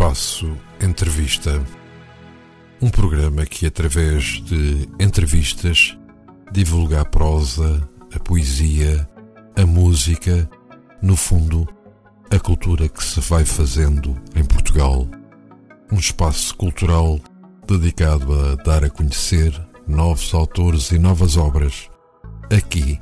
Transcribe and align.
Espaço 0.00 0.56
Entrevista. 0.80 1.62
Um 2.80 2.88
programa 2.88 3.44
que, 3.44 3.66
através 3.66 4.42
de 4.44 4.88
entrevistas, 4.98 5.94
divulga 6.50 7.02
a 7.02 7.04
prosa, 7.04 7.86
a 8.10 8.18
poesia, 8.18 9.06
a 9.54 9.66
música, 9.66 10.48
no 11.02 11.16
fundo, 11.16 11.68
a 12.30 12.40
cultura 12.40 12.88
que 12.88 13.04
se 13.04 13.20
vai 13.20 13.44
fazendo 13.44 14.16
em 14.34 14.42
Portugal. 14.42 15.06
Um 15.92 15.98
espaço 15.98 16.56
cultural 16.56 17.20
dedicado 17.68 18.32
a 18.32 18.54
dar 18.54 18.82
a 18.82 18.88
conhecer 18.88 19.52
novos 19.86 20.32
autores 20.32 20.92
e 20.92 20.98
novas 20.98 21.36
obras, 21.36 21.90
aqui 22.50 22.98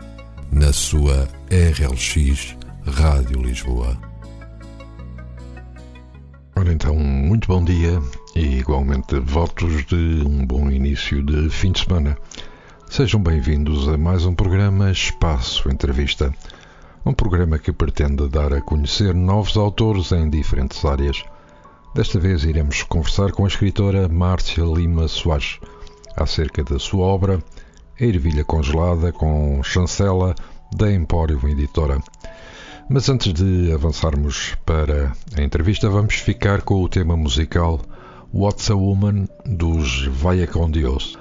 na 0.50 0.72
sua 0.72 1.28
RLX 1.48 2.56
Rádio 2.84 3.40
Lisboa. 3.40 4.07
Muito 7.29 7.46
bom 7.46 7.62
dia 7.62 8.00
e 8.34 8.59
igualmente 8.59 9.20
votos 9.20 9.84
de 9.84 10.24
um 10.27 10.46
bom 10.46 10.70
início 10.70 11.23
de 11.23 11.51
fim 11.51 11.73
de 11.73 11.80
semana. 11.80 12.16
Sejam 12.88 13.23
bem-vindos 13.23 13.87
a 13.87 13.98
mais 13.98 14.24
um 14.24 14.34
programa 14.34 14.91
Espaço 14.91 15.70
Entrevista. 15.70 16.34
Um 17.04 17.12
programa 17.12 17.59
que 17.59 17.70
pretende 17.70 18.27
dar 18.30 18.54
a 18.54 18.62
conhecer 18.62 19.14
novos 19.14 19.59
autores 19.59 20.10
em 20.10 20.30
diferentes 20.30 20.82
áreas. 20.87 21.23
Desta 21.95 22.18
vez 22.18 22.45
iremos 22.45 22.82
conversar 22.84 23.30
com 23.32 23.45
a 23.45 23.48
escritora 23.48 24.09
Márcia 24.09 24.65
Lima 24.65 25.06
Soares 25.06 25.60
acerca 26.16 26.65
da 26.65 26.79
sua 26.79 27.04
obra 27.04 27.45
A 28.01 28.04
Ervilha 28.04 28.42
Congelada 28.42 29.12
com 29.12 29.62
chancela 29.62 30.34
da 30.74 30.90
Empório 30.90 31.38
Editora. 31.46 32.01
Mas 32.91 33.06
antes 33.10 33.34
de 33.34 33.70
avançarmos 33.70 34.56
para 34.65 35.12
a 35.37 35.42
entrevista, 35.42 35.91
vamos 35.91 36.15
ficar 36.15 36.62
com 36.62 36.83
o 36.83 36.88
tema 36.88 37.19
musical 37.19 37.83
What's 38.33 38.70
a 38.70 38.74
Woman 38.74 39.29
dos 39.45 40.06
Vaya 40.06 40.46
con 40.46 40.71
Dios. 40.71 41.18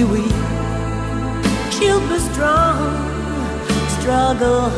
Be 0.00 0.04
weak, 0.04 0.32
she'll 1.72 2.00
be 2.08 2.18
strong, 2.32 2.78
struggle 3.98 4.70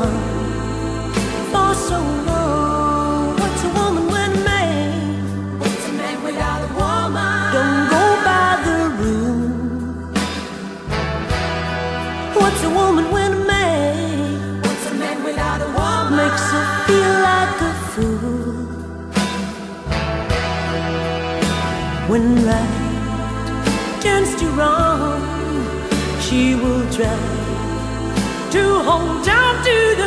for 1.52 1.74
so 1.74 1.98
long. 2.26 3.36
What's 3.38 3.64
a 3.64 3.68
woman 3.78 4.06
when 4.10 4.32
a 4.32 4.44
man? 4.44 5.58
What's 5.60 5.88
a 5.88 5.92
man 5.92 6.22
without 6.24 6.60
a 6.68 6.70
woman? 6.80 7.52
Don't 7.56 7.90
go 7.94 8.04
by 8.28 8.50
the 8.66 8.78
rule. 9.00 9.50
What's 12.40 12.62
a 12.64 12.70
woman 12.70 13.10
when 13.12 13.32
a 13.32 13.44
man? 13.44 14.62
What's 14.62 14.86
a 14.86 14.94
man 14.94 15.22
without 15.24 15.60
a 15.60 15.70
woman? 15.78 16.16
Makes 16.16 16.44
her 16.52 16.66
feel 16.86 17.14
like 17.30 17.60
a 17.70 17.72
fool. 17.90 18.52
When 22.10 22.24
right 22.44 22.82
turns 24.02 24.34
to 24.34 24.46
wrong, 24.58 24.91
to 27.04 28.62
hold 28.84 29.28
on 29.28 29.64
to 29.64 29.76
the 29.96 30.01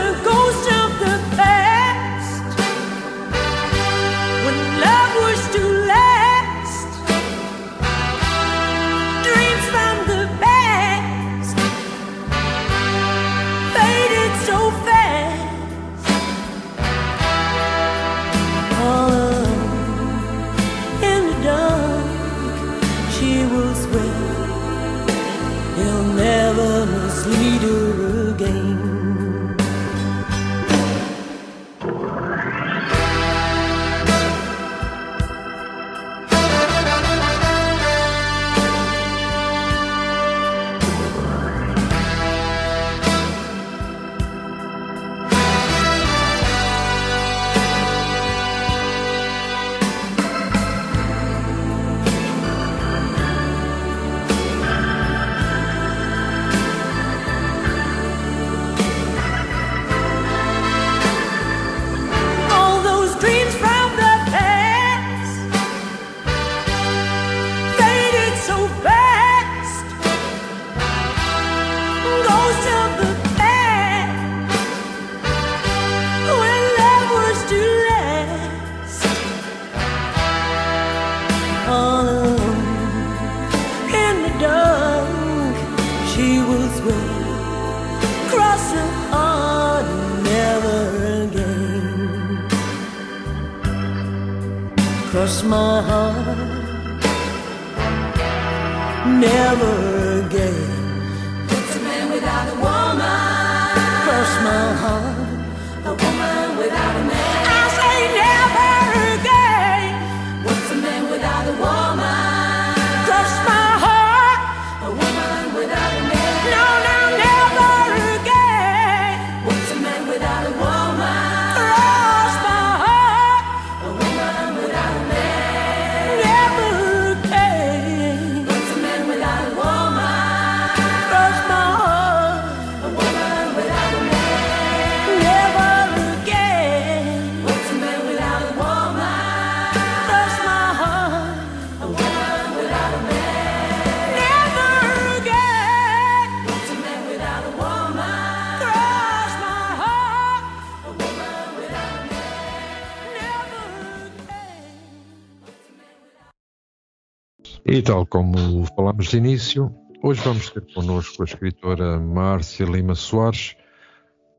como 158.15 158.63
falámos 158.77 159.07
de 159.07 159.17
início, 159.17 159.69
Hoje 160.01 160.21
vamos 160.23 160.49
ter 160.49 160.65
connosco 160.73 161.21
a 161.21 161.25
escritora 161.25 161.99
Márcia 161.99 162.65
Lima 162.65 162.95
Soares 162.95 163.57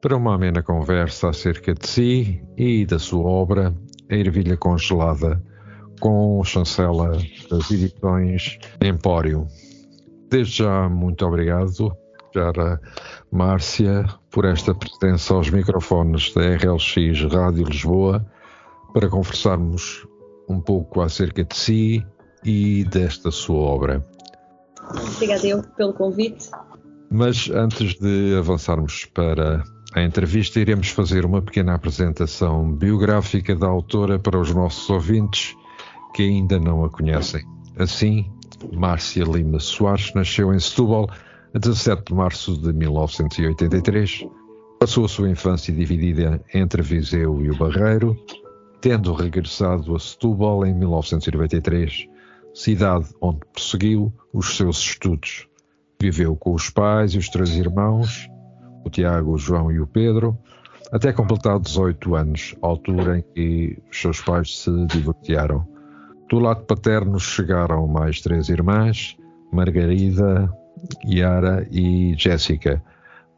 para 0.00 0.16
uma 0.16 0.34
amena 0.34 0.62
conversa 0.62 1.28
acerca 1.28 1.74
de 1.74 1.86
si 1.86 2.42
e 2.56 2.86
da 2.86 2.98
sua 2.98 3.28
obra 3.28 3.74
A 4.10 4.14
Ervilha 4.14 4.56
Congelada, 4.56 5.42
com 6.00 6.42
chancela 6.42 7.18
das 7.50 7.70
edições 7.70 8.58
Empório. 8.80 9.46
Desde 10.30 10.62
já, 10.62 10.88
muito 10.88 11.26
obrigado, 11.26 11.94
Jara 12.34 12.80
Márcia, 13.30 14.06
por 14.30 14.46
esta 14.46 14.74
presença 14.74 15.34
aos 15.34 15.50
microfones 15.50 16.32
da 16.32 16.40
RLX 16.56 17.30
Rádio 17.30 17.66
Lisboa 17.66 18.24
para 18.94 19.10
conversarmos 19.10 20.06
um 20.48 20.62
pouco 20.62 21.02
acerca 21.02 21.44
de 21.44 21.54
si 21.54 22.06
e 22.46 22.84
desta 22.84 23.32
sua 23.32 23.58
obra. 23.58 24.06
Obrigada 25.14 25.46
eu 25.46 25.62
pelo 25.76 25.92
convite. 25.92 26.48
Mas 27.10 27.50
antes 27.50 27.94
de 27.98 28.36
avançarmos 28.38 29.04
para 29.06 29.64
a 29.94 30.02
entrevista, 30.02 30.60
iremos 30.60 30.88
fazer 30.88 31.24
uma 31.24 31.42
pequena 31.42 31.74
apresentação 31.74 32.72
biográfica 32.72 33.54
da 33.56 33.66
autora 33.66 34.18
para 34.18 34.38
os 34.38 34.54
nossos 34.54 34.88
ouvintes 34.88 35.56
que 36.14 36.22
ainda 36.22 36.58
não 36.60 36.84
a 36.84 36.90
conhecem. 36.90 37.44
Assim, 37.76 38.30
Márcia 38.72 39.24
Lima 39.24 39.58
Soares 39.58 40.14
nasceu 40.14 40.54
em 40.54 40.60
Setúbal 40.60 41.10
a 41.52 41.58
17 41.58 42.04
de 42.06 42.14
março 42.14 42.56
de 42.56 42.72
1983. 42.72 44.24
Passou 44.78 45.04
a 45.04 45.08
sua 45.08 45.30
infância 45.30 45.74
dividida 45.74 46.42
entre 46.54 46.82
Viseu 46.82 47.42
e 47.42 47.50
o 47.50 47.56
Barreiro, 47.56 48.16
tendo 48.80 49.12
regressado 49.12 49.96
a 49.96 49.98
Setúbal 49.98 50.64
em 50.64 50.74
1993 50.74 52.15
cidade 52.56 53.06
onde 53.20 53.40
prosseguiu 53.52 54.12
os 54.32 54.56
seus 54.56 54.78
estudos. 54.78 55.46
Viveu 56.00 56.34
com 56.34 56.54
os 56.54 56.70
pais 56.70 57.12
e 57.12 57.18
os 57.18 57.28
três 57.28 57.50
irmãos, 57.50 58.28
o 58.82 58.88
Tiago, 58.88 59.34
o 59.34 59.38
João 59.38 59.70
e 59.70 59.78
o 59.78 59.86
Pedro, 59.86 60.36
até 60.90 61.12
completar 61.12 61.60
18 61.60 62.14
anos, 62.14 62.56
altura 62.62 63.18
em 63.18 63.22
que 63.34 63.78
os 63.90 64.00
seus 64.00 64.20
pais 64.22 64.58
se 64.58 64.70
divorciaram. 64.86 65.68
Do 66.30 66.38
lado 66.38 66.64
paterno 66.64 67.20
chegaram 67.20 67.86
mais 67.86 68.22
três 68.22 68.48
irmãs, 68.48 69.16
Margarida, 69.52 70.50
Yara 71.06 71.68
e 71.70 72.14
Jéssica, 72.16 72.82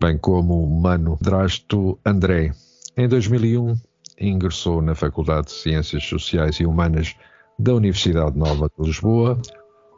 bem 0.01 0.17
como 0.17 0.65
mano 0.81 1.19
drasto 1.21 1.99
André. 2.07 2.53
Em 2.97 3.09
2001, 3.09 3.75
ingressou 4.21 4.81
na 4.81 4.95
Faculdade 4.95 5.49
de 5.49 5.53
Ciências 5.55 6.05
Sociais 6.05 6.57
e 6.61 6.67
Humanas 6.67 7.17
da 7.59 7.75
Universidade 7.75 8.39
Nova 8.39 8.71
de 8.79 8.87
Lisboa, 8.87 9.37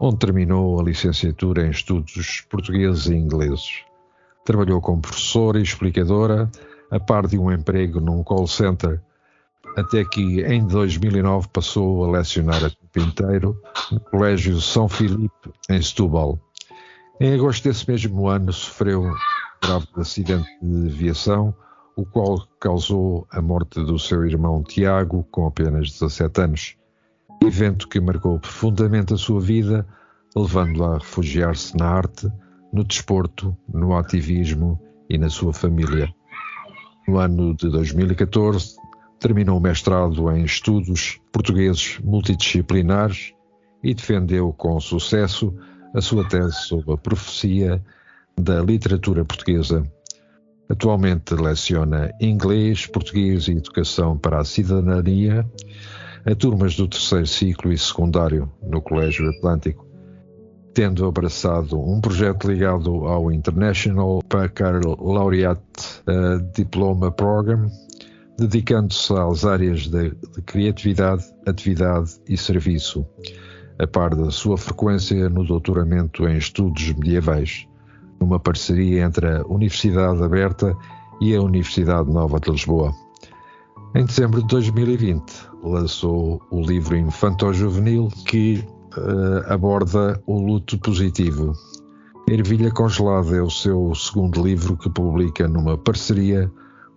onde 0.01 0.17
terminou 0.17 0.81
a 0.81 0.83
licenciatura 0.83 1.67
em 1.67 1.71
Estudos 1.71 2.41
Portugueses 2.49 3.07
e 3.07 3.15
Ingleses. 3.15 3.85
Trabalhou 4.47 4.81
como 4.81 5.03
professora 5.03 5.59
e 5.59 5.63
explicadora, 5.63 6.51
a 6.91 6.99
par 6.99 7.27
de 7.27 7.39
um 7.39 7.53
emprego 7.53 8.01
num 8.01 8.25
call 8.25 8.47
center, 8.47 9.01
até 9.77 10.03
que 10.05 10.41
em 10.41 10.67
2009 10.67 11.49
passou 11.53 12.05
a 12.05 12.11
lecionar 12.11 12.65
a 12.65 12.71
tempo 12.71 13.09
inteiro 13.09 13.63
no 13.93 14.01
Colégio 14.01 14.59
São 14.61 14.89
Filipe, 14.89 15.53
em 15.69 15.83
Setúbal. 15.83 16.41
Em 17.21 17.35
agosto 17.35 17.65
desse 17.65 17.89
mesmo 17.89 18.27
ano 18.27 18.53
sofreu 18.53 19.03
um 19.03 19.15
grave 19.63 19.87
acidente 19.97 20.49
de 20.63 20.87
aviação, 20.89 21.55
o 21.95 22.07
qual 22.07 22.49
causou 22.59 23.27
a 23.31 23.43
morte 23.43 23.85
do 23.85 23.99
seu 23.99 24.25
irmão 24.25 24.63
Tiago, 24.63 25.27
com 25.31 25.47
apenas 25.47 25.91
17 25.91 26.41
anos 26.41 26.80
evento 27.47 27.89
que 27.89 28.01
marcou 28.01 28.39
profundamente 28.39 29.15
a 29.15 29.17
sua 29.17 29.41
vida, 29.41 29.87
levando-a 30.37 30.95
a 30.95 30.99
refugiar-se 30.99 31.77
na 31.77 31.87
arte, 31.87 32.29
no 32.73 32.85
desporto, 32.85 33.57
no 33.73 33.97
ativismo 33.97 34.81
e 35.09 35.19
na 35.19 35.29
sua 35.29 35.53
família. 35.53 36.13
No 37.09 37.19
ano 37.19 37.55
de 37.57 37.69
2014, 37.69 38.77
terminou 39.19 39.59
o 39.59 39.61
mestrado 39.61 40.31
em 40.31 40.45
Estudos 40.45 41.21
Portugueses 41.33 41.99
Multidisciplinares 42.05 43.35
e 43.83 43.95
defendeu 43.95 44.53
com 44.53 44.79
sucesso 44.79 45.55
a 45.95 46.01
sua 46.01 46.29
tese 46.29 46.63
sobre 46.67 46.93
a 46.93 46.97
profecia 46.97 47.83
da 48.39 48.63
literatura 48.63 49.25
portuguesa. 49.25 49.85
Atualmente 50.69 51.35
leciona 51.35 52.13
inglês, 52.21 52.87
português 52.87 53.49
e 53.49 53.53
educação 53.53 54.17
para 54.17 54.39
a 54.39 54.45
cidadania 54.45 55.45
a 56.25 56.35
turmas 56.35 56.77
do 56.77 56.87
terceiro 56.87 57.27
ciclo 57.27 57.73
e 57.73 57.79
secundário 57.79 58.51
no 58.63 58.81
Colégio 58.83 59.29
Atlântico, 59.31 59.87
tendo 60.75 61.07
abraçado 61.07 61.81
um 61.81 62.01
projeto 62.01 62.49
ligado 62.49 63.07
ao 63.07 63.33
International 63.33 64.21
Baccalaureate 64.29 65.61
uh, 66.07 66.41
Diploma 66.55 67.11
Program, 67.11 67.69
dedicando-se 68.39 69.13
às 69.13 69.45
áreas 69.45 69.87
de, 69.89 70.11
de 70.11 70.43
criatividade, 70.47 71.25
atividade 71.47 72.13
e 72.29 72.37
serviço, 72.37 73.07
a 73.79 73.87
par 73.87 74.15
da 74.15 74.31
sua 74.31 74.57
frequência 74.57 75.29
no 75.29 75.45
doutoramento 75.45 76.29
em 76.29 76.37
estudos 76.37 76.93
medievais, 76.93 77.67
numa 78.21 78.39
parceria 78.39 79.05
entre 79.05 79.27
a 79.27 79.47
Universidade 79.47 80.23
Aberta 80.23 80.77
e 81.21 81.35
a 81.35 81.41
Universidade 81.41 82.11
Nova 82.11 82.39
de 82.39 82.51
Lisboa. 82.51 82.95
Em 83.93 84.05
dezembro 84.05 84.41
de 84.41 84.47
2020, 84.47 85.49
lançou 85.65 86.41
o 86.49 86.61
livro 86.61 86.97
Infanto-Juvenil 86.97 88.09
que 88.25 88.65
uh, 88.97 89.53
aborda 89.53 90.23
o 90.27 90.39
luto 90.39 90.79
positivo. 90.79 91.53
Ervilha 92.29 92.71
Congelada 92.71 93.37
é 93.37 93.43
o 93.43 93.51
seu 93.51 93.93
segundo 93.97 94.47
livro 94.47 94.77
que 94.77 94.89
publica 94.89 95.49
numa 95.49 95.77
parceria 95.77 96.49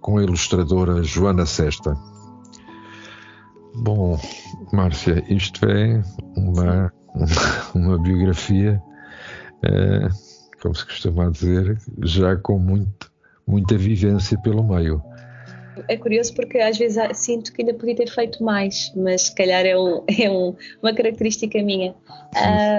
com 0.01 0.19
a 0.19 0.23
ilustradora 0.23 1.01
Joana 1.01 1.47
Sesta. 1.47 1.97
Bom, 3.73 4.19
Márcia, 4.71 5.23
isto 5.27 5.65
é 5.65 6.03
uma, 6.37 6.93
uma 7.73 7.97
biografia, 7.97 8.79
uh, 9.65 10.09
como 10.61 10.75
se 10.75 10.85
costuma 10.85 11.31
dizer, 11.31 11.75
já 12.03 12.35
com 12.35 12.59
muito, 12.59 13.11
muita 13.47 13.75
vivência 13.79 14.39
pelo 14.43 14.63
meio 14.63 15.01
é 15.87 15.97
curioso 15.97 16.33
porque 16.33 16.57
às 16.59 16.77
vezes 16.77 17.01
sinto 17.13 17.51
que 17.53 17.61
ainda 17.61 17.73
podia 17.73 17.95
ter 17.95 18.09
feito 18.09 18.43
mais, 18.43 18.91
mas 18.95 19.23
se 19.23 19.35
calhar 19.35 19.65
é, 19.65 19.77
um, 19.77 20.03
é 20.19 20.29
um, 20.29 20.55
uma 20.81 20.93
característica 20.93 21.61
minha. 21.61 21.95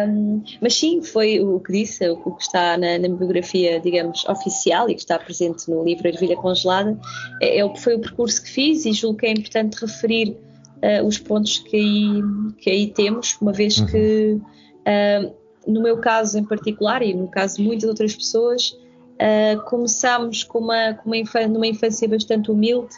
Um, 0.09 0.43
mas 0.61 0.75
sim, 0.75 1.03
foi 1.03 1.41
o 1.41 1.61
que 1.61 1.73
disse, 1.73 2.09
o 2.09 2.17
que 2.17 2.43
está 2.43 2.77
na, 2.77 2.99
na 2.99 3.09
biografia, 3.09 3.81
digamos, 3.81 4.25
oficial 4.27 4.89
e 4.89 4.95
que 4.95 5.01
está 5.01 5.19
presente 5.19 5.71
no 5.71 5.85
livro 5.85 6.09
Ervilha 6.09 6.37
Congelada, 6.37 6.99
é, 7.41 7.61
é, 7.61 7.77
foi 7.77 7.95
o 7.95 8.01
percurso 8.01 8.43
que 8.43 8.51
fiz 8.51 8.85
e 8.85 8.93
julgo 8.93 9.19
que 9.19 9.27
é 9.27 9.31
importante 9.31 9.75
referir 9.81 10.37
uh, 10.83 11.07
os 11.07 11.19
pontos 11.19 11.59
que 11.59 11.77
aí, 11.77 12.23
que 12.59 12.71
aí 12.71 12.87
temos, 12.89 13.37
uma 13.41 13.53
vez 13.53 13.79
uhum. 13.79 13.87
que, 13.87 14.41
uh, 14.41 15.35
no 15.67 15.83
meu 15.83 15.99
caso 15.99 16.39
em 16.39 16.45
particular 16.45 17.03
e 17.03 17.15
no 17.15 17.29
caso 17.29 17.57
de 17.57 17.63
muitas 17.63 17.89
outras 17.89 18.15
pessoas, 18.15 18.77
Uh, 19.15 19.63
começámos 19.67 20.43
com 20.43 20.59
uma, 20.59 20.95
com 20.95 21.07
uma 21.07 21.17
infância, 21.17 21.49
numa 21.49 21.67
infância 21.67 22.09
bastante 22.09 22.51
humilde. 22.51 22.95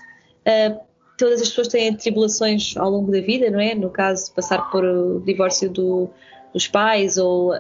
Uh, 0.47 0.79
todas 1.19 1.43
as 1.43 1.49
pessoas 1.49 1.69
têm 1.69 1.95
tribulações 1.95 2.75
ao 2.77 2.91
longo 2.91 3.13
da 3.13 3.21
vida, 3.21 3.51
não 3.51 3.61
é? 3.61 3.75
No 3.75 3.91
caso, 3.91 4.33
passar 4.35 4.71
por 4.71 4.83
o 4.83 5.21
divórcio 5.21 5.69
do, 5.71 6.09
dos 6.55 6.67
pais 6.67 7.19
ou, 7.19 7.53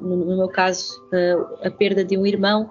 no 0.00 0.36
meu 0.36 0.48
caso, 0.48 1.00
uh, 1.12 1.66
a 1.66 1.70
perda 1.70 2.04
de 2.04 2.18
um 2.18 2.26
irmão. 2.26 2.70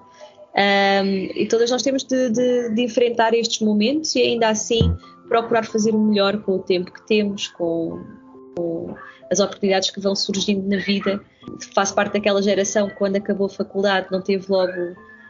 E 1.36 1.46
todas 1.46 1.72
nós 1.72 1.82
temos 1.82 2.04
de, 2.04 2.30
de, 2.32 2.70
de, 2.76 2.82
enfrentar 2.82 3.34
estes 3.34 3.62
momentos 3.62 4.14
e 4.16 4.22
ainda 4.22 4.50
assim 4.50 4.94
procurar 5.30 5.64
fazer 5.64 5.96
o 5.96 6.00
melhor 6.00 6.42
com 6.42 6.56
o 6.56 6.60
tempo 6.60 6.92
que 6.92 7.06
temos, 7.08 7.48
com, 7.48 8.04
com 8.58 8.94
as 9.32 9.40
oportunidades 9.40 9.90
que 9.90 10.02
vão 10.02 10.16
surgindo 10.16 10.68
na 10.68 10.84
vida. 10.84 11.22
Faço 11.74 11.96
parte 11.96 12.14
daquela 12.14 12.42
geração 12.42 12.90
que, 12.90 12.96
quando 12.96 13.16
acabou 13.16 13.46
a 13.46 13.50
faculdade, 13.50 14.08
não 14.12 14.22
teve 14.22 14.46
logo 14.50 14.74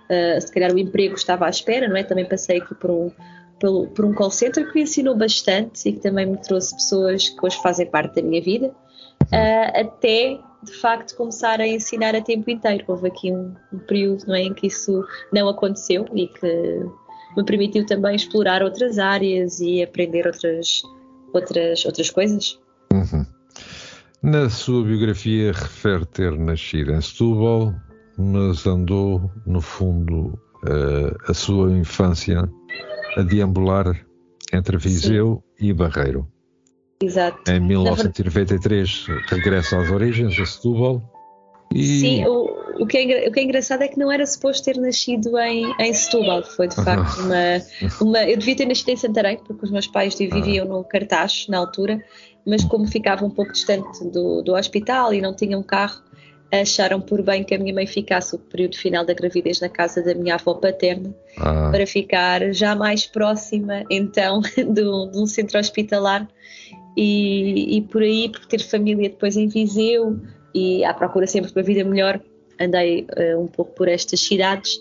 uh, 0.10 0.42
se 0.42 0.52
calhar 0.52 0.74
o 0.74 0.80
emprego 0.80 1.16
estava 1.16 1.46
à 1.46 1.50
espera, 1.50 1.88
não 1.88 1.96
é? 1.96 2.04
Também 2.04 2.26
passei 2.26 2.58
aqui 2.58 2.76
por 2.76 2.92
um, 2.92 3.12
por 3.60 4.06
um 4.06 4.14
call 4.14 4.32
center 4.32 4.68
que 4.68 4.76
me 4.76 4.82
ensinou 4.84 5.16
bastante 5.16 5.90
e 5.90 5.94
que 5.94 6.00
também 6.00 6.26
me 6.26 6.38
trouxe 6.38 6.76
pessoas 6.76 7.30
que 7.30 7.46
hoje 7.46 7.62
fazem 7.62 7.86
parte 7.86 8.16
da 8.16 8.22
minha 8.22 8.42
vida, 8.42 8.68
uh, 8.68 9.80
até 9.80 10.40
de 10.62 10.74
facto 10.74 11.16
começar 11.16 11.60
a 11.62 11.68
ensinar 11.68 12.16
a 12.16 12.22
tempo 12.22 12.50
inteiro. 12.50 12.84
Houve 12.88 13.08
aqui 13.08 13.32
um, 13.32 13.54
um 13.74 13.80
período 13.80 14.26
não 14.28 14.36
é, 14.36 14.42
em 14.42 14.54
que 14.54 14.68
isso 14.68 15.06
não 15.32 15.48
aconteceu 15.48 16.06
e 16.14 16.28
que 16.28 16.86
me 17.38 17.46
permitiu 17.46 17.86
também 17.86 18.16
explorar 18.16 18.64
outras 18.64 18.98
áreas 18.98 19.60
e 19.60 19.82
aprender 19.82 20.26
outras, 20.26 20.82
outras, 21.34 21.86
outras 21.86 22.10
coisas. 22.10 22.60
Uhum. 22.92 23.26
Na 24.22 24.50
sua 24.50 24.84
biografia 24.84 25.54
refere 25.54 26.06
ter 26.06 26.38
nascido 26.38 26.92
em 26.92 27.00
Setúbal, 27.00 27.74
mas 28.20 28.68
andou, 28.68 29.32
no 29.46 29.62
fundo, 29.62 30.38
uh, 30.66 31.32
a 31.32 31.34
sua 31.34 31.72
infância 31.72 32.50
a 33.16 33.22
deambular 33.22 34.06
entre 34.54 34.78
Viseu 34.78 35.42
Sim. 35.58 35.68
e 35.68 35.74
Barreiro. 35.74 36.28
Exato. 37.02 37.50
Em 37.50 37.62
1993 37.62 39.08
regressa 39.30 39.80
às 39.80 39.90
origens, 39.90 40.38
a 40.38 40.46
Setúbal. 40.46 41.02
E... 41.74 42.00
Sim, 42.00 42.26
o, 42.26 42.82
o, 42.82 42.86
que 42.86 42.98
é, 42.98 43.30
o 43.30 43.32
que 43.32 43.40
é 43.40 43.44
engraçado 43.44 43.84
é 43.84 43.88
que 43.88 43.98
não 43.98 44.12
era 44.12 44.26
suposto 44.26 44.66
ter 44.66 44.76
nascido 44.78 45.38
em, 45.40 45.74
em 45.80 45.94
Setúbal, 45.94 46.44
foi 46.44 46.68
de 46.68 46.76
facto 46.76 47.22
uma, 47.24 47.62
uma. 48.02 48.24
Eu 48.30 48.38
devia 48.38 48.58
ter 48.58 48.66
nascido 48.66 48.90
em 48.90 48.98
Santarém, 48.98 49.38
porque 49.38 49.64
os 49.64 49.72
meus 49.72 49.88
pais 49.88 50.16
viviam 50.18 50.68
no 50.68 50.84
Cartaz 50.84 51.46
na 51.48 51.60
altura, 51.60 52.04
mas 52.46 52.66
como 52.66 52.86
ficava 52.86 53.24
um 53.24 53.30
pouco 53.30 53.54
distante 53.54 54.04
do, 54.10 54.42
do 54.42 54.56
hospital 54.56 55.14
e 55.14 55.22
não 55.22 55.34
tinham 55.34 55.64
carro, 55.64 56.02
acharam 56.52 57.00
por 57.00 57.22
bem 57.22 57.44
que 57.44 57.54
a 57.54 57.60
minha 57.60 57.74
mãe 57.74 57.86
ficasse 57.86 58.36
o 58.36 58.40
período 58.40 58.78
final 58.78 59.06
da 59.06 59.14
gravidez 59.14 59.60
na 59.60 59.70
casa 59.70 60.02
da 60.02 60.16
minha 60.16 60.36
avó 60.36 60.56
paterna, 60.56 61.14
Ah, 61.38 61.70
para 61.72 61.86
ficar 61.86 62.52
já 62.54 62.76
mais 62.76 63.06
próxima 63.06 63.84
então 63.90 64.42
do, 64.58 65.12
de 65.12 65.18
um 65.18 65.26
centro 65.26 65.60
hospitalar 65.60 66.28
e, 66.98 67.78
e 67.78 67.82
por 67.84 68.02
aí, 68.02 68.30
por 68.30 68.46
ter 68.46 68.62
família 68.62 69.10
depois 69.10 69.38
em 69.38 69.48
Viseu 69.48 70.20
e 70.54 70.84
à 70.84 70.94
procura 70.94 71.28
sempre 71.28 71.52
de 71.52 71.58
uma 71.58 71.64
vida 71.64 71.84
melhor, 71.84 72.20
andei 72.60 73.06
eh, 73.16 73.38
um 73.38 73.48
pouco 73.48 73.74
por 73.74 73.88
estas 73.88 74.20
cidades 74.20 74.80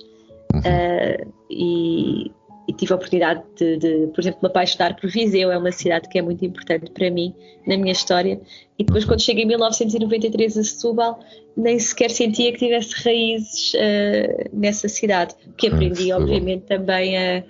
eh, 0.65 1.27
e, 1.51 2.33
e 2.69 2.73
tive 2.75 2.93
a 2.93 2.97
oportunidade 2.97 3.43
de, 3.57 3.79
de, 3.79 4.07
por 4.09 4.21
exemplo, 4.21 4.41
me 4.43 4.49
apaixonar 4.49 4.95
por 5.01 5.09
Viseu, 5.11 5.51
é 5.51 5.57
uma 5.57 5.73
cidade 5.73 6.07
que 6.09 6.19
é 6.19 6.23
muito 6.23 6.45
importante 6.45 6.91
para 6.91 7.11
mim 7.11 7.35
na 7.67 7.77
minha 7.79 7.93
história. 7.93 8.39
E 8.79 8.85
depois, 8.85 9.05
quando 9.07 9.23
cheguei 9.23 9.45
em 9.45 9.47
1993 9.47 10.59
a 10.59 10.63
Setúbal, 10.65 11.19
nem 11.57 11.79
sequer 11.79 12.11
sentia 12.11 12.53
que 12.53 12.59
tivesse 12.59 12.95
raízes 13.03 13.73
eh, 13.75 14.49
nessa 14.53 14.87
cidade, 14.89 15.35
que 15.57 15.67
Em 15.67 15.71
aprendi, 15.73 16.13
obviamente, 16.13 16.65
também 16.67 17.17
a. 17.17 17.43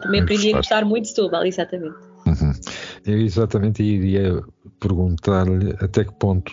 também 0.00 0.20
aprendi 0.22 0.52
a 0.54 0.56
gostar. 0.58 0.84
muito 0.84 1.02
de 1.04 1.08
Setúbal, 1.10 1.44
exatamente. 1.44 1.96
uhum. 2.26 2.52
Eu 3.04 3.20
exatamente 3.20 3.82
iria 3.82 4.40
perguntar-lhe 4.78 5.74
até 5.80 6.04
que 6.04 6.12
ponto 6.14 6.52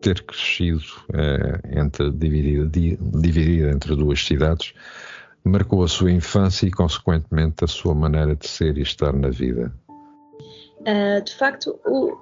ter 0.00 0.22
crescido 0.22 0.82
eh, 1.14 1.80
entre 1.80 2.10
dividida, 2.12 2.66
di- 2.66 2.98
dividida 3.00 3.70
entre 3.70 3.96
duas 3.96 4.22
cidades 4.24 4.74
marcou 5.44 5.84
a 5.84 5.88
sua 5.88 6.10
infância 6.10 6.66
e, 6.66 6.70
consequentemente, 6.70 7.64
a 7.64 7.66
sua 7.66 7.94
maneira 7.94 8.34
de 8.34 8.48
ser 8.48 8.78
e 8.78 8.82
estar 8.82 9.12
na 9.12 9.28
vida. 9.28 9.72
Uh, 10.80 11.22
de 11.24 11.34
facto, 11.34 11.78
o- 11.86 12.16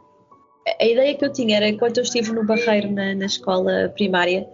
a 0.80 0.84
ideia 0.84 1.14
que 1.14 1.24
eu 1.24 1.32
tinha 1.32 1.56
era 1.56 1.68
enquanto 1.68 1.98
eu 1.98 2.02
estive 2.02 2.32
no 2.32 2.44
Barreiro 2.44 2.90
na, 2.90 3.14
na 3.14 3.26
escola 3.26 3.92
primária, 3.94 4.46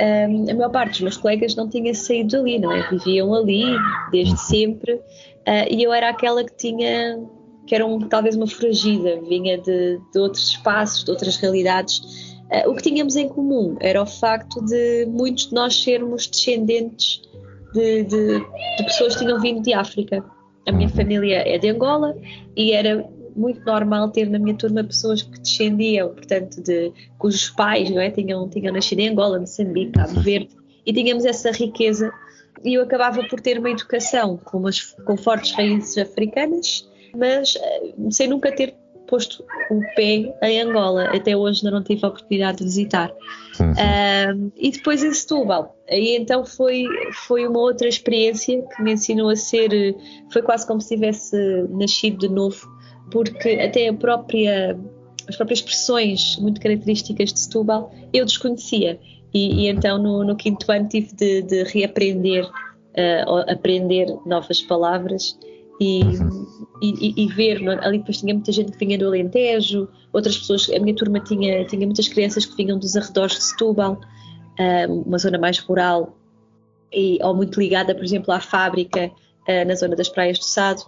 um, 0.00 0.50
a 0.50 0.54
maior 0.54 0.70
parte 0.70 0.90
dos 0.92 1.00
meus 1.00 1.16
colegas 1.16 1.56
não 1.56 1.68
tinha 1.68 1.92
saído 1.94 2.36
dali, 2.38 2.58
não 2.58 2.72
é? 2.72 2.88
Viviam 2.88 3.34
ali 3.34 3.64
desde 4.12 4.36
sempre 4.40 4.94
uh, 4.94 5.02
e 5.70 5.82
eu 5.82 5.92
era 5.92 6.08
aquela 6.10 6.44
que 6.44 6.56
tinha, 6.56 7.18
que 7.66 7.74
era 7.74 7.84
um, 7.84 7.98
talvez 8.00 8.36
uma 8.36 8.46
foragida, 8.46 9.20
vinha 9.28 9.58
de, 9.58 9.98
de 10.12 10.18
outros 10.18 10.50
espaços, 10.50 11.04
de 11.04 11.10
outras 11.10 11.36
realidades. 11.36 11.98
Uh, 12.48 12.70
o 12.70 12.76
que 12.76 12.82
tínhamos 12.82 13.16
em 13.16 13.28
comum 13.28 13.76
era 13.80 14.00
o 14.00 14.06
facto 14.06 14.64
de 14.64 15.06
muitos 15.06 15.48
de 15.48 15.54
nós 15.54 15.82
sermos 15.82 16.28
descendentes 16.28 17.22
de, 17.72 18.04
de- 18.04 18.38
de 18.38 18.84
pessoas 18.84 19.14
que 19.16 19.24
tinham 19.24 19.40
vindo 19.40 19.62
de 19.62 19.72
África. 19.72 20.24
A 20.66 20.72
minha 20.72 20.88
família 20.88 21.42
é 21.48 21.56
de 21.58 21.68
Angola 21.70 22.14
e 22.56 22.72
era 22.72 23.08
muito 23.34 23.64
normal 23.64 24.10
ter 24.10 24.28
na 24.28 24.38
minha 24.38 24.54
turma 24.56 24.82
pessoas 24.84 25.22
que 25.22 25.38
descendiam, 25.40 26.08
portanto, 26.10 26.60
de 26.62 26.92
cujos 27.18 27.48
pais 27.50 27.88
não 27.88 28.00
é, 28.00 28.10
tinham, 28.10 28.48
tinham 28.48 28.72
nascido 28.74 28.98
em 28.98 29.08
Angola, 29.10 29.38
Moçambique, 29.38 29.92
Cabo 29.92 30.20
Verde, 30.20 30.50
e 30.84 30.92
tínhamos 30.92 31.24
essa 31.24 31.50
riqueza. 31.52 32.12
E 32.64 32.74
eu 32.74 32.82
acabava 32.82 33.22
por 33.28 33.40
ter 33.40 33.58
uma 33.58 33.70
educação 33.70 34.36
com, 34.36 34.58
umas, 34.58 34.92
com 35.06 35.16
fortes 35.16 35.52
raízes 35.52 35.96
africanas, 35.96 36.88
mas 37.16 37.56
eh, 37.56 37.92
sem 38.10 38.26
nunca 38.28 38.50
ter 38.50 38.74
posto 39.08 39.44
o 39.70 39.80
pé 39.96 40.32
em 40.42 40.60
Angola. 40.60 41.04
Até 41.14 41.36
hoje 41.36 41.60
ainda 41.64 41.76
não 41.76 41.84
tive 41.84 42.04
a 42.04 42.08
oportunidade 42.08 42.58
de 42.58 42.64
visitar. 42.64 43.12
Uhum. 43.58 43.72
Um, 43.72 44.52
e 44.56 44.70
depois 44.70 45.02
em 45.02 45.12
Setúbal. 45.12 45.76
Aí 45.90 46.16
então 46.16 46.44
foi, 46.44 46.84
foi 47.26 47.46
uma 47.46 47.58
outra 47.58 47.88
experiência 47.88 48.62
que 48.62 48.82
me 48.82 48.92
ensinou 48.92 49.30
a 49.30 49.36
ser, 49.36 49.70
foi 50.32 50.42
quase 50.42 50.66
como 50.66 50.80
se 50.80 50.94
tivesse 50.94 51.36
nascido 51.70 52.18
de 52.18 52.28
novo, 52.28 52.68
porque 53.10 53.50
até 53.50 53.88
a 53.88 53.94
própria, 53.94 54.78
as 55.28 55.36
próprias 55.36 55.60
expressões 55.60 56.36
muito 56.38 56.60
características 56.60 57.32
de 57.32 57.40
Setúbal 57.40 57.92
eu 58.12 58.24
desconhecia. 58.24 59.00
E, 59.34 59.64
e 59.64 59.68
então 59.68 59.98
no, 59.98 60.24
no 60.24 60.36
quinto 60.36 60.70
ano 60.70 60.88
tive 60.88 61.14
de, 61.14 61.42
de 61.42 61.64
reaprender, 61.64 62.48
ou 63.28 63.38
aprender 63.48 64.06
novas 64.26 64.60
palavras 64.60 65.38
e, 65.80 66.00
e, 66.80 67.08
e- 67.08 67.24
e 67.24 67.26
ver, 67.28 67.62
é? 67.62 67.86
ali 67.86 67.98
depois 67.98 68.18
tinha 68.18 68.34
muita 68.34 68.52
gente 68.52 68.72
que 68.72 68.78
vinha 68.78 68.98
do 68.98 69.06
Alentejo, 69.06 69.88
outras 70.12 70.38
pessoas, 70.38 70.70
a 70.70 70.78
minha 70.78 70.94
turma 70.94 71.20
tinha, 71.20 71.64
tinha 71.64 71.86
muitas 71.86 72.08
crianças 72.08 72.44
que 72.44 72.56
vinham 72.56 72.78
dos 72.78 72.96
arredores 72.96 73.36
de 73.36 73.42
Setúbal, 73.44 74.00
ah, 74.58 74.86
uma 74.88 75.18
zona 75.18 75.38
mais 75.38 75.58
rural, 75.58 76.16
e, 76.92 77.18
ou 77.22 77.34
muito 77.34 77.60
ligada, 77.60 77.94
por 77.94 78.04
exemplo, 78.04 78.32
à 78.32 78.40
fábrica 78.40 79.10
ah, 79.48 79.64
na 79.64 79.74
zona 79.74 79.96
das 79.96 80.08
praias 80.08 80.38
do 80.38 80.44
Sado. 80.44 80.82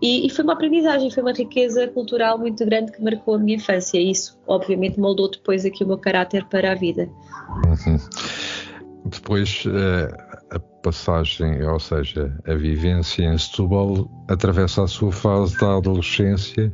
E, 0.00 0.26
e 0.26 0.30
foi 0.30 0.44
uma 0.44 0.52
aprendizagem, 0.52 1.10
foi 1.10 1.22
uma 1.22 1.32
riqueza 1.32 1.88
cultural 1.88 2.38
muito 2.38 2.64
grande 2.66 2.92
que 2.92 3.02
marcou 3.02 3.34
a 3.34 3.38
minha 3.38 3.56
infância. 3.56 3.98
E 3.98 4.10
isso, 4.10 4.38
obviamente, 4.46 5.00
moldou 5.00 5.30
depois 5.30 5.64
aqui 5.64 5.84
o 5.84 5.86
meu 5.86 5.96
caráter 5.96 6.44
para 6.46 6.72
a 6.72 6.74
vida. 6.74 7.08
Uhum. 7.66 7.98
Depois, 9.06 9.64
eh, 9.66 10.25
a 10.50 10.58
passagem, 10.58 11.62
ou 11.66 11.80
seja, 11.80 12.36
a 12.46 12.54
vivência 12.54 13.24
em 13.24 13.38
Setúbal 13.38 14.08
atravessa 14.28 14.84
a 14.84 14.86
sua 14.86 15.12
fase 15.12 15.58
da 15.58 15.76
adolescência 15.76 16.72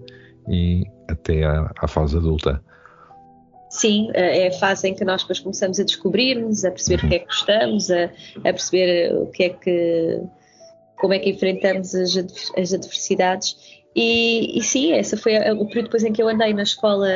e 0.49 0.85
até 1.09 1.45
à, 1.45 1.71
à 1.79 1.89
fase 1.89 2.17
adulta. 2.17 2.63
Sim, 3.71 4.11
é 4.13 4.49
a 4.49 4.53
fase 4.53 4.89
em 4.89 4.95
que 4.95 5.03
nós 5.03 5.23
depois 5.23 5.41
começamos 5.41 5.81
a 5.81 5.85
descobrir-nos, 5.85 6.63
a 6.63 6.71
perceber 6.71 7.07
o 7.07 7.09
que 7.09 7.15
é 7.15 7.19
que 7.21 7.25
gostamos, 7.25 7.91
a, 7.91 8.05
a 8.05 8.53
perceber 8.53 9.15
o 9.15 9.27
que 9.29 9.45
é 9.45 9.49
que, 9.49 10.21
como 11.01 11.15
é 11.15 11.19
que 11.19 11.31
enfrentamos 11.31 11.95
as, 11.95 12.15
as 12.55 12.75
adversidades. 12.75 13.57
E, 13.97 14.59
e 14.59 14.63
sim, 14.63 14.93
esse 14.93 15.17
foi 15.17 15.39
o 15.39 15.67
período 15.67 15.85
depois 15.85 16.05
em 16.05 16.13
que 16.13 16.23
eu 16.23 16.29
andei 16.29 16.53
na 16.53 16.65
escola 16.65 17.09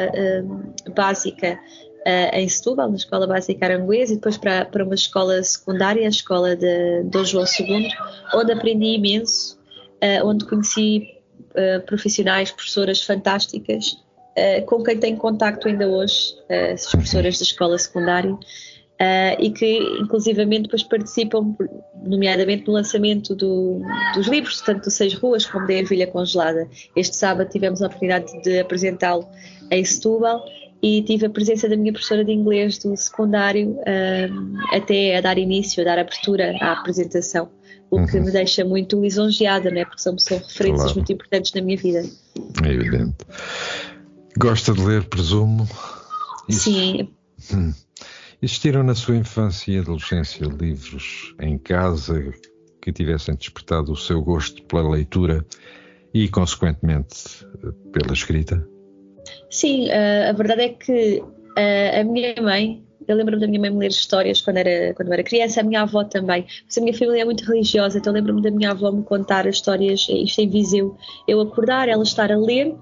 hum, 0.44 0.72
básica 0.94 1.58
ah, 2.06 2.38
em 2.38 2.48
Setúbal, 2.48 2.88
na 2.88 2.96
escola 2.96 3.26
básica 3.26 3.66
aranguesa, 3.66 4.12
e 4.12 4.16
depois 4.16 4.38
para, 4.38 4.64
para 4.64 4.84
uma 4.84 4.94
escola 4.94 5.42
secundária, 5.42 6.06
a 6.06 6.08
escola 6.08 6.56
de 6.56 7.02
Dom 7.04 7.24
João 7.24 7.44
II, 7.58 7.88
onde 8.32 8.52
aprendi 8.52 8.94
imenso, 8.94 9.58
ah, 10.00 10.24
onde 10.24 10.44
conheci 10.44 11.16
ah, 11.56 11.80
profissionais, 11.86 12.50
professoras 12.50 13.02
fantásticas, 13.02 13.98
uh, 14.36 14.64
com 14.66 14.82
quem 14.82 14.98
tenho 14.98 15.16
contacto 15.16 15.68
ainda 15.68 15.88
hoje, 15.88 16.34
uh, 16.50 16.52
essas 16.52 16.90
professoras 16.90 17.38
da 17.38 17.44
escola 17.44 17.78
secundária, 17.78 18.32
uh, 18.32 18.38
e 19.38 19.50
que 19.50 19.78
inclusivamente 20.00 20.64
depois 20.64 20.82
participam, 20.82 21.56
nomeadamente 22.04 22.66
no 22.66 22.74
lançamento 22.74 23.34
do- 23.34 23.80
dos 24.14 24.26
livros, 24.28 24.60
tanto 24.60 24.82
do 24.84 24.90
Seis 24.90 25.14
Ruas 25.14 25.46
como 25.46 25.66
da 25.66 25.72
Ervilha 25.72 26.06
Congelada. 26.06 26.68
Este 26.94 27.16
sábado 27.16 27.48
tivemos 27.48 27.80
a 27.82 27.86
oportunidade 27.86 28.30
de 28.42 28.60
apresentá-lo 28.60 29.26
em 29.70 29.84
Setúbal 29.84 30.44
e 30.82 31.02
tive 31.02 31.26
a 31.26 31.30
presença 31.30 31.68
da 31.68 31.76
minha 31.76 31.92
professora 31.92 32.24
de 32.24 32.32
inglês 32.32 32.78
do 32.78 32.96
secundário 32.96 33.70
um, 33.78 34.56
até 34.72 35.16
a 35.16 35.20
dar 35.20 35.38
início, 35.38 35.80
a 35.82 35.84
dar 35.84 35.98
abertura 35.98 36.56
à 36.60 36.72
apresentação, 36.72 37.48
o 37.90 38.04
que 38.06 38.16
Uhum. 38.18 38.24
me 38.24 38.30
deixa 38.32 38.64
muito 38.64 39.00
lisonjeada, 39.00 39.70
não 39.70 39.80
é? 39.80 39.84
porque 39.84 40.00
são, 40.02 40.16
são 40.18 40.38
referências 40.38 40.82
Claro. 40.82 40.94
muito 40.96 41.12
importantes 41.12 41.52
na 41.54 41.62
minha 41.62 41.76
vida. 41.78 42.02
É 42.64 42.68
evidente. 42.72 43.14
Gosta 44.38 44.72
de 44.74 44.80
ler, 44.84 45.04
presumo? 45.04 45.68
Isso- 46.48 46.70
Sim, 46.70 47.08
Hum. 47.54 47.72
Existiram 48.42 48.82
na 48.82 48.94
sua 48.94 49.16
infância 49.16 49.72
e 49.72 49.78
adolescência 49.78 50.44
livros 50.46 51.34
em 51.40 51.56
casa 51.58 52.32
que 52.82 52.92
tivessem 52.92 53.34
despertado 53.34 53.92
o 53.92 53.96
seu 53.96 54.20
gosto 54.22 54.62
pela 54.64 54.90
leitura 54.90 55.44
e, 56.12 56.28
consequentemente, 56.28 57.46
pela 57.92 58.12
escrita? 58.12 58.66
Sim, 59.56 59.88
eh, 59.88 60.28
a 60.28 60.32
verdade 60.32 60.62
é 60.64 60.68
que 60.68 61.22
eh, 61.56 62.00
a 62.00 62.04
minha 62.04 62.34
mãe, 62.42 62.84
eu 63.08 63.16
lembro-me 63.16 63.40
da 63.40 63.46
minha 63.46 63.58
mãe 63.58 63.70
me 63.70 63.78
ler 63.78 63.88
histórias 63.88 64.38
quando 64.42 64.58
era, 64.58 64.92
quando 64.92 65.10
era 65.14 65.22
criança, 65.22 65.60
a 65.60 65.64
minha 65.64 65.80
avó 65.80 66.04
também. 66.04 66.44
Mas 66.66 66.76
a 66.76 66.80
minha 66.82 66.92
família 66.92 67.22
é 67.22 67.24
muito 67.24 67.42
religiosa, 67.42 67.96
então 67.96 68.12
lembro-me 68.12 68.42
da 68.42 68.50
minha 68.50 68.72
avó 68.72 68.92
me 68.92 69.02
contar 69.02 69.46
as 69.46 69.54
histórias, 69.54 70.06
isto 70.10 70.42
em 70.42 70.50
Viseu, 70.50 70.94
eu 71.26 71.40
acordar, 71.40 71.88
ela 71.88 72.02
estar 72.02 72.30
a 72.30 72.36
ler 72.36 72.76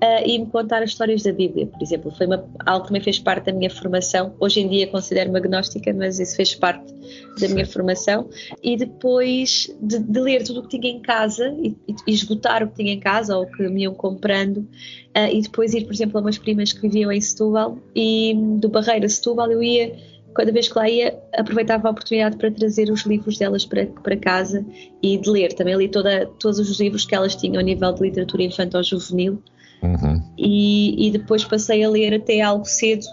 eh, 0.00 0.28
e 0.28 0.38
me 0.38 0.46
contar 0.46 0.82
as 0.82 0.90
histórias 0.90 1.22
da 1.22 1.32
Bíblia, 1.32 1.66
por 1.66 1.82
exemplo. 1.82 2.10
Foi 2.10 2.26
uma- 2.26 2.44
algo 2.66 2.82
que 2.82 2.88
também 2.88 3.02
fez 3.02 3.18
parte 3.18 3.46
da 3.46 3.52
minha 3.52 3.70
formação. 3.70 4.34
Hoje 4.38 4.60
em 4.60 4.68
dia 4.68 4.86
considero-me 4.86 5.38
agnóstica, 5.38 5.92
mas 5.92 6.18
isso 6.18 6.36
fez 6.36 6.54
parte 6.54 6.92
da 7.40 7.48
minha 7.48 7.66
formação. 7.66 8.28
E 8.62 8.76
depois 8.76 9.74
de, 9.80 9.98
de 9.98 10.20
ler 10.20 10.44
tudo 10.44 10.60
o 10.60 10.62
que 10.68 10.78
tinha 10.78 10.92
em 10.92 11.00
casa 11.00 11.54
e, 11.62 11.74
e 12.06 12.12
esgotar 12.12 12.62
o 12.62 12.68
que 12.68 12.76
tinha 12.76 12.92
em 12.92 13.00
casa 13.00 13.36
ou 13.36 13.44
o 13.44 13.46
que 13.50 13.68
me 13.68 13.82
iam 13.82 13.94
comprando, 13.94 14.66
ah, 15.14 15.30
e 15.30 15.40
depois 15.40 15.74
ir, 15.74 15.84
por 15.84 15.92
exemplo, 15.92 16.18
a 16.18 16.20
umas 16.20 16.38
primas 16.38 16.72
que 16.72 16.80
viviam 16.82 17.10
em 17.12 17.20
Setúbal 17.20 17.78
e 17.94 18.34
do 18.58 18.68
Barreiro 18.68 19.06
a 19.06 19.08
Setúbal 19.08 19.50
eu 19.52 19.62
ia, 19.62 19.96
cada 20.34 20.50
vez 20.50 20.68
que 20.68 20.76
lá 20.76 20.88
ia, 20.88 21.16
aproveitava 21.32 21.88
a 21.88 21.90
oportunidade 21.92 22.36
para 22.36 22.50
trazer 22.50 22.90
os 22.90 23.02
livros 23.02 23.38
delas 23.38 23.64
para, 23.64 23.86
para 23.86 24.16
casa 24.16 24.66
e 25.00 25.16
de 25.16 25.30
ler. 25.30 25.52
Também 25.52 25.76
li 25.76 25.88
toda, 25.88 26.26
todos 26.40 26.58
os 26.58 26.80
livros 26.80 27.06
que 27.06 27.14
elas 27.14 27.36
tinham 27.36 27.60
a 27.60 27.62
nível 27.62 27.92
de 27.92 28.02
literatura 28.02 28.42
infantil 28.42 28.82
juvenil 28.82 29.42
Uhum. 29.84 30.22
e, 30.38 31.08
e 31.08 31.10
depois 31.10 31.44
passei 31.44 31.84
a 31.84 31.90
ler 31.90 32.14
até 32.14 32.40
algo 32.40 32.64
cedo 32.64 33.04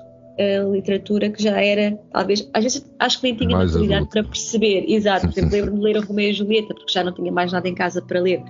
a 0.42 0.64
literatura 0.64 1.30
que 1.30 1.42
já 1.42 1.62
era, 1.62 1.98
talvez, 2.12 2.50
às 2.54 2.64
vezes 2.64 2.92
acho 3.00 3.20
que 3.20 3.24
nem 3.24 3.36
tinha 3.36 3.58
Mais 3.58 3.72
maturidade 3.72 4.08
para 4.08 4.24
perceber. 4.24 4.86
Exato, 4.88 5.28
por 5.28 5.38
exemplo, 5.38 5.52
lembro-me 5.52 5.78
de 5.78 5.84
ler 5.84 5.98
o 5.98 6.06
Romeu 6.06 6.30
e 6.30 6.34
Julieta, 6.34 6.74
porque 6.74 6.92
já 6.92 7.04
não 7.04 7.14
tinha 7.14 7.32
mais 7.32 7.52
nada 7.52 7.68
em 7.68 7.76
casa 7.76 8.02
para 8.02 8.20
ler. 8.20 8.42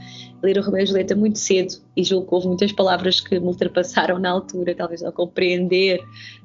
Ler 0.44 0.58
o 0.58 0.62
Romeu 0.62 0.84
e 0.84 0.86
Julieta 0.86 1.16
muito 1.16 1.40
cedo 1.40 1.74
e 1.96 2.04
julgo 2.04 2.28
que 2.28 2.36
houve 2.36 2.48
muitas 2.48 2.72
palavras 2.72 3.20
que 3.20 3.40
me 3.40 3.48
ultrapassaram 3.48 4.20
na 4.20 4.30
altura, 4.30 4.76
talvez 4.76 5.04
ao 5.04 5.12
compreender 5.12 6.00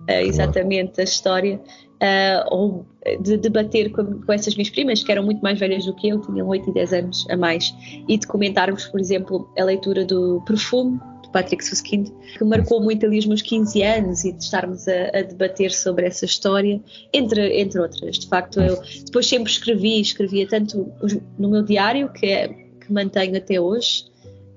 eh, 0.09 0.25
exatamente 0.25 1.00
a 1.00 1.04
história. 1.04 1.61
eh, 2.00 2.45
ou 2.50 2.85
de 3.21 3.37
debater 3.37 3.90
com, 3.90 4.21
com 4.21 4.33
essas 4.33 4.54
minhas 4.54 4.71
primas, 4.71 5.02
que 5.02 5.11
eram 5.11 5.23
muito 5.23 5.40
mais 5.40 5.59
velhas 5.59 5.85
do 5.85 5.95
que 5.95 6.09
eu, 6.09 6.21
tinham 6.21 6.47
8 6.49 6.71
e 6.71 6.75
10 6.75 6.92
anos 6.92 7.26
a 7.30 7.37
mais, 7.37 7.75
e 8.09 8.18
de 8.18 8.26
comentarmos, 8.26 8.87
por 8.87 9.00
exemplo, 9.00 9.49
a 9.59 9.64
leitura 9.64 10.04
do 10.04 10.42
Perfume, 10.47 10.99
Patrick 11.37 11.62
Suskind, 11.62 12.09
que 12.38 12.45
marcou 12.45 12.81
muito 12.81 13.05
ali 13.05 13.19
os 13.19 13.26
meus 13.26 13.43
15 13.43 13.83
anos 13.83 14.25
e 14.25 14.33
de 14.33 14.43
estarmos 14.43 14.88
a, 14.88 15.19
a 15.19 15.21
debater 15.21 15.71
sobre 15.71 16.07
essa 16.07 16.25
história, 16.25 16.81
entre, 17.12 17.61
entre 17.61 17.78
outras. 17.78 18.19
De 18.19 18.26
facto, 18.26 18.59
eu 18.59 18.81
depois 19.05 19.26
sempre 19.26 19.52
escrevi, 19.52 20.00
escrevia 20.00 20.49
tanto 20.49 20.90
no 21.38 21.50
meu 21.50 21.62
diário, 21.62 22.11
que, 22.11 22.25
é, 22.25 22.49
que 22.49 22.90
mantenho 22.90 23.37
até 23.37 23.61
hoje, 23.61 24.07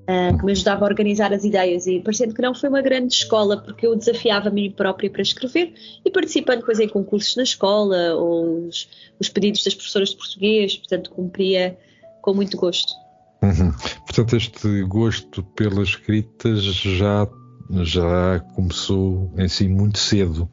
ah, 0.08 0.38
que 0.40 0.46
me 0.46 0.54
ajudava 0.54 0.86
a 0.86 0.88
organizar 0.88 1.34
as 1.34 1.44
ideias 1.44 1.86
e 1.86 2.00
parecendo 2.00 2.34
que 2.34 2.42
não 2.42 2.56
foi 2.56 2.70
uma 2.70 2.82
grande 2.82 3.14
escola 3.14 3.58
porque 3.58 3.86
eu 3.86 3.94
desafiava 3.94 4.48
a 4.48 4.52
mim 4.52 4.72
própria 4.72 5.10
para 5.10 5.22
escrever 5.22 5.74
e 6.06 6.10
participando 6.10 6.60
depois 6.60 6.80
em 6.80 6.88
concursos 6.88 7.36
na 7.36 7.44
escola 7.44 8.16
ou 8.16 8.68
os, 8.68 8.88
os 9.20 9.28
pedidos 9.28 9.66
das 9.66 9.76
professoras 9.76 10.12
de 10.12 10.16
português, 10.16 10.78
portanto 10.78 11.12
cumpria 11.12 11.78
com 12.22 12.34
muito 12.34 12.56
gosto. 12.56 12.94
Uhum. 13.41 13.72
Portanto, 14.05 14.36
este 14.36 14.84
gosto 14.84 15.43
pela 15.43 15.84
escrita 15.84 16.55
já, 16.55 17.27
já 17.84 18.39
começou 18.55 19.31
em 19.38 19.48
si 19.48 19.67
muito 19.67 19.98
cedo. 19.98 20.50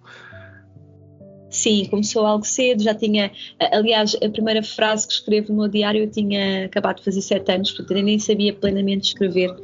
Sim, 1.51 1.87
começou 1.87 2.27
algo 2.27 2.45
cedo, 2.45 2.83
já 2.83 2.95
tinha, 2.95 3.31
aliás, 3.73 4.15
a 4.23 4.29
primeira 4.29 4.63
frase 4.63 5.07
que 5.07 5.15
escrevo 5.15 5.53
no 5.53 5.61
meu 5.61 5.69
diário 5.69 6.03
eu 6.03 6.11
tinha 6.11 6.67
acabado 6.67 6.99
de 6.99 7.05
fazer 7.05 7.23
sete 7.23 7.51
anos, 7.51 7.71
portanto 7.71 7.97
eu 7.97 8.05
nem 8.05 8.19
sabia 8.19 8.53
plenamente 8.53 9.09
escrever 9.09 9.55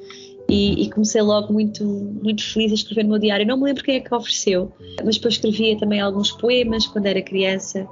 e, 0.48 0.84
e 0.84 0.90
comecei 0.90 1.20
logo 1.20 1.52
muito, 1.52 1.84
muito 1.84 2.44
feliz 2.44 2.72
a 2.72 2.74
escrever 2.74 3.04
no 3.04 3.10
meu 3.10 3.18
diário. 3.18 3.46
Não 3.46 3.56
me 3.56 3.64
lembro 3.64 3.84
quem 3.84 3.96
é 3.96 4.00
que 4.00 4.14
ofereceu, 4.14 4.72
mas 5.04 5.16
depois 5.16 5.34
escrevia 5.34 5.76
também 5.78 6.00
alguns 6.00 6.32
poemas 6.32 6.86
quando 6.86 7.06
era 7.06 7.20
criança 7.20 7.86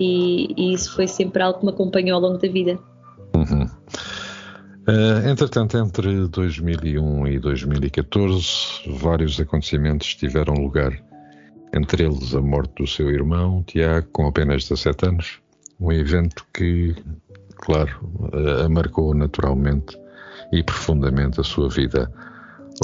e, 0.00 0.52
e 0.56 0.74
isso 0.74 0.94
foi 0.94 1.06
sempre 1.06 1.42
algo 1.42 1.60
que 1.60 1.64
me 1.64 1.72
acompanhou 1.72 2.16
ao 2.16 2.22
longo 2.22 2.38
da 2.38 2.48
vida. 2.48 2.78
Uhum. 3.34 3.66
Eh, 4.86 5.30
entretanto, 5.30 5.78
entre 5.78 6.28
2001 6.28 7.26
e 7.26 7.38
2014, 7.38 8.46
vários 8.98 9.40
acontecimentos 9.40 10.14
tiveram 10.14 10.52
lugar. 10.54 10.92
Entre 11.74 12.04
eles, 12.04 12.34
a 12.34 12.40
morte 12.42 12.82
do 12.82 12.86
seu 12.86 13.10
irmão, 13.10 13.62
Tiago, 13.66 14.06
com 14.12 14.26
apenas 14.26 14.68
17 14.68 15.06
anos. 15.06 15.38
Um 15.80 15.90
evento 15.90 16.46
que, 16.52 16.94
claro, 17.56 18.30
eh, 18.34 18.64
a 18.64 18.68
marcou 18.68 19.14
naturalmente 19.14 19.98
e 20.52 20.62
profundamente 20.62 21.40
a 21.40 21.44
sua 21.44 21.70
vida, 21.70 22.12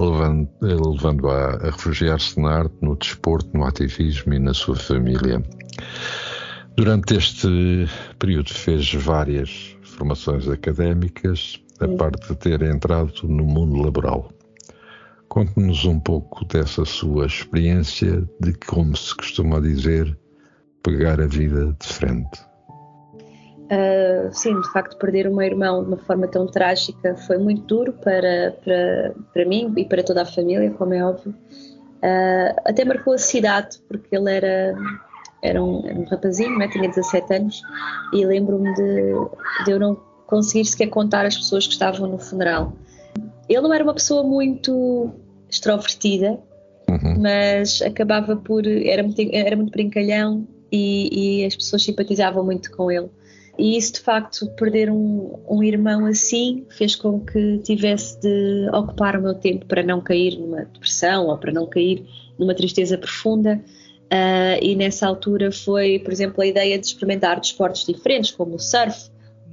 levando- 0.01 0.49
levando-a 0.63 1.57
a 1.57 1.71
refugiar-se 1.71 2.41
na 2.41 2.61
arte, 2.61 2.75
no 2.81 2.97
desporto, 2.97 3.51
no 3.53 3.65
ativismo 3.65 4.33
e 4.33 4.39
na 4.39 4.55
sua 4.55 4.75
família. 4.75 5.43
Durante 6.77 7.17
este 7.17 7.87
período 8.19 8.49
fez 8.49 8.95
várias 8.95 9.77
formações 9.83 10.49
académicas, 10.49 11.61
a 11.81 11.89
parte 11.97 12.29
de 12.29 12.37
ter 12.37 12.63
entrado 12.63 13.13
no 13.25 13.45
mundo 13.45 13.83
laboral. 13.83 14.31
Conte-nos 15.29 15.85
um 15.85 15.99
pouco 15.99 16.45
dessa 16.45 16.85
sua 16.85 17.27
experiência 17.27 18.29
de 18.41 18.53
como 18.67 18.97
se 18.97 19.15
costuma 19.17 19.61
dizer, 19.61 20.19
pegar 20.83 21.21
a 21.21 21.27
vida 21.27 21.77
de 21.79 21.87
frente. 21.87 22.51
Uh, 23.71 24.29
sim, 24.33 24.61
de 24.61 24.73
facto, 24.73 24.99
perder 24.99 25.29
o 25.29 25.37
meu 25.37 25.47
irmão 25.47 25.85
de 25.85 25.89
uma 25.91 25.99
forma 25.99 26.27
tão 26.27 26.47
trágica 26.49 27.15
foi 27.15 27.39
muito 27.39 27.63
duro 27.63 27.93
para, 27.93 28.57
para, 28.65 29.15
para 29.33 29.45
mim 29.45 29.73
e 29.77 29.85
para 29.85 30.03
toda 30.03 30.23
a 30.23 30.27
família, 30.27 30.73
como 30.73 30.93
é 30.93 31.05
óbvio. 31.05 31.33
Uh, 32.03 32.61
até 32.65 32.85
marcou 32.85 33.13
a 33.15 33.19
cidade, 33.19 33.79
porque 33.87 34.17
ele 34.17 34.35
era, 34.35 34.75
era, 35.41 35.63
um, 35.63 35.87
era 35.87 35.97
um 35.97 36.05
rapazinho, 36.05 36.59
né? 36.59 36.67
tinha 36.67 36.89
17 36.89 37.33
anos, 37.33 37.63
e 38.13 38.27
lembro-me 38.27 38.75
de, 38.75 39.13
de 39.65 39.71
eu 39.71 39.79
não 39.79 40.10
conseguir 40.31 40.65
sequer 40.65 40.87
contar 40.87 41.27
as 41.27 41.37
pessoas 41.37 41.67
que 41.67 41.73
estavam 41.73 42.09
no 42.09 42.19
funeral. 42.19 42.73
Ele 43.49 43.61
não 43.61 43.75
era 43.75 43.83
uma 43.85 43.93
pessoa 43.93 44.23
muito 44.23 45.11
extrovertida, 45.51 46.39
Uhum. 46.89 47.21
mas 47.21 47.81
acabava 47.83 48.35
por. 48.35 48.67
era 48.67 49.03
muito, 49.03 49.21
era 49.33 49.55
muito 49.55 49.71
brincalhão 49.71 50.45
e, 50.73 51.41
e 51.43 51.45
as 51.47 51.55
pessoas 51.55 51.85
simpatizavam 51.85 52.45
muito 52.45 52.71
com 52.73 52.91
ele. 52.91 53.09
E 53.57 53.77
isso, 53.77 53.93
de 53.95 54.01
facto, 54.01 54.47
perder 54.57 54.91
um, 54.91 55.39
um 55.49 55.63
irmão 55.63 56.07
assim 56.07 56.65
fez 56.71 56.97
com 56.97 57.21
que 57.21 57.59
tivesse 57.59 58.19
de 58.21 58.69
ocupar 58.73 59.17
o 59.17 59.23
meu 59.23 59.35
tempo 59.35 59.67
para 59.67 59.83
não 59.83 60.01
cair 60.01 60.37
numa 60.39 60.65
depressão 60.65 61.27
ou 61.27 61.37
para 61.39 61.53
não 61.53 61.67
cair 61.67 62.05
numa 62.39 62.55
tristeza 62.55 62.99
profunda. 62.99 63.63
Ah, 64.11 64.59
e 64.61 64.75
nessa 64.75 65.07
altura 65.07 65.53
foi, 65.53 66.01
por 66.01 66.13
exemplo, 66.13 66.43
a 66.43 66.47
ideia 66.47 66.77
de 66.79 66.87
experimentar 66.87 67.39
desportos 67.39 67.87
diferentes, 67.87 68.33
como 68.33 68.57
o 68.57 68.59
surf, 68.59 69.11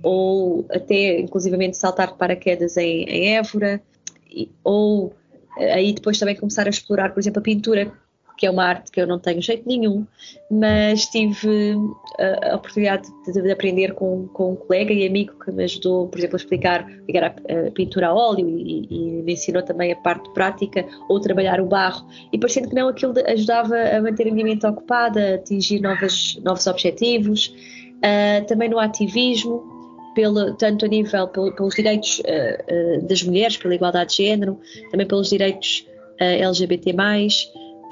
ou 0.08 0.66
até, 0.72 1.20
inclusivamente, 1.20 1.76
saltar 1.76 2.08
de 2.08 2.18
paraquedas 2.18 2.78
em, 2.78 3.04
em 3.04 3.36
Évora, 3.36 3.82
e- 4.30 4.50
ou 4.64 5.14
eh, 5.60 5.74
aí 5.74 5.92
depois 5.92 6.18
também 6.18 6.36
começar 6.36 6.66
a 6.66 6.70
explorar, 6.70 7.14
por 7.14 7.20
exemplo, 7.20 7.40
a 7.40 7.44
pintura, 7.44 7.92
que 8.38 8.46
é 8.46 8.52
uma 8.52 8.64
arte 8.64 8.90
que 8.90 9.02
eu 9.02 9.08
não 9.08 9.20
tenho 9.20 9.42
jeito 9.42 9.68
nenhum, 9.68 10.06
mas 10.50 11.08
tive 11.08 11.76
eh, 12.20 12.52
a 12.52 12.56
oportunidade 12.56 13.10
de, 13.26 13.42
de 13.42 13.52
aprender 13.52 13.96
com, 13.96 14.30
com 14.30 14.54
um 14.54 14.56
colega 14.56 14.94
e 14.94 15.06
amigo 15.06 15.34
que 15.44 15.52
me 15.52 15.66
ajudou, 15.66 16.08
por 16.08 16.20
exemplo, 16.20 16.38
a 16.38 16.40
explicar 16.40 16.88
era 17.14 17.28
a, 17.28 17.68
a 17.68 17.72
pintura 17.72 18.08
a 18.08 18.14
óleo 18.16 18.48
e, 18.48 18.88
e 18.90 19.22
me 19.24 19.34
ensinou 19.34 19.62
também 19.62 19.92
a 19.92 19.96
parte 19.98 20.30
prática 20.34 20.86
ou 21.10 21.20
trabalhar 21.20 21.60
o 21.60 21.66
barro. 21.66 22.08
E 22.32 22.38
parecendo 22.38 22.70
que 22.70 22.76
não, 22.76 22.88
aquilo 22.88 23.14
ajudava 23.26 23.76
a 23.76 24.02
manter 24.02 24.30
a 24.30 24.32
minha 24.32 24.46
mente 24.46 24.66
ocupada, 24.66 25.32
a 25.32 25.36
atingir 25.36 25.82
novas, 25.82 26.40
novos 26.46 26.66
objetivos. 26.66 27.54
Ah, 28.02 28.42
também 28.46 28.70
no 28.70 28.80
ativismo, 28.80 29.77
pelo, 30.18 30.56
tanto 30.56 30.84
a 30.84 30.88
nível 30.88 31.28
pelo- 31.28 31.52
pelos 31.52 31.76
direitos 31.76 32.24
ah, 32.26 32.64
ah, 32.68 33.00
das 33.08 33.22
mulheres, 33.22 33.56
pela 33.56 33.76
igualdade 33.76 34.10
de 34.16 34.24
género, 34.24 34.60
também 34.90 35.06
pelos 35.06 35.30
direitos 35.30 35.86
ah, 36.20 36.26
LGBT+. 36.26 36.92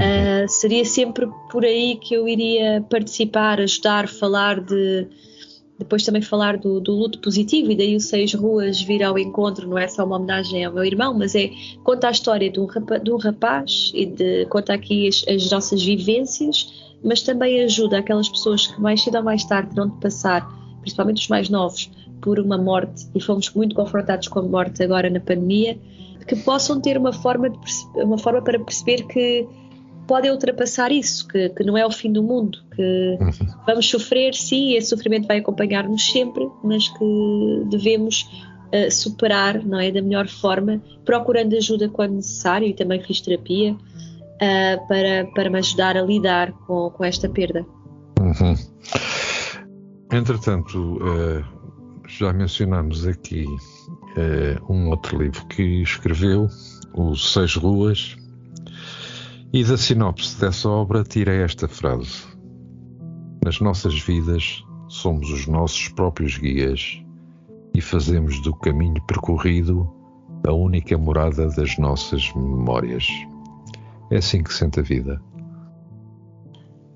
Ah, 0.02 0.48
seria 0.48 0.84
sempre 0.84 1.28
por 1.52 1.64
aí 1.64 1.98
que 1.98 2.16
eu 2.16 2.28
iria 2.28 2.84
participar, 2.90 3.62
ajudar, 3.62 4.08
falar 4.08 4.60
de. 4.60 5.08
Depois 5.78 6.04
também 6.04 6.22
falar 6.22 6.58
do, 6.58 6.80
do 6.80 6.94
luto 6.94 7.20
positivo 7.20 7.70
e 7.70 7.76
daí 7.76 7.98
o 7.98 8.00
Seis 8.00 8.34
Ruas 8.34 8.82
vir 8.82 9.04
ao 9.04 9.20
encontro, 9.20 9.68
não 9.68 9.78
é 9.78 9.88
só 9.90 10.06
uma 10.06 10.16
homenagem 10.16 10.64
ao 10.64 10.74
meu 10.74 10.86
irmão, 10.86 11.14
mas 11.14 11.36
é 11.36 11.52
conta 11.84 12.08
a 12.08 12.12
história 12.12 12.50
de 12.50 12.62
um 12.62 12.66
rapaz, 12.66 13.04
de 13.04 13.12
um 13.12 13.18
rapaz 13.18 13.92
e 13.94 14.06
de, 14.06 14.46
conta 14.46 14.74
aqui 14.74 15.06
as, 15.10 15.26
as 15.28 15.52
nossas 15.52 15.84
vivências, 15.84 16.74
mas 17.04 17.22
também 17.24 17.62
ajuda 17.62 18.00
aquelas 18.00 18.30
pessoas 18.30 18.68
que 18.68 18.80
mais 18.80 19.04
cedo 19.04 19.18
ou 19.18 19.24
mais 19.24 19.44
tarde 19.44 19.76
terão 19.76 19.90
de 19.90 20.00
passar, 20.00 20.48
principalmente 20.80 21.24
os 21.24 21.28
mais 21.28 21.50
novos, 21.50 21.92
por 22.22 22.40
uma 22.40 22.58
morte 22.58 23.08
e 23.14 23.22
fomos 23.22 23.52
muito 23.54 23.76
confrontados 23.76 24.28
com 24.28 24.40
a 24.40 24.44
morte 24.44 24.84
agora 24.84 25.10
na 25.10 25.20
pandemia, 25.20 25.78
que 26.28 26.36
possam 26.38 26.82
ter 26.82 26.98
uma 26.98 27.14
forma, 27.14 27.50
de, 27.50 27.58
uma 27.96 28.18
forma 28.18 28.42
para 28.42 28.60
perceber 28.60 29.04
que 29.04 29.48
podem 30.08 30.32
ultrapassar 30.32 30.92
isso, 30.92 31.28
que, 31.28 31.50
que 31.50 31.64
não 31.64 31.78
é 31.78 31.86
o 31.86 31.92
fim 31.92 32.12
do 32.12 32.24
mundo, 32.24 32.60
que 32.76 33.18
vamos 33.66 33.90
sofrer, 33.90 34.34
sim, 34.34 34.72
e 34.72 34.78
esse 34.78 34.90
sofrimento 34.90 35.28
vai 35.28 35.40
acompanhar-nos 35.40 36.12
sempre, 36.12 36.48
mas 36.64 36.88
que 36.90 37.64
devemos 37.70 38.28
eh, 38.72 38.90
superar, 38.90 39.64
não 39.64 39.80
é, 39.80 39.92
da 39.92 40.02
melhor 40.02 40.28
forma, 40.28 40.82
procurando 41.04 41.56
ajuda 41.56 41.90
quando 41.90 42.16
necessário 42.16 42.68
e 42.68 42.74
também 42.74 43.02
fiz 43.02 43.22
terapia 43.22 43.76
eh, 44.40 44.78
para, 44.88 45.26
para 45.34 45.50
me 45.50 45.60
ajudar 45.60 45.98
a 45.98 46.02
lidar 46.02 46.52
com, 46.68 46.90
com 46.90 47.04
esta 47.04 47.30
perda. 47.30 47.66
Uhum. 48.20 48.56
Entretanto, 50.12 51.00
eh, 51.02 51.44
já 52.18 52.32
mencionamos 52.32 53.06
aqui 53.06 53.46
eh, 54.16 54.58
um 54.70 54.90
outro 54.90 55.22
livro 55.22 55.46
que 55.48 55.82
escreveu, 55.82 56.48
O 56.94 57.16
Seis 57.16 57.56
Ruas, 57.56 58.16
e 59.52 59.64
da 59.64 59.78
sinopse 59.78 60.40
dessa 60.40 60.70
obra 60.70 61.04
tirei 61.04 61.42
esta 61.42 61.68
frase: 61.68 62.24
Nas 63.44 63.60
nossas 63.60 64.00
vidas 64.00 64.64
somos 64.88 65.30
os 65.30 65.46
nossos 65.46 65.90
próprios 65.90 66.38
guias 66.38 67.02
e 67.74 67.82
fazemos 67.82 68.42
do 68.42 68.56
caminho 68.56 69.02
percorrido 69.06 69.92
a 70.48 70.54
única 70.54 70.98
morada 70.98 71.50
das 71.50 71.78
nossas 71.78 72.34
memórias. 72.34 73.08
É 74.10 74.18
assim 74.18 74.42
que 74.42 74.54
sente 74.54 74.80
a 74.80 74.84
vida. 74.84 75.22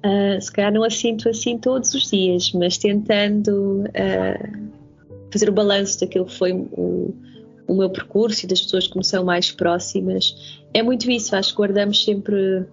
Uh, 0.05 0.39
se 0.39 0.49
calhar 0.49 0.71
não 0.71 0.83
a 0.83 0.89
sinto 0.89 1.27
assim 1.27 1.57
todos 1.57 1.93
os 1.93 2.09
dias, 2.09 2.53
mas 2.53 2.77
tentando 2.77 3.83
uh, 3.83 4.78
fazer 5.31 5.49
o 5.49 5.53
balanço 5.53 5.99
daquilo 5.99 6.25
que 6.25 6.35
foi 6.35 6.53
o, 6.53 7.13
o, 7.67 7.75
meu 7.75 7.89
percurso 7.89 8.45
e 8.45 8.47
das 8.47 8.61
pessoas 8.61 8.87
que 8.87 8.97
me 8.97 9.03
são 9.03 9.23
mais 9.23 9.51
próximas, 9.51 10.35
é 10.73 10.81
muito 10.81 11.09
isso. 11.09 11.35
Acho 11.35 11.51
que 11.51 11.57
guardamos 11.57 12.03
sempre 12.03 12.65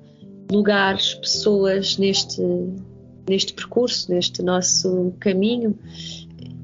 lugares, 0.50 1.14
pessoas 1.14 1.98
neste, 1.98 2.42
neste 3.28 3.52
percurso, 3.52 4.10
neste 4.10 4.42
nosso 4.42 5.12
caminho. 5.20 5.78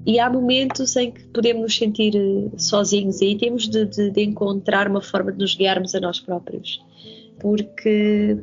E 0.05 0.19
há 0.19 0.29
momentos 0.29 0.97
em 0.97 1.13
que 1.13 1.23
podemos 1.29 1.63
nos 1.63 1.77
sentir 1.77 2.17
eh, 2.17 2.59
sozinhos 2.59 3.21
e 3.21 3.37
temos 3.37 3.69
de, 3.69 3.85
de, 3.85 4.11
de 4.11 4.23
encontrar 4.23 4.89
uma 4.89 5.01
forma 5.01 5.31
de 5.31 5.39
nos 5.39 5.55
guiarmos 5.55 5.95
a 5.95 6.01
nós 6.01 6.19
próprios. 6.19 6.81
Porque 7.39 8.37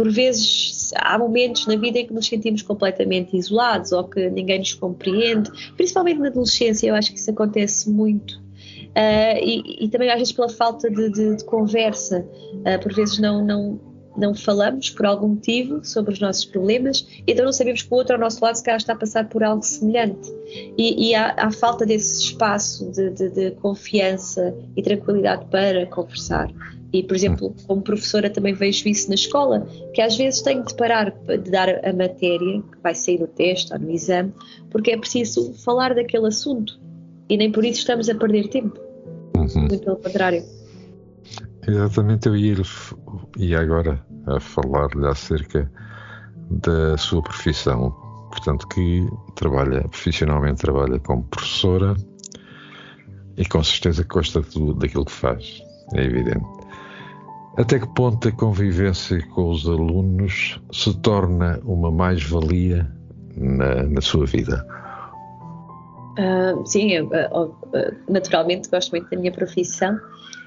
por 0.00 0.10
vezes 0.10 0.92
há 0.96 1.18
momentos 1.18 1.66
na 1.66 1.76
vida 1.76 1.98
em 1.98 2.06
que 2.06 2.14
nos 2.14 2.26
sentimos 2.26 2.62
completamente 2.62 3.36
isolados 3.36 3.92
ou 3.92 4.02
que 4.04 4.30
ninguém 4.30 4.60
nos 4.60 4.72
compreende, 4.72 5.50
principalmente 5.76 6.20
na 6.20 6.28
adolescência, 6.28 6.88
eu 6.88 6.94
acho 6.94 7.12
que 7.12 7.18
isso 7.18 7.30
acontece 7.30 7.90
muito. 7.90 8.40
Uh, 8.96 9.36
e, 9.42 9.84
e, 9.84 9.88
também 9.90 10.08
às 10.08 10.16
vezes 10.16 10.32
pela 10.32 10.48
falta 10.48 10.88
de, 10.88 11.10
de, 11.10 11.36
de 11.36 11.44
conversa, 11.44 12.26
uh, 12.54 12.82
por 12.82 12.94
vezes 12.94 13.18
não, 13.18 13.44
não, 13.44 13.78
não 14.16 14.34
falamos 14.34 14.88
por 14.88 15.04
algum 15.04 15.28
motivo 15.28 15.84
sobre 15.84 16.14
os 16.14 16.18
nossos 16.18 16.46
problemas, 16.46 17.06
então 17.26 17.44
não 17.44 17.52
sabemos 17.52 17.82
que 17.82 17.92
o 17.92 17.96
outro 17.98 18.14
ao 18.14 18.20
nosso 18.20 18.42
lado 18.42 18.54
se 18.54 18.64
calhar 18.64 18.78
está 18.78 18.94
a 18.94 18.96
passar 18.96 19.28
por 19.28 19.44
algo 19.44 19.62
semelhante. 19.62 20.32
E, 20.78 21.10
e 21.10 21.14
há, 21.14 21.34
há, 21.36 21.52
falta 21.52 21.84
desse 21.84 22.22
espaço 22.22 22.90
de, 22.90 23.10
de, 23.10 23.28
de 23.28 23.50
confiança 23.50 24.54
e 24.74 24.82
tranquilidade 24.82 25.44
para 25.50 25.84
conversar. 25.84 26.50
E, 26.92 27.04
por 27.04 27.14
exemplo, 27.14 27.54
como 27.66 27.82
professora 27.82 28.28
também 28.28 28.52
vejo 28.52 28.88
isso 28.88 29.08
na 29.08 29.14
escola, 29.14 29.66
que 29.94 30.02
às 30.02 30.16
vezes 30.16 30.42
tenho 30.42 30.64
de 30.64 30.74
parar 30.74 31.10
de 31.10 31.50
dar 31.50 31.68
a 31.84 31.92
matéria 31.92 32.60
que 32.62 32.78
vai 32.82 32.94
sair 32.94 33.20
no 33.20 33.28
teste 33.28 33.72
ou 33.72 33.78
no 33.78 33.90
exame, 33.90 34.32
porque 34.70 34.90
é 34.90 34.96
preciso 34.96 35.52
falar 35.54 35.94
daquele 35.94 36.26
assunto 36.26 36.80
e 37.28 37.36
nem 37.36 37.50
por 37.52 37.64
isso 37.64 37.80
estamos 37.80 38.08
a 38.08 38.14
perder 38.14 38.48
tempo. 38.48 38.78
Uhum. 39.36 39.68
Muito 39.68 39.78
pelo 39.78 39.96
contrário. 39.96 40.42
Exatamente, 41.66 42.26
eu 42.26 42.36
ia, 42.36 42.56
ia 43.38 43.60
agora 43.60 44.04
a 44.26 44.40
falar-lhe 44.40 45.06
acerca 45.06 45.70
da 46.50 46.96
sua 46.96 47.22
profissão. 47.22 47.90
Portanto, 48.30 48.66
que 48.68 49.06
trabalha, 49.34 49.82
profissionalmente 49.82 50.60
trabalha 50.60 50.98
como 51.00 51.22
professora 51.24 51.96
e 53.36 53.44
com 53.44 53.62
certeza 53.62 54.04
gosta 54.04 54.40
de, 54.40 54.74
daquilo 54.74 55.04
que 55.04 55.12
faz, 55.12 55.62
é 55.94 56.04
evidente. 56.04 56.59
Até 57.60 57.78
que 57.78 57.86
ponto 57.88 58.26
a 58.26 58.32
convivência 58.32 59.20
com 59.34 59.50
os 59.50 59.68
alunos 59.68 60.58
se 60.72 60.96
torna 61.02 61.60
uma 61.62 61.90
mais-valia 61.90 62.90
na, 63.36 63.82
na, 63.82 64.00
sua 64.00 64.24
vida? 64.24 64.66
Uh, 66.18 66.66
sim, 66.66 66.92
eu, 66.92 67.04
uh, 67.08 67.54
naturalmente 68.08 68.70
gosto 68.70 68.92
muito 68.92 69.10
da 69.10 69.16
minha 69.18 69.30
profissão 69.30 70.00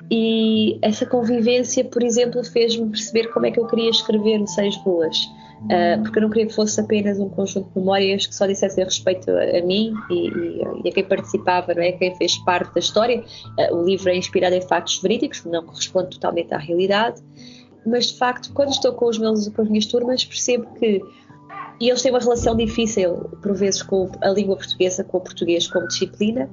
e 0.10 0.80
essa 0.82 1.06
convivência, 1.06 1.86
por 1.86 2.02
exemplo, 2.02 2.44
fez-me 2.44 2.90
perceber 2.90 3.28
como 3.28 3.46
é 3.46 3.52
que 3.52 3.60
eu 3.60 3.68
queria 3.68 3.92
escrever 3.92 4.42
o 4.42 4.48
Seis 4.48 4.76
Ruas. 4.78 5.16
Uh, 5.62 6.02
porque 6.04 6.20
eu 6.20 6.24
não 6.24 6.30
queria 6.30 6.48
que 6.48 6.54
fosse 6.54 6.80
apenas 6.80 7.20
um 7.20 7.30
conjunto 7.30 7.70
de 7.70 7.80
memórias 7.80 8.26
que 8.26 8.36
só 8.36 8.46
dissessem 8.46 8.84
respeito 8.84 9.32
a, 9.32 9.66
mim 9.66 9.94
e, 10.10 10.28
e, 10.84 10.90
a 10.90 10.92
quem 10.92 11.04
participava, 11.06 11.74
não 11.74 11.82
é? 11.82 11.94
quem 11.94 12.14
fez 12.16 12.38
parte 12.40 12.74
da 12.74 12.80
história. 12.80 13.24
Uh, 13.58 13.76
o 13.76 13.86
livro 13.86 14.10
é 14.10 14.18
inspirado 14.18 14.56
em 14.56 14.62
factos 14.62 15.02
verídicos, 15.02 15.46
não 15.46 15.64
corresponde 15.64 16.10
totalmente 16.10 16.54
à 16.54 16.58
realidade, 16.58 17.22
mas 17.86 18.08
de 18.08 18.18
facto, 18.18 18.52
quando 18.54 18.72
estou 18.72 18.94
com, 18.94 19.06
os 19.08 19.18
meus, 19.18 19.48
com 19.50 19.62
as 19.62 19.70
minhas 19.70 19.86
turmas, 19.86 20.26
percebo 20.26 20.68
que 20.76 21.02
e 21.80 21.90
eles 21.90 22.02
têm 22.02 22.12
uma 22.12 22.20
relação 22.20 22.56
difícil, 22.56 23.30
por 23.42 23.54
vezes, 23.54 23.82
com 23.82 24.10
a 24.22 24.30
língua 24.30 24.56
portuguesa, 24.56 25.04
com 25.04 25.18
o 25.18 25.22
português 25.22 25.68
como 25.68 25.88
disciplina, 25.88 26.50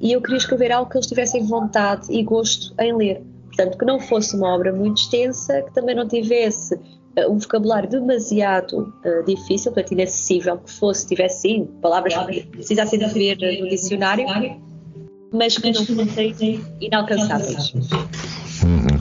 e 0.00 0.12
eu 0.12 0.20
queria 0.20 0.38
escrever 0.38 0.72
algo 0.72 0.90
que 0.90 0.96
eles 0.96 1.06
tivessem 1.06 1.44
vontade 1.44 2.06
e 2.10 2.22
gosto 2.22 2.74
em 2.80 2.94
ler. 2.96 3.22
Portanto, 3.46 3.78
que 3.78 3.84
não 3.84 4.00
fosse 4.00 4.34
uma 4.34 4.52
obra 4.52 4.72
muito 4.72 4.98
extensa, 4.98 5.62
que 5.62 5.72
também 5.72 5.94
não 5.94 6.08
tivesse 6.08 6.78
um 7.28 7.38
vocabulário 7.38 7.88
demasiado 7.88 8.92
uh, 9.04 9.24
difícil, 9.24 9.72
portanto, 9.72 9.92
inacessível, 9.92 10.58
que 10.58 10.70
fosse, 10.70 11.06
tivesse 11.06 11.42
sim, 11.42 11.68
palavras 11.80 12.14
que 12.14 12.42
precisassem 12.46 12.98
de 12.98 13.06
ver 13.06 13.36
no 13.60 13.68
dicionário, 13.68 14.26
mas 15.32 15.56
que 15.56 15.70
não 15.72 16.06
fossem 16.06 16.60
inalcançáveis. 16.80 17.72
Uhum. 17.72 19.00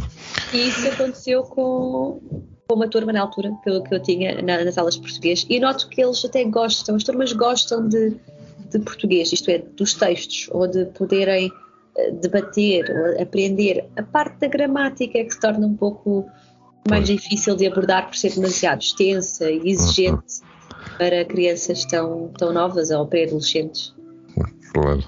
E 0.53 0.67
isso 0.67 0.87
aconteceu 0.87 1.43
com, 1.43 2.21
com 2.67 2.75
uma 2.75 2.87
turma 2.87 3.11
na 3.11 3.21
altura 3.21 3.51
que 3.63 3.69
eu, 3.69 3.81
que 3.81 3.95
eu 3.95 4.01
tinha 4.01 4.41
na, 4.41 4.63
nas 4.63 4.77
aulas 4.77 4.95
de 4.95 5.01
português 5.01 5.45
e 5.49 5.59
noto 5.59 5.89
que 5.89 6.01
eles 6.01 6.23
até 6.23 6.43
gostam, 6.43 6.95
as 6.95 7.03
turmas 7.03 7.33
gostam 7.33 7.87
de, 7.87 8.15
de 8.69 8.79
português, 8.79 9.31
isto 9.33 9.49
é, 9.49 9.57
dos 9.57 9.95
textos, 9.95 10.47
ou 10.51 10.67
de 10.67 10.85
poderem 10.85 11.51
eh, 11.95 12.11
debater 12.11 12.89
ou 12.89 13.21
aprender 13.21 13.85
a 13.95 14.03
parte 14.03 14.39
da 14.39 14.47
gramática 14.47 15.17
é 15.17 15.23
que 15.23 15.33
se 15.33 15.39
torna 15.39 15.65
um 15.65 15.75
pouco 15.75 16.27
mais 16.89 17.07
difícil 17.07 17.55
de 17.55 17.67
abordar 17.67 18.07
por 18.07 18.15
ser 18.15 18.33
demasiado 18.33 18.81
extensa 18.81 19.49
e 19.49 19.69
exigente 19.69 20.41
uhum. 20.41 20.97
para 20.97 21.25
crianças 21.25 21.85
tão, 21.85 22.31
tão 22.37 22.53
novas 22.53 22.91
ou 22.91 23.07
pré-adolescentes. 23.07 23.93
Claro, 24.73 25.03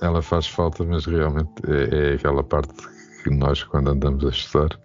ela 0.00 0.22
faz 0.22 0.46
falta, 0.46 0.82
mas 0.82 1.04
realmente 1.04 1.50
é, 1.68 2.12
é, 2.12 2.14
aquela 2.14 2.42
parte 2.42 2.72
que 3.22 3.30
nós, 3.30 3.62
quando 3.62 3.90
andamos 3.90 4.24
a 4.24 4.28
estudar, 4.30 4.78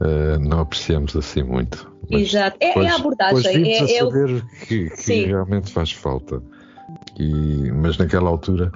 uh, 0.00 0.38
não 0.40 0.60
apreciamos 0.60 1.16
assim 1.16 1.42
muito. 1.42 1.90
Mas 2.10 2.22
Exato, 2.22 2.56
é, 2.60 2.78
é, 2.78 2.88
a 2.88 2.96
abordagem. 2.96 3.72
é, 3.72 3.80
a 3.80 3.84
é 3.84 3.98
saber 3.98 4.30
o... 4.30 4.66
que, 4.66 4.90
que 4.90 5.24
realmente 5.26 5.70
faz 5.72 5.92
falta. 5.92 6.42
E, 7.18 7.70
mas 7.72 7.98
naquela 7.98 8.30
altura 8.30 8.70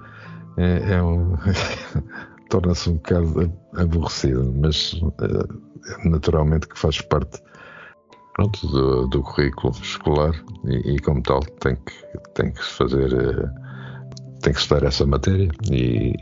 é, 0.56 0.94
é 0.94 1.02
um, 1.02 1.36
torna-se 2.50 2.90
um 2.90 2.94
bocado 2.94 3.52
aborrecido, 3.74 4.52
mas 4.56 5.00
é, 5.20 5.73
naturalmente 6.04 6.68
que 6.68 6.78
faz 6.78 7.00
parte 7.00 7.40
pronto, 8.34 8.66
do, 8.66 9.08
do 9.08 9.22
currículo 9.22 9.74
escolar 9.82 10.34
e, 10.64 10.94
e, 10.94 10.98
como 11.00 11.22
tal 11.22 11.40
tem 11.60 11.76
que, 11.76 12.18
tem 12.34 12.52
que 12.52 12.62
fazer 12.62 13.12
eh, 13.12 13.50
tem 14.40 14.52
que 14.52 14.58
estudar 14.58 14.86
essa 14.86 15.06
matéria 15.06 15.50
e 15.70 16.12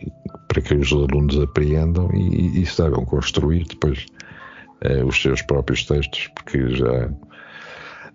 para 0.48 0.60
que 0.60 0.74
os 0.74 0.92
alunos 0.92 1.38
apreendam 1.40 2.10
e, 2.12 2.60
e 2.60 2.66
saibam 2.66 3.04
construir 3.04 3.64
depois 3.66 4.06
eh, 4.82 5.04
os 5.04 5.20
seus 5.20 5.40
próprios 5.42 5.84
textos, 5.84 6.28
porque 6.34 6.74
já 6.74 7.08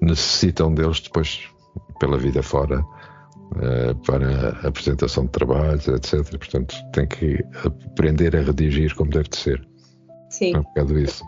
necessitam 0.02 0.74
deles 0.74 1.00
depois 1.00 1.50
pela 2.00 2.18
vida 2.18 2.44
fora 2.44 2.82
uh, 2.82 3.96
para 4.06 4.50
a 4.62 4.68
apresentação 4.68 5.26
de 5.26 5.32
trabalhos, 5.32 5.88
etc. 5.88 6.24
Portanto, 6.38 6.76
tem 6.92 7.08
que 7.08 7.44
aprender 7.64 8.36
a 8.36 8.42
redigir 8.42 8.94
como 8.96 9.10
deve 9.10 9.30
de 9.30 9.38
ser. 9.38 9.68
Sim. 10.30 10.56
É 10.56 10.60
um 10.60 10.64
bocado 10.64 11.00
isso. 11.00 11.24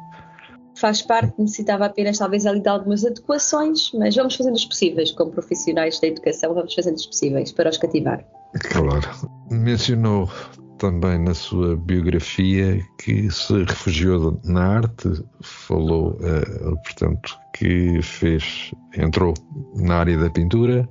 Faz 0.79 1.01
parte, 1.01 1.33
necessitava 1.37 1.85
apenas 1.85 2.17
talvez 2.17 2.45
ali 2.45 2.61
de 2.61 2.69
algumas 2.69 3.03
adequações, 3.05 3.91
mas 3.93 4.15
vamos 4.15 4.35
fazendo 4.35 4.55
os 4.55 4.65
possíveis, 4.65 5.11
como 5.11 5.31
profissionais 5.31 5.99
da 5.99 6.07
educação, 6.07 6.53
vamos 6.53 6.73
fazendo 6.73 6.95
os 6.95 7.05
possíveis 7.05 7.51
para 7.51 7.69
os 7.69 7.77
cativar. 7.77 8.23
Claro. 8.71 9.29
Mencionou 9.51 10.29
também 10.77 11.19
na 11.19 11.33
sua 11.33 11.75
biografia 11.75 12.81
que 12.97 13.29
se 13.29 13.63
refugiou 13.65 14.39
na 14.45 14.77
arte, 14.77 15.23
falou, 15.41 16.11
uh, 16.11 16.81
portanto, 16.83 17.37
que 17.53 18.01
fez, 18.01 18.71
entrou 18.97 19.33
na 19.75 19.97
área 19.97 20.17
da 20.17 20.29
pintura, 20.29 20.87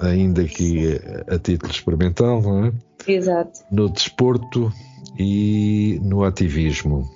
ainda 0.00 0.44
que 0.44 1.00
a 1.28 1.38
título 1.38 1.72
experimental, 1.72 2.42
não 2.42 2.66
é? 2.66 2.72
Exato. 3.08 3.60
No 3.70 3.88
desporto 3.88 4.70
e 5.18 5.98
no 6.02 6.22
ativismo. 6.22 7.10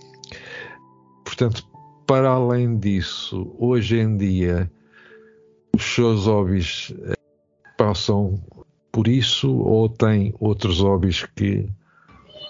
Portanto, 1.41 1.67
para 2.07 2.29
além 2.29 2.79
disso, 2.79 3.51
hoje 3.59 3.99
em 3.99 4.15
dia, 4.15 4.71
os 5.75 5.83
seus 5.83 6.27
hobbies 6.27 6.93
eh, 7.03 7.15
passam 7.79 8.39
por 8.93 9.09
isso 9.09 9.51
ou 9.51 9.89
tem 9.89 10.35
outros 10.39 10.81
hobbies 10.81 11.25
que 11.35 11.67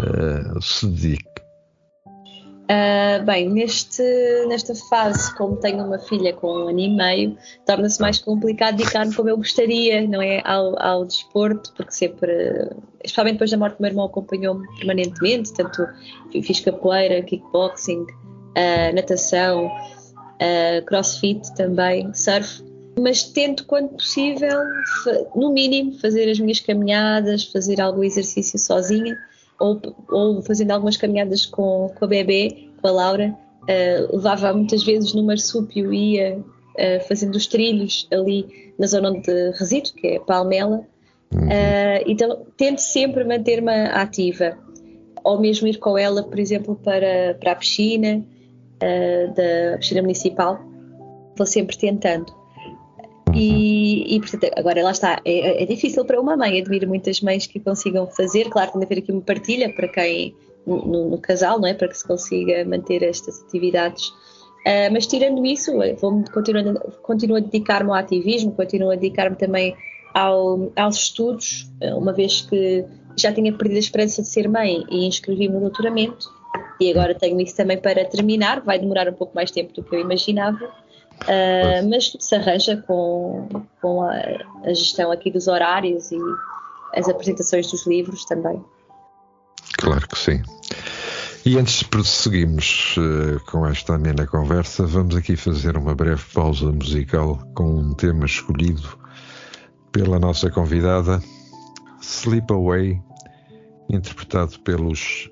uh, 0.01 0.61
se 0.61 0.89
dedique? 0.89 1.25
Uh, 2.05 3.25
bem, 3.25 3.49
neste, 3.49 4.03
nesta 4.49 4.75
fase, 4.75 5.33
como 5.37 5.55
tenho 5.59 5.85
uma 5.85 6.01
filha 6.01 6.33
com 6.33 6.49
um 6.49 6.69
ano 6.69 6.81
e 6.81 6.89
meio, 6.89 7.39
torna-se 7.65 8.01
mais 8.01 8.19
complicado 8.19 8.77
dedicar-me 8.77 9.15
como 9.15 9.29
eu 9.29 9.37
gostaria, 9.37 10.05
não 10.09 10.21
é? 10.21 10.43
Ao, 10.45 10.77
ao 10.83 11.05
desporto, 11.05 11.73
porque 11.77 11.93
sempre, 11.93 12.33
especialmente 13.05 13.35
depois 13.35 13.53
da 13.53 13.57
morte 13.57 13.77
do 13.77 13.83
meu 13.83 13.91
irmão, 13.91 14.07
acompanhou-me 14.07 14.67
permanentemente, 14.79 15.53
tanto 15.53 15.87
fiz 16.33 16.59
capoeira, 16.59 17.23
kickboxing, 17.23 18.05
uh, 18.57 18.95
natação, 18.95 19.67
uh, 19.67 20.85
crossfit 20.87 21.55
também, 21.55 22.13
surf, 22.15 22.63
mas 22.99 23.23
tento, 23.23 23.65
quando 23.67 23.91
possível, 23.91 24.59
no 25.35 25.53
mínimo, 25.53 25.99
fazer 25.99 26.31
as 26.31 26.39
minhas 26.39 26.61
caminhadas, 26.61 27.45
fazer 27.45 27.81
algum 27.81 28.05
exercício 28.05 28.59
sozinha 28.59 29.17
ou, 29.59 29.81
ou 30.11 30.43
fazendo 30.43 30.73
algumas 30.73 30.97
caminhadas 30.97 31.47
com, 31.47 31.91
com 31.99 32.05
a 32.05 32.09
bebê, 32.09 32.69
com 32.81 32.89
a 32.89 32.91
Laura. 32.91 33.37
Uh, 33.63 34.17
levava 34.17 34.53
muitas 34.53 34.83
vezes 34.83 35.15
no 35.15 35.23
marsúpio 35.23 35.93
ia 35.93 36.39
uh, 36.39 37.09
fazendo 37.09 37.37
os 37.37 37.47
trilhos 37.47 38.09
ali 38.11 38.73
na 38.79 38.87
zona 38.87 39.11
onde 39.11 39.31
resido, 39.59 39.93
que 39.93 40.07
é 40.07 40.19
Palmela. 40.19 40.81
Uh, 41.33 42.03
então 42.07 42.45
tento 42.57 42.81
sempre 42.81 43.23
manter-me 43.25 43.87
ativa, 43.93 44.59
ou 45.23 45.39
mesmo 45.39 45.69
ir 45.69 45.79
com 45.79 45.97
ela, 45.97 46.23
por 46.23 46.39
exemplo, 46.39 46.75
para, 46.83 47.37
para 47.39 47.53
a 47.53 47.57
piscina 47.57 48.25
uh, 48.83 49.35
da 49.35 49.79
piscina 49.79 50.03
municipal, 50.03 50.59
vou 51.37 51.47
sempre 51.47 51.77
tentando. 51.77 52.41
E, 53.35 54.17
e, 54.17 54.21
portanto, 54.21 54.51
agora 54.57 54.83
lá 54.83 54.91
está, 54.91 55.21
é, 55.25 55.63
é, 55.63 55.67
difícil 55.67 56.05
para 56.05 56.21
uma 56.21 56.37
mãe, 56.37 56.61
admiro 56.61 56.89
muitas 56.89 57.21
mães 57.21 57.47
que 57.47 57.61
consigam 57.61 58.07
fazer, 58.09 58.49
claro, 58.51 58.73
tem 58.73 58.81
de 58.81 58.87
haver 58.87 58.99
aqui 58.99 59.13
uma 59.13 59.21
partilha 59.21 59.73
para 59.73 59.87
quem, 59.87 60.35
no, 60.67 61.11
no 61.11 61.19
casal, 61.19 61.61
não 61.61 61.69
é? 61.69 61.75
para 61.75 61.89
que 61.89 61.97
se 61.97 62.07
consiga 62.07 62.65
manter 62.65 63.03
estas 63.03 63.41
atividades. 63.43 64.09
Uh, 64.09 64.93
mas 64.93 65.07
tirando 65.07 65.47
isso, 65.47 65.73
vou 66.01 66.25
continuo, 66.33 66.75
continuo 67.03 67.37
a 67.37 67.41
dedicar-me 67.41 67.91
ao 67.91 67.97
ativismo, 67.97 68.53
continuo 68.53 68.91
a 68.91 68.97
dedicar-me 68.97 69.37
também 69.37 69.77
ao, 70.13 70.73
aos 70.77 70.97
estudos, 70.97 71.71
uma 71.97 72.13
vez 72.13 72.41
que 72.43 72.85
já 73.17 73.33
tinha 73.33 73.53
perdido 73.53 73.77
a 73.77 73.81
esperança 73.81 74.23
de 74.23 74.29
ser 74.29 74.49
mãe 74.49 74.85
e 74.91 75.07
inscrevi-me 75.07 75.55
no 75.55 75.61
doutoramento, 75.61 76.29
e 76.81 76.91
agora 76.91 77.15
tenho 77.15 77.41
isso 77.41 77.57
também 77.57 77.79
para 77.79 78.05
terminar, 78.05 78.61
vai 78.61 78.79
demorar 78.79 79.09
um 79.09 79.13
pouco 79.13 79.35
mais 79.35 79.51
tempo 79.51 79.73
do 79.73 79.83
que 79.83 79.95
eu 79.95 80.01
imaginava, 80.01 80.71
Uh, 81.23 81.87
mas 81.91 82.17
se 82.19 82.35
arranja 82.35 82.79
com, 82.87 83.47
com 83.83 84.03
a, 84.03 84.15
a, 84.65 84.73
gestão 84.73 85.13
aqui 85.13 85.31
dos 85.31 85.49
horários 85.49 86.11
e 86.11 86.19
as 86.95 87.09
apresentações 87.11 87.71
dos 87.71 87.87
livros 87.87 88.25
também. 88.25 88.65
Claro 89.77 90.09
que 90.09 90.19
sim. 90.19 90.43
E 91.45 91.59
antes 91.59 91.81
de 91.81 91.85
prosseguirmos 91.87 92.97
uh, 92.97 93.39
com 93.51 93.67
esta 93.67 93.97
amena 93.97 94.27
conversa, 94.27 94.87
vamos 94.87 95.15
aqui 95.15 95.37
fazer 95.37 95.77
uma 95.77 95.95
breve 95.95 96.23
pausa 96.33 96.73
musical 96.73 97.39
com 97.55 97.65
um 97.65 97.95
tema 97.95 98.25
escolhido 98.25 98.99
pela 99.93 100.19
nossa 100.19 100.51
convidada, 100.51 101.21
Sleep 102.01 102.51
Away, 102.51 103.01
interpretado 103.91 104.59
pelos 104.61 105.31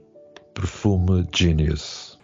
Perfume 0.59 1.25
Genius. 1.31 2.19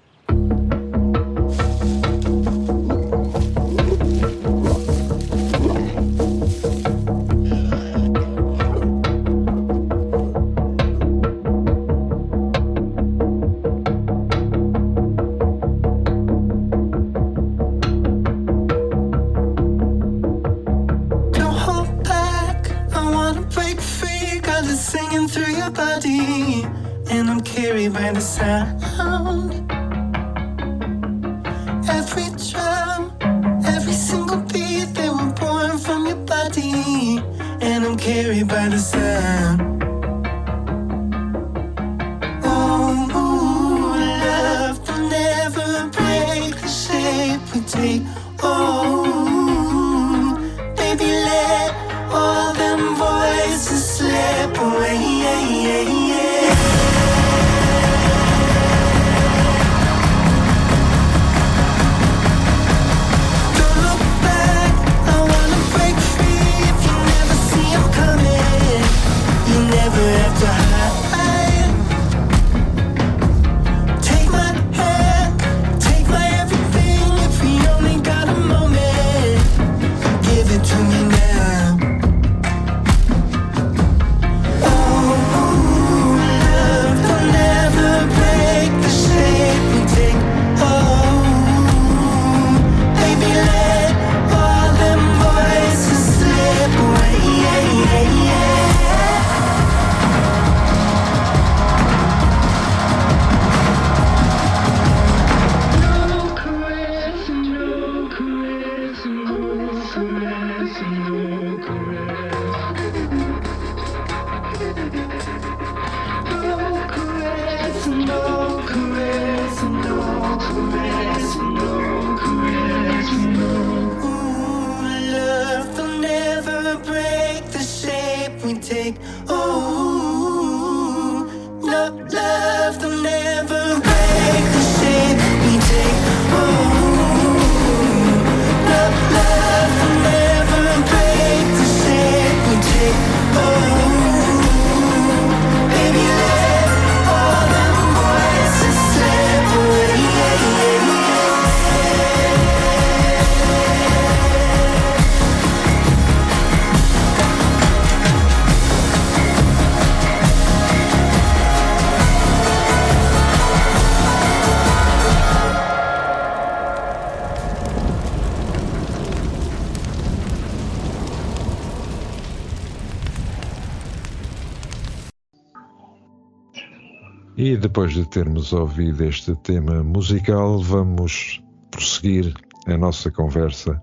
Termos 178.44 178.52
ouvido 178.52 179.04
este 179.04 179.34
tema 179.36 179.82
musical, 179.82 180.58
vamos 180.58 181.42
prosseguir 181.70 182.34
a 182.66 182.76
nossa 182.76 183.10
conversa 183.10 183.80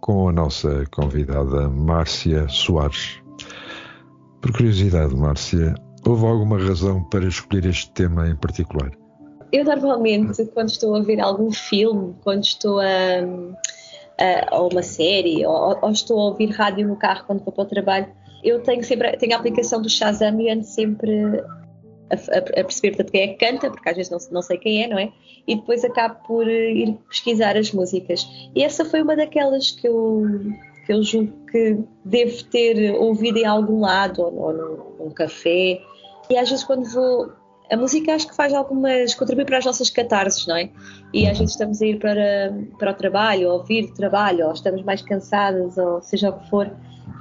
com 0.00 0.28
a 0.28 0.32
nossa 0.32 0.84
convidada 0.92 1.68
Márcia 1.70 2.46
Soares. 2.48 3.22
Por 4.42 4.52
curiosidade, 4.52 5.14
Márcia, 5.16 5.74
houve 6.06 6.26
alguma 6.26 6.58
razão 6.58 7.02
para 7.04 7.26
escolher 7.26 7.64
este 7.66 7.90
tema 7.92 8.28
em 8.28 8.36
particular? 8.36 8.90
Eu 9.50 9.64
normalmente, 9.64 10.44
quando 10.46 10.68
estou 10.68 10.96
a 10.96 11.00
ver 11.00 11.20
algum 11.20 11.50
filme, 11.50 12.14
quando 12.22 12.42
estou 12.42 12.80
a, 12.80 12.84
a, 14.20 14.54
a 14.54 14.62
uma 14.62 14.82
série, 14.82 15.46
ou, 15.46 15.78
ou, 15.80 15.90
estou 15.90 16.20
a 16.20 16.24
ouvir 16.24 16.50
rádio 16.50 16.86
no 16.86 16.96
carro 16.96 17.24
quando 17.26 17.42
vou 17.42 17.52
para 17.54 17.64
o 17.64 17.68
trabalho, 17.68 18.06
eu 18.42 18.62
tenho 18.62 18.84
sempre 18.84 19.16
tenho 19.16 19.32
a 19.34 19.38
aplicação 19.38 19.80
do 19.80 19.88
Shazam 19.88 20.38
e 20.40 20.50
ando 20.50 20.64
sempre 20.64 21.42
a, 22.10 22.38
a, 22.38 22.64
perceber 22.64 22.96
portanto, 22.96 23.10
quem 23.12 23.22
é 23.22 23.28
que 23.28 23.46
canta, 23.46 23.70
porque 23.70 23.88
às 23.88 23.96
vezes 23.96 24.10
não, 24.10 24.18
não 24.32 24.42
sei 24.42 24.58
quem 24.58 24.82
é, 24.82 24.88
não 24.88 24.98
é? 24.98 25.12
E 25.46 25.56
depois 25.56 25.84
acabo 25.84 26.16
por 26.26 26.48
eh, 26.48 26.72
ir 26.72 26.98
pesquisar 27.08 27.56
as 27.56 27.72
músicas. 27.72 28.26
E 28.54 28.62
essa 28.62 28.84
foi 28.84 29.02
uma 29.02 29.16
daquelas 29.16 29.70
que 29.70 29.88
eu, 29.88 30.24
que 30.86 30.92
eu 30.92 31.02
julgo 31.02 31.32
que 31.50 31.78
devo 32.04 32.44
ter 32.44 32.94
ouvido 32.94 33.38
em 33.38 33.46
algum 33.46 33.80
lado, 33.80 34.22
ou, 34.22 34.34
ou 34.34 34.52
num, 34.52 35.04
num 35.04 35.10
café. 35.10 35.80
E 36.28 36.36
às 36.36 36.48
vezes 36.48 36.64
quando 36.64 36.88
vou. 36.90 37.32
A 37.70 37.78
música 37.78 38.14
acho 38.14 38.28
que 38.28 38.36
faz 38.36 38.52
algumas. 38.52 39.14
contribui 39.14 39.46
para 39.46 39.58
as 39.58 39.64
nossas 39.64 39.88
catarses, 39.88 40.46
não 40.46 40.56
é? 40.56 40.70
E 41.14 41.26
às 41.26 41.38
vezes 41.38 41.54
estamos 41.54 41.80
a 41.80 41.86
ir 41.86 41.98
para, 41.98 42.54
para 42.78 42.90
o 42.90 42.94
trabalho, 42.94 43.48
ou 43.48 43.58
ouvir 43.58 43.90
trabalho, 43.94 44.46
ou 44.46 44.52
estamos 44.52 44.82
mais 44.82 45.00
cansadas, 45.00 45.78
ou 45.78 46.02
seja 46.02 46.28
o 46.28 46.38
que 46.38 46.50
for. 46.50 46.70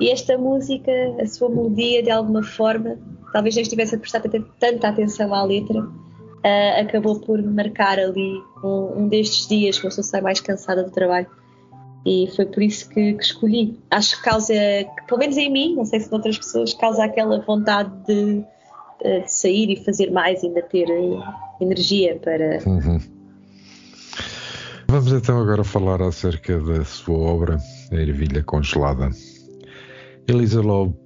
E 0.01 0.09
esta 0.09 0.37
música, 0.37 0.91
a 1.21 1.25
sua 1.25 1.49
melodia, 1.49 2.03
de 2.03 2.09
alguma 2.09 2.43
forma, 2.43 2.97
talvez 3.33 3.55
nem 3.55 3.63
estivesse 3.63 3.95
a 3.95 3.97
prestar 3.97 4.21
tanta 4.21 4.87
atenção 4.87 5.33
à 5.33 5.43
letra, 5.43 5.81
uh, 5.81 6.81
acabou 6.81 7.19
por 7.19 7.41
marcar 7.41 7.99
ali 7.99 8.39
um, 8.63 9.01
um 9.01 9.07
destes 9.07 9.47
dias 9.47 9.79
que 9.79 9.87
eu 9.87 9.91
sou 9.91 10.21
mais 10.21 10.39
cansada 10.39 10.83
do 10.83 10.91
trabalho. 10.91 11.27
E 12.05 12.29
foi 12.35 12.45
por 12.45 12.61
isso 12.61 12.87
que, 12.89 13.13
que, 13.13 13.23
escolhi. 13.23 13.79
Acho 13.89 14.17
que 14.17 14.23
causa, 14.23 14.53
pelo 15.07 15.19
menos 15.19 15.37
em 15.37 15.51
mim, 15.51 15.75
não 15.75 15.85
sei 15.85 15.99
se 15.99 16.13
outras 16.13 16.37
pessoas, 16.37 16.73
causa 16.73 17.05
aquela 17.05 17.39
vontade 17.41 17.91
de, 18.05 18.43
de 19.01 19.31
sair 19.31 19.71
e 19.71 19.83
fazer 19.83 20.11
mais, 20.11 20.43
ainda 20.43 20.61
ter 20.61 20.85
energia 21.61 22.19
para. 22.21 22.59
Uhum. 22.65 22.99
Vamos 24.89 25.13
então 25.13 25.41
agora 25.41 25.63
falar 25.63 26.01
acerca 26.01 26.59
da 26.59 26.83
sua 26.83 27.17
obra, 27.17 27.57
A 27.89 27.95
Ervilha 27.95 28.43
Congelada. 28.43 29.09
Elisa 30.27 30.61
Lopes 30.61 31.02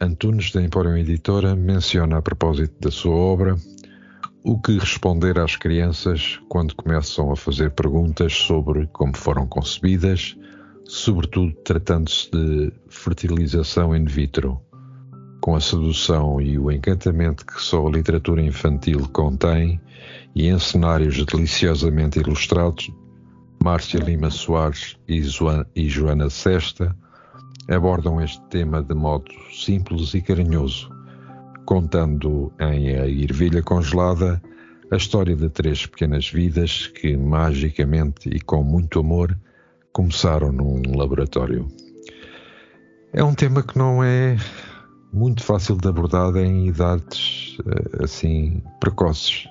Antunes, 0.00 0.52
da 0.52 0.62
Empório 0.62 0.96
Editora, 0.96 1.56
menciona 1.56 2.18
a 2.18 2.22
propósito 2.22 2.74
da 2.80 2.90
sua 2.90 3.16
obra 3.16 3.56
o 4.44 4.56
que 4.56 4.78
responder 4.78 5.40
às 5.40 5.56
crianças 5.56 6.38
quando 6.48 6.76
começam 6.76 7.32
a 7.32 7.36
fazer 7.36 7.72
perguntas 7.72 8.32
sobre 8.32 8.86
como 8.92 9.16
foram 9.16 9.44
concebidas, 9.48 10.36
sobretudo 10.84 11.52
tratando-se 11.64 12.30
de 12.30 12.72
fertilização 12.88 13.94
in 13.94 14.04
vitro. 14.04 14.60
Com 15.40 15.56
a 15.56 15.60
sedução 15.60 16.40
e 16.40 16.56
o 16.56 16.70
encantamento 16.70 17.44
que 17.44 17.60
só 17.60 17.84
a 17.84 17.90
literatura 17.90 18.40
infantil 18.40 19.08
contém, 19.12 19.80
e 20.32 20.46
em 20.46 20.58
cenários 20.60 21.24
deliciosamente 21.24 22.20
ilustrados, 22.20 22.88
Márcia 23.64 23.98
Lima 23.98 24.30
Soares 24.30 24.96
e 25.08 25.88
Joana 25.88 26.30
Sesta 26.30 26.96
abordam 27.68 28.20
este 28.20 28.40
tema 28.48 28.82
de 28.82 28.94
modo 28.94 29.30
simples 29.52 30.14
e 30.14 30.22
carinhoso 30.22 30.90
contando 31.68 32.50
em 32.58 32.96
A 32.96 33.06
Ervilha 33.06 33.62
Congelada 33.62 34.40
a 34.90 34.96
história 34.96 35.36
de 35.36 35.50
três 35.50 35.84
pequenas 35.84 36.30
vidas 36.30 36.86
que, 36.86 37.14
magicamente 37.14 38.30
e 38.30 38.40
com 38.40 38.62
muito 38.62 39.00
amor, 39.00 39.38
começaram 39.92 40.50
num 40.50 40.80
laboratório. 40.96 41.68
É 43.12 43.22
um 43.22 43.34
tema 43.34 43.62
que 43.62 43.76
não 43.76 44.02
é 44.02 44.38
muito 45.12 45.44
fácil 45.44 45.76
de 45.76 45.88
abordar 45.88 46.34
em 46.36 46.68
idades 46.68 47.58
eh, 47.66 48.04
assim 48.04 48.62
precoces. 48.80 49.46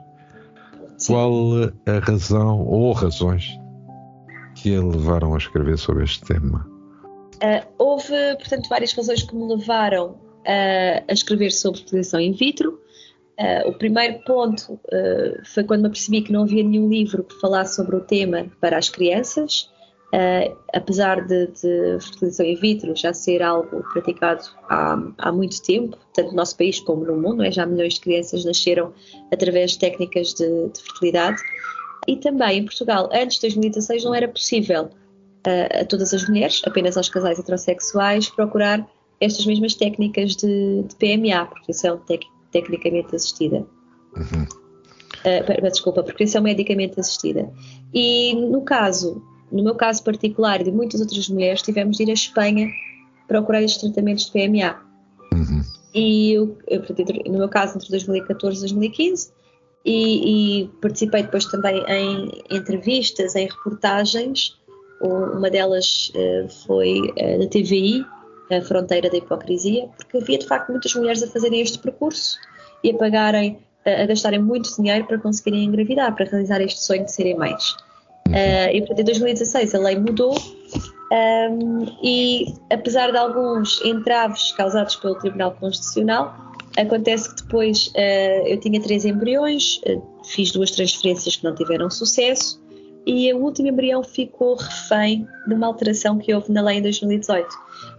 Sim. 0.98 1.14
Qual 1.14 1.54
a 1.86 2.00
razão 2.00 2.62
ou 2.62 2.94
razões 2.94 3.48
que 4.56 4.76
a 4.76 4.82
levaram 4.82 5.36
a 5.36 5.38
escrever 5.38 5.78
sobre 5.78 6.04
este 6.04 6.26
tema? 6.26 6.77
Uh, 7.38 7.68
houve, 7.78 8.14
portanto, 8.38 8.68
várias 8.70 8.94
razões 8.94 9.24
que 9.24 9.36
me 9.36 9.48
levaram 9.48 10.20
a 11.08 11.14
escrever 11.14 11.52
sobre 11.52 11.80
fertilização 11.80 12.22
in 12.22 12.32
vitro. 12.32 12.80
Uh, 13.40 13.70
o 13.70 13.74
primeiro 13.74 14.18
ponto 14.24 14.74
uh, 14.74 15.46
foi 15.46 15.64
quando 15.64 15.82
me 15.82 15.88
apercebi 15.88 16.24
que 16.24 16.32
não 16.32 16.42
havia 16.42 16.64
nenhum 16.64 16.90
livro 16.90 17.24
que 17.24 17.40
falasse 17.40 17.76
sobre 17.76 17.96
o 17.96 18.00
tema 18.00 18.48
para 18.60 18.80
as 18.80 18.90
crianças, 18.90 19.70
uh, 20.12 20.58
apesar 20.74 21.24
de, 21.28 21.46
de, 21.46 22.00
fertilização 22.00 22.48
in 22.48 22.56
vitro 22.56 22.96
já 22.96 23.14
ser 23.14 23.44
algo 23.44 23.84
praticado 23.94 24.44
há, 24.68 24.98
há, 25.20 25.32
muito 25.32 25.62
tempo, 25.62 25.96
tanto 26.16 26.32
no 26.32 26.36
nosso 26.36 26.58
país 26.58 26.80
como 26.80 27.06
no 27.06 27.16
mundo, 27.16 27.44
é? 27.44 27.52
já 27.52 27.64
milhões 27.64 27.94
de 27.94 28.00
crianças 28.00 28.44
nasceram 28.44 28.92
através 29.32 29.72
de 29.74 29.80
técnicas 29.80 30.34
de, 30.34 30.70
de 30.70 30.82
fertilidade. 30.82 31.40
E 32.08 32.16
também 32.16 32.60
em 32.60 32.66
Portugal, 32.66 33.08
antes 33.14 33.36
de 33.36 33.42
2016, 33.42 34.04
não 34.04 34.16
era 34.16 34.28
possível 34.28 34.90
a 35.82 35.86
todas 35.86 36.14
as 36.14 36.28
mulheres, 36.28 36.62
apenas 36.66 36.98
aos 36.98 37.10
casais 37.10 37.40
heterossexuais, 37.40 38.30
procurar 38.30 38.88
estas 39.20 39.46
mesmas 39.46 39.74
técnicas 39.74 40.36
de, 40.36 40.84
de 40.84 40.96
PMA, 40.96 41.46
proteção 41.46 41.98
tec, 42.00 42.24
tecnicamente 42.52 43.16
assistida. 43.16 43.66
Uhum. 44.16 44.44
Uh, 45.26 45.62
desculpa, 45.70 46.04
proteção 46.04 46.42
medicamente 46.42 47.00
assistida. 47.00 47.52
E 47.94 48.36
no 48.36 48.62
caso, 48.62 49.22
no 49.52 49.64
meu 49.64 49.76
caso 49.76 50.04
particular 50.04 50.62
e 50.62 50.66
de 50.66 50.72
muitas 50.72 51.02
outras 51.02 51.28
mulheres, 51.30 51.62
tivemos 51.62 51.98
de 51.98 52.04
ir 52.04 52.10
à 52.10 52.14
Espanha 52.14 52.70
procurar 53.28 53.62
estes 53.62 53.82
tratamentos 53.82 54.26
de 54.26 54.32
PMA. 54.32 54.80
Uhum. 55.34 55.62
E 55.94 56.34
eu, 56.34 56.58
no 57.26 57.40
meu 57.40 57.50
caso, 57.50 57.78
entre 57.78 57.90
2014 57.90 58.58
e 58.58 58.60
2015, 58.62 59.32
e, 59.86 60.62
e, 60.62 60.68
participei 60.82 61.24
depois 61.24 61.46
também 61.46 61.84
em 61.88 62.44
entrevistas, 62.52 63.36
em 63.36 63.48
reportagens. 63.48 64.58
Uma 65.02 65.50
delas 65.50 66.12
uh, 66.16 66.50
foi 66.66 67.00
uh, 67.00 67.40
na 67.40 67.48
TVI, 67.48 68.06
a 68.52 68.62
fronteira 68.62 69.10
da 69.10 69.18
hipocrisia, 69.18 69.88
porque 69.98 70.18
havia 70.18 70.38
de 70.40 70.48
facto 70.48 70.72
muitas 70.72 70.94
mulheres 70.96 71.22
a 71.22 71.28
fazerem 71.28 71.62
este 71.62 71.80
percurso 71.80 72.38
e 72.84 72.92
a 72.92 72.98
pagarem, 72.98 73.60
a, 73.86 74.06
gastarem 74.06 74.42
muito 74.42 74.74
dinheiro 74.76 75.06
para 75.06 75.18
conseguirem 75.18 75.66
engravidar, 75.66 76.16
para 76.16 76.26
realizar 76.26 76.62
este 76.62 76.82
sonho 76.82 77.06
de 77.06 77.12
serem 77.12 77.38
mães. 77.38 77.72
Uh, 78.28 78.74
e 78.74 78.80
portanto, 78.80 79.00
em 79.00 79.06
2016 79.06 79.76
a 79.76 79.80
lei 79.80 79.98
mudou 79.98 80.36
um, 81.12 81.86
e, 82.04 82.54
apesar 82.72 83.12
de 83.12 83.18
alguns 83.18 83.82
entraves 83.86 84.52
causados 84.52 84.96
pelo 84.98 85.16
Tribunal 85.16 85.52
Constitucional, 85.54 86.36
acontece 86.78 87.34
que 87.34 87.44
depois 87.44 87.88
uh, 87.88 88.48
eu 88.48 88.60
tinha 88.60 88.82
três 88.82 89.06
embriões, 89.06 89.80
uh, 89.88 90.02
fiz 90.26 90.52
duas 90.52 90.72
transferências 90.72 91.38
que 91.38 91.44
não 91.44 91.56
tiveram 91.56 91.90
sucesso 91.90 92.62
e 93.08 93.34
o 93.34 93.38
último 93.38 93.70
embrião 93.70 94.04
ficou 94.04 94.56
refém 94.56 95.26
de 95.48 95.54
uma 95.54 95.66
alteração 95.66 96.18
que 96.18 96.34
houve 96.34 96.52
na 96.52 96.62
lei 96.62 96.80
em 96.80 96.82
2018. 96.82 97.48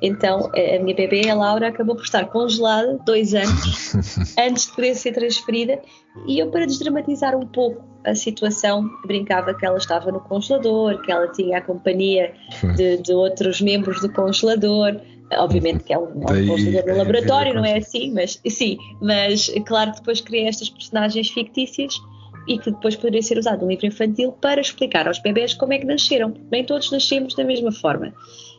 Então 0.02 0.50
a 0.54 0.82
minha 0.82 0.94
bebê, 0.94 1.30
a 1.30 1.34
Laura, 1.34 1.68
acabou 1.68 1.96
por 1.96 2.04
estar 2.04 2.26
congelada 2.26 2.98
dois 3.06 3.32
anos 3.32 3.94
antes 4.38 4.66
de 4.66 4.72
poder 4.74 4.94
ser 4.94 5.12
transferida. 5.12 5.80
E 6.26 6.38
eu, 6.38 6.50
para 6.50 6.66
desdramatizar 6.66 7.34
um 7.34 7.46
pouco 7.46 7.82
a 8.04 8.14
situação, 8.14 8.86
brincava 9.06 9.54
que 9.54 9.64
ela 9.64 9.78
estava 9.78 10.12
no 10.12 10.20
congelador, 10.20 11.00
que 11.00 11.10
ela 11.10 11.28
tinha 11.28 11.56
a 11.56 11.62
companhia 11.62 12.34
de, 12.76 12.98
de 12.98 13.12
outros 13.14 13.62
membros 13.62 14.02
do 14.02 14.12
congelador, 14.12 15.00
Obviamente 15.30 15.84
que 15.84 15.92
é 15.92 15.98
um, 15.98 16.20
congelador 16.20 16.86
no 16.86 16.96
laboratório, 16.96 17.52
não 17.52 17.62
é 17.62 17.76
assim, 17.76 18.10
mas 18.14 18.40
sim, 18.48 18.78
mas 18.98 19.52
claro 19.66 19.92
que 19.92 19.98
depois 19.98 20.22
criei 20.22 20.48
estas 20.48 20.70
personagens 20.70 21.28
fictícias 21.28 22.00
e 22.48 22.58
que 22.58 22.70
depois 22.70 22.96
poderia 22.96 23.22
ser 23.22 23.38
usado 23.38 23.62
no 23.62 23.70
livro 23.70 23.86
infantil 23.86 24.32
para 24.32 24.60
explicar 24.60 25.06
aos 25.06 25.18
bebés 25.18 25.52
como 25.52 25.74
é 25.74 25.78
que 25.78 25.84
nasceram. 25.84 26.32
Nem 26.50 26.64
todos 26.64 26.90
nascemos 26.90 27.34
da 27.34 27.44
mesma 27.44 27.70
forma. 27.70 28.14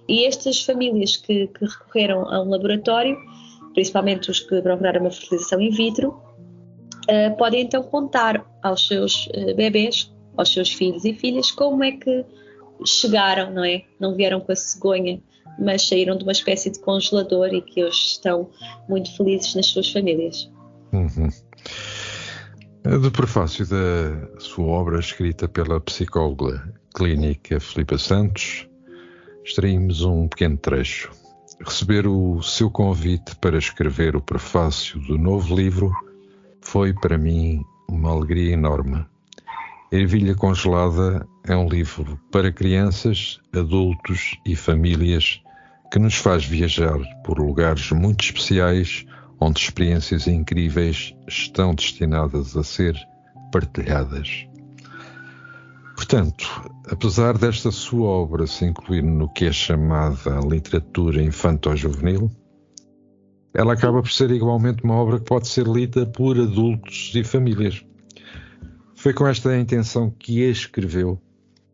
E 0.07 0.25
estas 0.25 0.63
famílias 0.63 1.17
que, 1.17 1.47
que 1.47 1.65
recorreram 1.65 2.29
a 2.29 2.41
um 2.41 2.49
laboratório, 2.49 3.17
principalmente 3.73 4.29
os 4.29 4.39
que 4.39 4.61
procuraram 4.61 5.01
uma 5.01 5.11
fertilização 5.11 5.59
in 5.59 5.71
vitro, 5.71 6.09
uh, 6.09 7.35
podem 7.37 7.61
então 7.63 7.81
contar 7.81 8.45
aos 8.61 8.87
seus 8.87 9.27
uh, 9.27 9.55
bebés, 9.55 10.13
aos 10.37 10.53
seus 10.53 10.71
filhos 10.71 11.03
e 11.03 11.13
filhas, 11.13 11.51
como 11.51 11.83
é 11.83 11.91
que 11.91 12.23
chegaram, 12.85 13.51
não 13.51 13.63
é? 13.63 13.83
Não 13.99 14.15
vieram 14.15 14.39
com 14.39 14.51
a 14.51 14.55
cegonha, 14.55 15.19
mas 15.57 15.87
saíram 15.87 16.15
de 16.15 16.23
uma 16.23 16.31
espécie 16.31 16.69
de 16.69 16.79
congelador 16.79 17.53
e 17.53 17.61
que 17.61 17.83
hoje 17.83 17.97
estão 17.97 18.49
muito 18.87 19.15
felizes 19.17 19.55
nas 19.55 19.65
suas 19.65 19.91
famílias. 19.91 20.49
Uhum. 20.93 21.29
Do 22.83 23.11
prefácio 23.11 23.65
da 23.67 24.39
sua 24.39 24.65
obra, 24.65 24.99
escrita 24.99 25.47
pela 25.47 25.81
psicóloga 25.81 26.73
clínica 26.95 27.59
Filipa 27.59 27.97
Santos, 27.97 28.67
extraímos 29.43 30.01
um 30.01 30.27
pequeno 30.27 30.57
trecho. 30.57 31.11
Receber 31.63 32.07
o 32.07 32.41
seu 32.41 32.71
convite 32.71 33.35
para 33.35 33.57
escrever 33.57 34.15
o 34.15 34.21
prefácio 34.21 34.99
do 35.01 35.17
novo 35.17 35.53
livro 35.55 35.91
foi 36.61 36.93
para 36.93 37.17
mim 37.17 37.61
uma 37.89 38.11
alegria 38.11 38.53
enorme. 38.53 39.05
Ervilha 39.91 40.33
Congelada 40.33 41.27
é 41.45 41.55
um 41.55 41.67
livro 41.67 42.17
para 42.31 42.51
crianças, 42.51 43.39
adultos 43.53 44.37
e 44.45 44.55
famílias 44.55 45.41
que 45.91 45.99
nos 45.99 46.15
faz 46.15 46.45
viajar 46.45 46.97
por 47.25 47.39
lugares 47.39 47.91
muito 47.91 48.23
especiais 48.23 49.05
onde 49.39 49.59
experiências 49.59 50.27
incríveis 50.27 51.15
estão 51.27 51.73
destinadas 51.73 52.55
a 52.57 52.63
ser 52.63 52.95
partilhadas. 53.51 54.47
Portanto, 55.95 56.69
apesar 56.89 57.37
desta 57.37 57.71
sua 57.71 58.07
obra 58.07 58.47
se 58.47 58.65
incluir 58.65 59.03
no 59.03 59.27
que 59.31 59.45
é 59.45 59.51
chamada 59.51 60.39
literatura 60.39 61.21
infanto-juvenil, 61.21 62.31
ela 63.53 63.73
acaba 63.73 64.01
por 64.01 64.11
ser 64.11 64.31
igualmente 64.31 64.83
uma 64.83 64.95
obra 64.95 65.19
que 65.19 65.25
pode 65.25 65.47
ser 65.47 65.67
lida 65.67 66.05
por 66.05 66.39
adultos 66.39 67.11
e 67.15 67.23
famílias. 67.23 67.83
Foi 68.95 69.13
com 69.13 69.27
esta 69.27 69.57
intenção 69.57 70.09
que 70.09 70.45
a 70.45 70.49
escreveu. 70.49 71.21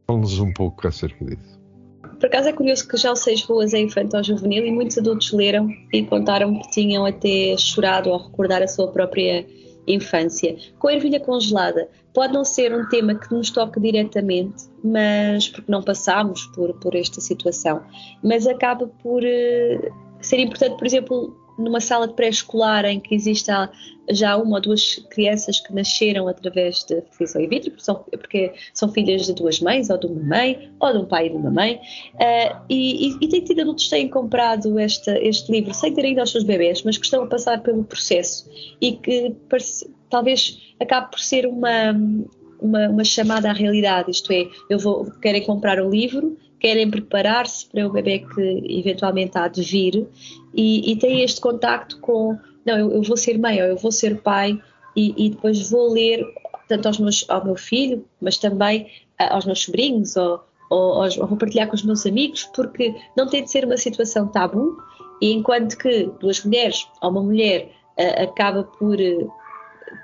Fale-nos 0.08 0.40
um 0.40 0.54
pouco 0.54 0.88
acerca 0.88 1.26
disso. 1.26 1.55
Por 2.26 2.30
acaso 2.30 2.50
é 2.50 2.54
curioso 2.54 2.88
que 2.88 2.98
já 2.98 3.12
o 3.12 3.16
Seis 3.16 3.44
Ruas 3.44 3.72
é 3.72 3.80
infantil 3.80 4.24
juvenil 4.24 4.66
e 4.66 4.72
muitos 4.72 4.98
adultos 4.98 5.32
leram 5.32 5.70
e 5.94 6.04
contaram 6.04 6.60
que 6.60 6.72
tinham 6.72 7.06
até 7.06 7.56
chorado 7.56 8.10
ao 8.12 8.18
recordar 8.18 8.64
a 8.64 8.68
sua 8.68 8.88
própria 8.88 9.46
infância. 9.88 10.58
Com 10.80 10.88
a 10.88 10.94
ervilha 10.96 11.20
congelada, 11.20 11.88
pode 12.16 12.34
não 12.34 12.44
ser 12.44 12.74
um 12.74 12.90
tema 12.90 13.14
que 13.14 13.32
nos 13.32 13.52
toque 13.52 13.80
diretamente, 13.80 14.64
mas 14.84 15.48
porque 15.50 15.72
não 15.72 15.84
passámos 15.84 16.48
por, 16.48 16.74
por 16.80 16.96
esta 16.96 17.22
situação, 17.22 17.84
mas 18.24 18.48
acaba 18.48 18.88
por 19.04 19.22
uh, 19.22 19.94
ser 20.20 20.40
importante, 20.40 20.78
por 20.80 20.88
exemplo, 20.88 21.45
numa 21.58 21.80
sala 21.80 22.08
de 22.08 22.14
pré-escolar 22.14 22.86
em 22.86 23.00
que 23.00 23.16
existe 23.16 23.52
já 24.12 24.38
uma 24.38 24.58
ou 24.58 24.62
duas 24.62 24.96
crianças 25.10 25.60
que 25.60 25.74
nasceram 25.74 26.28
através 26.28 26.84
de 26.84 27.02
fertilização 27.02 27.42
in 27.42 27.48
vitro, 27.48 27.72
porque 28.12 28.54
são, 28.74 28.90
filhas 28.90 29.26
de 29.26 29.34
duas 29.34 29.60
mães, 29.60 29.90
ou 29.90 29.98
de 29.98 30.06
uma 30.06 30.22
mãe, 30.22 30.72
ou 30.80 30.92
de 30.92 30.98
um 31.00 31.06
pai 31.06 31.28
e 31.28 31.30
de 31.30 31.36
uma 31.36 31.50
mãe, 31.50 31.80
uh, 32.16 32.62
e, 32.70 33.10
e, 33.10 33.18
e 33.22 33.42
tido 33.42 33.62
adultos 33.62 33.86
que 33.86 33.90
têm 33.90 34.08
comprado 34.08 34.78
esta, 34.78 35.18
este 35.20 35.52
livro 35.52 35.74
sem 35.74 35.94
ter 35.94 36.06
ainda 36.06 36.24
os 36.24 36.32
seus 36.32 36.44
bebés, 36.44 36.84
mas 36.84 36.98
que 36.98 37.06
estão 37.06 37.24
a 37.24 37.28
passar 37.28 37.62
pelo 37.64 37.84
processo 37.84 38.50
e 38.80 38.94
que 38.94 39.36
talvez 40.10 40.76
acabe 40.80 41.12
por 41.12 41.20
ser 41.20 41.48
uma, 41.48 41.92
uma, 42.60 42.90
uma, 42.90 43.04
chamada 43.04 43.50
à 43.50 43.54
realidade, 43.54 44.12
isto 44.12 44.32
é, 44.32 44.48
eu 44.70 44.78
vou, 44.78 45.06
querem 45.20 45.44
comprar 45.44 45.80
o 45.80 45.90
livro, 45.90 46.38
querem 46.66 46.90
preparar-se 46.90 47.68
para 47.68 47.86
o 47.86 47.92
bebê 47.92 48.18
que 48.18 48.64
eventualmente 48.68 49.38
há 49.38 49.48
de 49.48 49.62
vir 49.62 50.08
e, 50.52 50.92
e 50.92 50.96
têm 50.96 51.22
este 51.22 51.40
contacto 51.40 52.00
com, 52.00 52.36
não, 52.66 52.76
eu, 52.76 52.92
eu, 52.92 53.04
vou 53.04 53.16
ser 53.16 53.38
mãe 53.38 53.62
ou 53.62 53.68
eu 53.68 53.78
vou 53.78 53.92
ser 53.92 54.20
pai 54.24 54.60
e, 54.96 55.14
e 55.16 55.30
depois 55.30 55.70
vou 55.70 55.94
ler 55.94 56.26
tanto 56.68 56.88
aos 56.88 56.98
meus, 56.98 57.24
ao 57.30 57.46
meu 57.46 57.56
filho, 57.56 58.04
mas 58.20 58.40
também 58.40 58.90
aos 59.16 59.46
meus 59.46 59.62
sobrinhos 59.62 60.16
ou, 60.16 60.44
ou, 60.72 61.04
ou 61.04 61.28
vou 61.28 61.38
partilhar 61.38 61.68
com 61.68 61.76
os 61.76 61.84
meus 61.84 62.04
amigos, 62.04 62.46
porque 62.46 62.96
não 63.16 63.30
tem 63.30 63.44
de 63.44 63.52
ser 63.52 63.64
uma 63.64 63.78
situação 63.78 64.28
tabu 64.28 64.76
e 65.22 65.34
enquanto 65.34 65.78
que 65.78 66.10
duas 66.20 66.44
mulheres 66.44 66.88
ou 67.00 67.12
uma 67.12 67.22
mulher 67.22 67.70
acaba 68.24 68.64
por, 68.64 68.98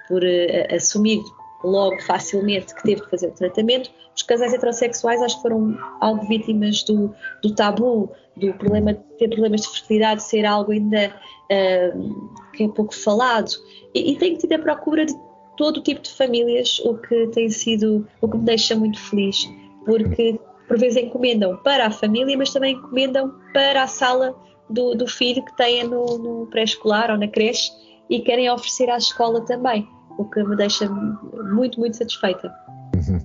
por 0.08 0.22
uh, 0.22 0.76
assumir 0.76 1.24
logo 1.64 2.02
facilmente 2.02 2.74
que 2.76 2.84
teve 2.84 3.02
de 3.02 3.10
fazer 3.10 3.28
o 3.28 3.32
tratamento, 3.32 3.90
os 4.16 4.22
casais 4.22 4.54
heterossexuais 4.54 5.22
acho 5.22 5.36
que 5.38 5.42
foram 5.42 5.78
algo 6.00 6.26
vítimas 6.28 6.84
do, 6.84 7.14
do 7.42 7.54
tabu, 7.56 8.12
do 8.36 8.54
problema 8.54 8.94
de 8.94 9.00
ter 9.18 9.30
problemas 9.30 9.62
de 9.62 9.70
fertilidade 9.70 10.24
ser 10.24 10.46
algo 10.46 10.72
ainda 10.72 11.14
uh, 11.52 12.52
que 12.54 12.64
é 12.64 12.68
pouco 12.68 12.94
falado. 12.94 13.52
E, 13.94 14.12
e 14.12 14.18
tenho 14.18 14.38
tido 14.38 14.54
a 14.54 14.60
procura 14.60 15.06
de 15.06 15.14
todo 15.58 15.78
o 15.78 15.84
tipo 15.84 16.02
de 16.02 16.12
famílias, 16.12 16.80
o 16.80 16.98
que 16.98 17.28
tem 17.28 17.50
sido, 17.50 18.08
o 18.22 18.28
que 18.28 18.38
me 18.38 18.46
deixa 18.46 18.76
muito 18.76 19.00
feliz, 19.00 19.50
porque 19.86 20.40
por 20.68 20.78
vezes 20.78 21.04
encomendam 21.04 21.58
para 21.58 21.88
a 21.88 21.92
família, 21.92 22.38
mas 22.38 22.52
também 22.52 22.76
encomendam 22.76 23.34
para 23.54 23.84
a 23.84 23.88
sala 23.88 24.36
do, 24.70 24.96
do 24.96 25.06
filho 25.06 25.44
que 25.44 25.56
têm 25.58 25.84
no, 25.84 26.18
no 26.18 26.48
pré-escolar 26.48 27.12
ou 27.12 27.18
na 27.18 27.28
creche 27.28 27.72
e 28.10 28.22
querem 28.22 28.50
oferecer 28.50 28.90
à 28.90 28.98
escola 28.98 29.46
também, 29.46 29.88
o 30.18 30.26
que 30.26 30.44
me 30.44 30.56
deixa 30.56 30.90
muito, 30.90 31.80
muito 31.80 31.98
satisfeita. 31.98 32.54
Uhum. 32.96 33.18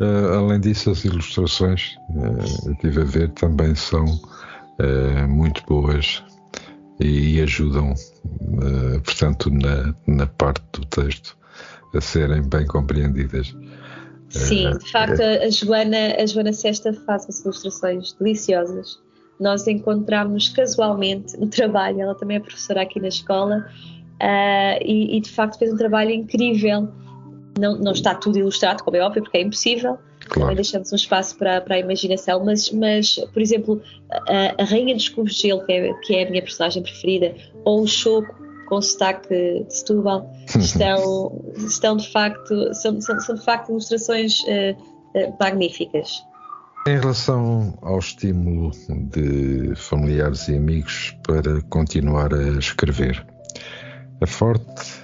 Uh, 0.00 0.38
além 0.38 0.60
disso, 0.60 0.90
as 0.90 1.04
ilustrações, 1.04 1.96
uh, 2.10 2.66
eu 2.66 2.72
estive 2.72 3.02
a 3.02 3.04
ver, 3.04 3.30
também 3.30 3.74
são 3.74 4.04
uh, 4.04 5.28
muito 5.28 5.62
boas 5.66 6.22
e, 6.98 7.40
ajudam, 7.40 7.94
portanto, 9.04 9.50
na, 9.50 9.94
na 10.06 10.26
parte 10.26 10.62
do 10.72 10.84
texto 10.84 11.34
a 11.94 12.00
serem 12.00 12.42
bem 12.42 12.66
compreendidas. 12.66 13.56
Sim, 14.28 14.70
de 14.76 14.92
facto, 14.92 15.20
a 15.22 15.48
Joana, 15.48 16.14
a 16.18 16.26
Joana 16.26 16.52
Sesta 16.52 16.92
faz 16.92 17.24
umas 17.24 17.40
ilustrações 17.40 18.12
deliciosas. 18.12 18.98
Nós 19.40 19.66
encontramos 19.66 20.50
casualmente 20.50 21.38
no 21.38 21.48
trabalho, 21.48 22.02
ela 22.02 22.14
também 22.14 22.36
é 22.36 22.40
professora 22.40 22.82
aqui 22.82 23.00
na 23.00 23.08
escola, 23.08 23.66
e, 24.82 25.16
e 25.16 25.20
de 25.20 25.30
facto 25.30 25.58
fez 25.58 25.72
um 25.72 25.76
trabalho 25.76 26.10
incrível 26.10 26.88
não, 27.58 27.76
não 27.78 27.92
está 27.92 28.14
tudo 28.14 28.38
ilustrado, 28.38 28.82
como 28.82 28.96
é 28.96 29.00
óbvio, 29.00 29.22
porque 29.22 29.38
é 29.38 29.42
impossível. 29.42 29.98
Claro. 30.20 30.40
Também 30.40 30.56
deixamos 30.56 30.92
um 30.92 30.96
espaço 30.96 31.36
para, 31.36 31.60
para 31.60 31.76
a 31.76 31.78
imaginação, 31.78 32.44
mas, 32.44 32.70
mas 32.70 33.16
por 33.32 33.42
exemplo, 33.42 33.82
a, 34.28 34.62
a 34.62 34.64
Rainha 34.64 34.94
dos 34.94 35.08
Cubos 35.08 35.34
de 35.34 35.48
Gelo, 35.48 35.64
que 35.64 35.72
é, 35.72 35.92
que 35.94 36.14
é 36.14 36.26
a 36.26 36.30
minha 36.30 36.42
personagem 36.42 36.82
preferida, 36.82 37.34
ou 37.64 37.82
o 37.82 37.86
Choco, 37.86 38.34
com 38.68 38.80
sotaque 38.80 39.28
de 39.28 39.66
Setúbal, 39.68 40.30
estão, 40.56 41.42
estão 41.66 41.96
de 41.96 42.08
facto, 42.12 42.72
são, 42.74 43.00
são, 43.00 43.18
são 43.18 43.34
de 43.34 43.44
facto 43.44 43.70
ilustrações 43.70 44.40
uh, 44.42 45.18
uh, 45.18 45.36
magníficas. 45.40 46.22
Em 46.86 46.98
relação 46.98 47.76
ao 47.82 47.98
estímulo 47.98 48.70
de 48.88 49.74
familiares 49.74 50.48
e 50.48 50.56
amigos 50.56 51.16
para 51.26 51.60
continuar 51.62 52.32
a 52.32 52.58
escrever, 52.58 53.26
é 54.20 54.26
forte 54.26 55.00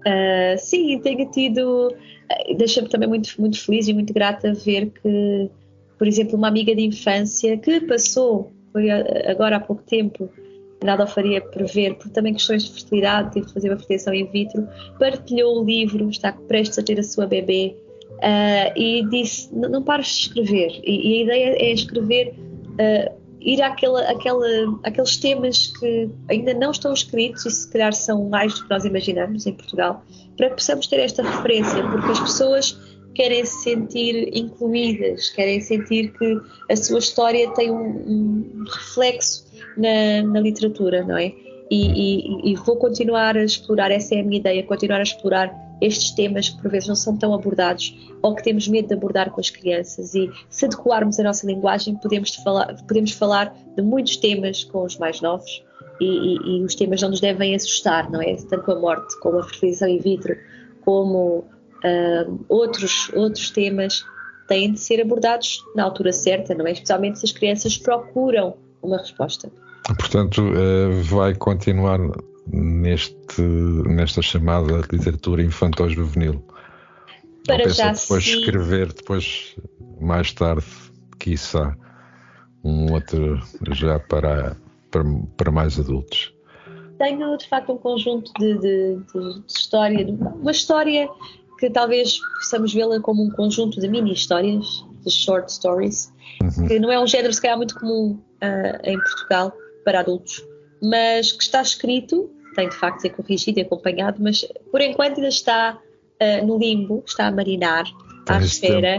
Uh, 0.00 0.58
sim, 0.58 0.98
tenho 1.00 1.30
tido. 1.30 1.94
Eh, 2.30 2.54
deixa-me 2.54 2.88
também 2.88 3.08
muito, 3.08 3.34
muito 3.38 3.62
feliz 3.62 3.86
e 3.88 3.92
muito 3.92 4.12
grata 4.12 4.52
ver 4.54 4.90
que, 4.90 5.50
por 5.98 6.06
exemplo, 6.06 6.36
uma 6.36 6.48
amiga 6.48 6.74
de 6.74 6.82
infância 6.82 7.56
que 7.58 7.80
passou, 7.82 8.52
foi 8.72 8.90
agora 8.90 9.56
há 9.56 9.60
pouco 9.60 9.82
tempo, 9.82 10.30
nada 10.82 11.04
o 11.04 11.06
faria 11.06 11.40
prever, 11.40 11.94
por 11.96 12.10
também 12.10 12.32
questões 12.32 12.64
de 12.64 12.72
fertilidade, 12.72 13.32
teve 13.32 13.46
de 13.46 13.52
fazer 13.52 13.68
uma 13.68 13.76
fertilização 13.76 14.14
in 14.14 14.26
vitro, 14.26 14.66
partilhou 14.98 15.60
o 15.60 15.64
livro, 15.64 16.08
está 16.08 16.32
prestes 16.32 16.78
a 16.78 16.82
ter 16.82 16.98
a 16.98 17.02
sua 17.02 17.26
bebê 17.26 17.76
uh, 18.12 18.78
e 18.78 19.06
disse: 19.10 19.54
não 19.54 19.82
pares 19.82 20.06
de 20.06 20.12
escrever. 20.12 20.80
E, 20.82 21.12
e, 21.12 21.20
a 21.20 21.24
ideia 21.24 21.56
é 21.58 21.72
escrever. 21.72 22.34
Uh, 22.70 23.19
ir 23.40 23.62
àquela, 23.62 24.02
àquela, 24.10 24.46
àqueles 24.82 25.16
temas 25.16 25.68
que 25.68 26.10
ainda 26.28 26.52
não 26.54 26.70
estão 26.70 26.92
escritos 26.92 27.46
e 27.46 27.50
se 27.50 27.70
calhar 27.70 27.92
são 27.92 28.28
mais 28.28 28.54
do 28.54 28.64
que 28.64 28.70
nós 28.70 28.84
imaginamos 28.84 29.46
em 29.46 29.52
Portugal, 29.52 30.04
para 30.36 30.50
que 30.50 30.56
possamos 30.56 30.86
ter 30.86 31.00
esta 31.00 31.22
referência, 31.22 31.82
porque 31.88 32.12
as 32.12 32.20
pessoas 32.20 32.78
querem 33.14 33.44
se 33.44 33.64
sentir 33.64 34.36
incluídas, 34.36 35.30
querem 35.30 35.60
sentir 35.60 36.12
que 36.12 36.38
a 36.70 36.76
sua 36.76 36.98
história 36.98 37.50
tem 37.54 37.70
um, 37.70 37.76
um 37.76 38.64
reflexo 38.64 39.46
na, 39.76 40.22
na, 40.22 40.40
literatura, 40.40 41.02
não 41.04 41.16
é? 41.16 41.32
E, 41.70 42.50
e, 42.50 42.52
e 42.52 42.54
vou 42.56 42.76
continuar 42.76 43.36
a 43.36 43.44
explorar, 43.44 43.90
essa 43.90 44.14
é 44.14 44.20
a 44.20 44.22
minha 44.22 44.38
ideia, 44.38 44.62
continuar 44.62 44.98
a 44.98 45.02
explorar 45.02 45.69
estes 45.80 46.10
temas 46.12 46.48
que 46.48 46.60
por 46.60 46.70
vezes 46.70 46.88
não 46.88 46.96
são 46.96 47.16
tão 47.16 47.32
abordados 47.32 47.96
ou 48.22 48.34
que 48.34 48.42
temos 48.42 48.68
medo 48.68 48.88
de 48.88 48.94
abordar 48.94 49.30
com 49.30 49.40
as 49.40 49.50
crianças 49.50 50.14
e 50.14 50.30
se 50.48 50.66
adequarmos 50.66 51.18
a 51.18 51.22
nossa 51.22 51.46
linguagem 51.46 51.96
podemos 51.96 52.34
falar, 52.36 52.74
podemos 52.86 53.12
falar 53.12 53.54
de 53.76 53.82
muitos 53.82 54.16
temas 54.16 54.64
com 54.64 54.84
os 54.84 54.98
mais 54.98 55.20
novos 55.20 55.62
e, 56.00 56.04
e, 56.04 56.58
e 56.58 56.64
os 56.64 56.74
temas 56.74 57.02
não 57.02 57.10
nos 57.10 57.20
devem 57.20 57.54
assustar, 57.54 58.10
não 58.10 58.22
é? 58.22 58.34
Tanto 58.48 58.70
a 58.72 58.78
morte 58.78 59.18
como 59.20 59.38
a 59.38 59.42
fertilização 59.42 59.88
in 59.88 59.98
vitro, 59.98 60.36
como 60.82 61.44
uh, 61.84 62.44
outros, 62.48 63.10
outros 63.14 63.50
temas 63.50 64.04
têm 64.48 64.72
de 64.72 64.80
ser 64.80 65.00
abordados 65.00 65.62
na 65.76 65.84
altura 65.84 66.12
certa, 66.12 66.54
não 66.54 66.66
é? 66.66 66.72
Especialmente 66.72 67.18
se 67.18 67.26
as 67.26 67.32
crianças 67.32 67.76
procuram 67.76 68.56
uma 68.82 68.96
resposta. 68.96 69.50
Portanto, 69.98 70.42
uh, 70.42 71.02
vai 71.02 71.34
continuar 71.34 72.00
neste, 72.52 73.42
nesta 73.42 74.22
chamada 74.22 74.82
literatura 74.90 75.42
infantil-juvenil. 75.42 76.44
Para 77.46 77.68
já 77.68 77.92
depois 77.92 78.24
sim. 78.24 78.38
escrever, 78.38 78.92
depois, 78.92 79.56
mais 80.00 80.32
tarde, 80.32 80.66
quiçá, 81.18 81.76
um 82.62 82.92
outro 82.92 83.40
já 83.72 83.98
para, 83.98 84.56
para, 84.90 85.04
para 85.36 85.50
mais 85.50 85.78
adultos. 85.78 86.34
Tenho, 86.98 87.36
de 87.36 87.48
facto, 87.48 87.72
um 87.72 87.78
conjunto 87.78 88.30
de, 88.38 88.58
de, 88.58 88.96
de 88.96 89.44
história, 89.48 90.06
uma 90.06 90.50
história 90.50 91.08
que 91.58 91.70
talvez 91.70 92.18
possamos 92.38 92.72
vê-la 92.74 93.00
como 93.00 93.24
um 93.24 93.30
conjunto 93.30 93.80
de 93.80 93.88
mini-histórias, 93.88 94.84
de 95.04 95.10
short 95.10 95.50
stories, 95.50 96.12
uhum. 96.42 96.68
que 96.68 96.78
não 96.78 96.92
é 96.92 97.00
um 97.00 97.06
género, 97.06 97.32
se 97.32 97.40
calhar, 97.40 97.56
muito 97.56 97.78
comum 97.78 98.12
uh, 98.42 98.80
em 98.84 98.98
Portugal 98.98 99.52
para 99.84 100.00
adultos, 100.00 100.44
mas 100.82 101.32
que 101.32 101.42
está 101.42 101.62
escrito 101.62 102.30
tem 102.54 102.68
de 102.68 102.76
facto 102.76 102.96
de 102.96 103.02
ser 103.02 103.10
corrigido 103.10 103.58
e 103.58 103.62
acompanhado, 103.62 104.18
mas 104.20 104.46
por 104.70 104.80
enquanto 104.80 105.16
ainda 105.16 105.28
está 105.28 105.78
uh, 106.20 106.46
no 106.46 106.58
limbo, 106.58 107.02
está 107.06 107.26
a 107.26 107.30
marinar, 107.30 107.84
à 108.28 108.38
espera. 108.38 108.96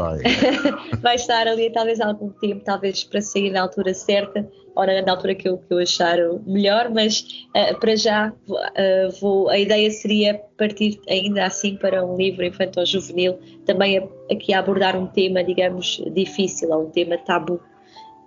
Vai 1.02 1.16
estar 1.16 1.48
ali 1.48 1.72
talvez 1.72 2.00
algum 2.02 2.30
tempo, 2.30 2.64
talvez 2.64 3.04
para 3.04 3.22
sair 3.22 3.52
na 3.52 3.62
altura 3.62 3.94
certa, 3.94 4.48
ou 4.76 4.86
na, 4.86 5.02
na 5.02 5.12
altura 5.12 5.36
que 5.36 5.48
eu, 5.48 5.58
que 5.58 5.74
eu 5.74 5.80
achar 5.80 6.18
melhor, 6.46 6.90
mas 6.90 7.46
uh, 7.56 7.80
para 7.80 7.96
já 7.96 8.30
uh, 8.30 9.20
vou, 9.20 9.50
a 9.50 9.58
ideia 9.58 9.90
seria 9.92 10.42
partir 10.58 11.00
ainda 11.10 11.46
assim 11.46 11.76
para 11.76 12.06
um 12.06 12.18
livro 12.18 12.44
infantil 12.46 12.86
juvenil, 12.86 13.38
também 13.66 13.98
a, 14.00 14.04
aqui 14.32 14.54
a 14.54 14.60
abordar 14.60 14.96
um 14.96 15.08
tema, 15.08 15.44
digamos, 15.44 16.02
difícil, 16.14 16.70
ou 16.72 16.88
um 16.88 16.90
tema 16.90 17.18
tabu. 17.18 17.56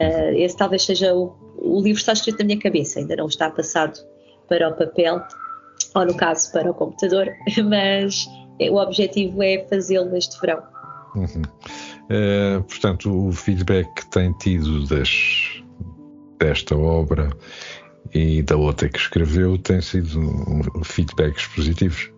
Uh, 0.01 0.35
esse 0.37 0.57
talvez 0.57 0.85
seja 0.85 1.15
o, 1.15 1.35
o 1.57 1.81
livro 1.81 2.01
está 2.01 2.13
escrito 2.13 2.41
na 2.41 2.47
minha 2.47 2.59
cabeça, 2.59 2.99
ainda 2.99 3.17
não 3.17 3.27
está 3.27 3.51
passado 3.51 3.99
para 4.49 4.69
o 4.69 4.77
papel, 4.77 5.23
ou 5.95 6.07
no 6.07 6.15
caso 6.15 6.53
para 6.53 6.71
o 6.71 6.75
computador, 6.75 7.29
mas 7.69 8.27
o 8.61 8.77
objetivo 8.77 9.43
é 9.43 9.67
fazê-lo 9.69 10.11
neste 10.11 10.41
verão. 10.41 10.63
Uhum. 11.15 11.43
Uh, 12.11 12.63
portanto, 12.65 13.29
o 13.29 13.33
feedback 13.33 13.89
que 13.95 14.07
tem 14.11 14.33
tido 14.35 14.87
das, 14.87 15.63
desta 16.39 16.77
obra 16.77 17.31
e 18.13 18.43
da 18.43 18.57
outra 18.57 18.89
que 18.89 18.99
escreveu 18.99 19.57
tem 19.59 19.81
sido 19.81 20.21
um, 20.21 20.85
feedbacks 20.85 21.47
positivos. 21.49 22.11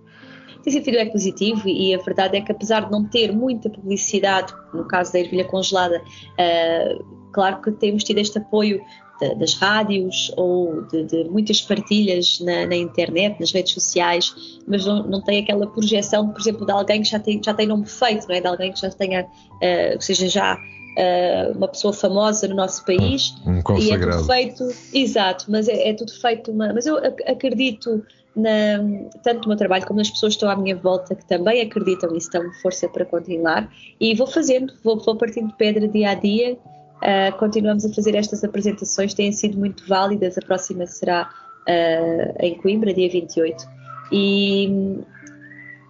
Tem 0.63 0.73
sido 0.73 0.85
feedback 0.85 1.13
positivo 1.13 1.69
e 1.69 1.95
a 1.95 1.99
verdade 1.99 2.39
é 2.39 2.41
que 2.41 2.51
apesar 2.51 2.87
de 2.87 2.91
não 2.91 3.05
ter 3.05 3.33
muita 3.33 3.71
publicidade, 3.71 4.53
no 4.75 4.87
caso 4.89 5.13
da 5.13 5.21
ervilha 5.21 5.45
congelada, 5.45 6.03
uh, 6.03 7.31
claro 7.33 7.61
que 7.63 7.71
temos 7.73 8.03
tido 8.03 8.19
este 8.19 8.39
apoio 8.39 8.83
de, 9.21 9.35
das 9.35 9.55
rádios 9.55 10.33
ou 10.37 10.83
de, 10.83 11.05
de 11.05 11.25
muitas 11.25 11.61
partilhas 11.61 12.41
na, 12.41 12.67
na, 12.67 12.77
internet, 12.77 13.39
nas 13.41 13.53
redes 13.53 13.73
sociais, 13.73 14.35
mas 14.67 14.85
não, 14.85 15.03
não 15.05 15.21
tem 15.21 15.43
aquela 15.43 15.67
projeção, 15.67 16.29
por 16.29 16.41
exemplo, 16.41 16.67
de 16.67 16.73
alguém 16.73 17.03
que 17.03 17.09
já 17.09 17.19
tem, 17.19 17.41
já 17.43 17.55
tem 17.55 17.67
nome 17.67 17.87
feito, 17.87 18.29
não 18.29 18.35
é? 18.35 18.41
de 18.41 18.47
alguém 18.47 18.73
que 18.73 18.81
já 18.81 18.91
tenha, 18.91 19.25
uh, 19.25 20.01
seja 20.01 20.29
já 20.29 20.55
uh, 20.55 21.57
uma 21.57 21.69
pessoa 21.69 21.93
famosa 21.93 22.49
no 22.49 22.55
nosso 22.55 22.85
país. 22.85 23.35
Um 23.47 23.63
consagrado. 23.63 23.83
E 23.83 23.93
é 23.93 23.99
tudo 23.99 24.27
feito, 24.27 24.77
exato, 24.93 25.45
mas 25.49 25.69
é, 25.69 25.89
é 25.89 25.95
tudo 25.95 26.13
feito, 26.13 26.51
uma, 26.51 26.73
mas 26.73 26.87
eu 26.87 26.97
acredito 27.27 28.03
na, 28.37 28.79
tanto 29.23 29.43
no 29.43 29.49
meu 29.49 29.57
trabalho 29.57 29.87
como 29.87 29.99
nas 29.99 30.11
pessoas 30.11 30.35
que 30.35 30.37
estão 30.37 30.51
à 30.51 30.57
minha 30.57 30.77
volta 30.77 31.15
que 31.15 31.25
também 31.25 31.63
acreditam 31.63 32.15
e 32.15 32.19
estão 32.19 32.43
força 32.61 32.87
para 32.87 33.05
continuar 33.07 33.73
e 33.99 34.15
vou 34.15 34.27
fazendo, 34.27 34.75
vou, 34.85 34.99
vou 34.99 35.17
partindo 35.17 35.49
de 35.49 35.55
pedra 35.55 35.89
dia 35.89 36.11
a 36.11 36.15
dia 36.15 36.59
Uh, 36.97 37.37
continuamos 37.39 37.85
a 37.85 37.93
fazer 37.93 38.15
estas 38.15 38.43
apresentações, 38.43 39.15
têm 39.15 39.31
sido 39.33 39.59
muito 39.59 39.87
válidas. 39.87 40.39
A 40.39 40.41
próxima 40.41 40.87
será 40.87 41.31
uh, 41.69 42.35
em 42.41 42.55
Coimbra, 42.57 42.93
dia 42.93 43.11
28. 43.11 43.65
E, 44.13 45.01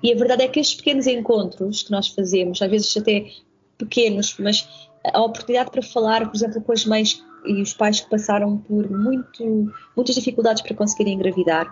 e 0.02 0.12
a 0.12 0.16
verdade 0.16 0.42
é 0.42 0.48
que 0.48 0.60
estes 0.60 0.76
pequenos 0.76 1.06
encontros 1.06 1.84
que 1.84 1.90
nós 1.90 2.08
fazemos, 2.08 2.60
às 2.60 2.70
vezes 2.70 2.96
até 2.96 3.26
pequenos, 3.78 4.36
mas 4.38 4.68
a 5.12 5.22
oportunidade 5.22 5.70
para 5.70 5.82
falar, 5.82 6.26
por 6.26 6.34
exemplo, 6.34 6.60
com 6.60 6.72
as 6.72 6.84
mães 6.84 7.22
e 7.44 7.62
os 7.62 7.72
pais 7.72 8.00
que 8.00 8.10
passaram 8.10 8.58
por 8.58 8.90
muito, 8.90 9.72
muitas 9.94 10.16
dificuldades 10.16 10.62
para 10.62 10.74
conseguirem 10.74 11.14
engravidar. 11.14 11.66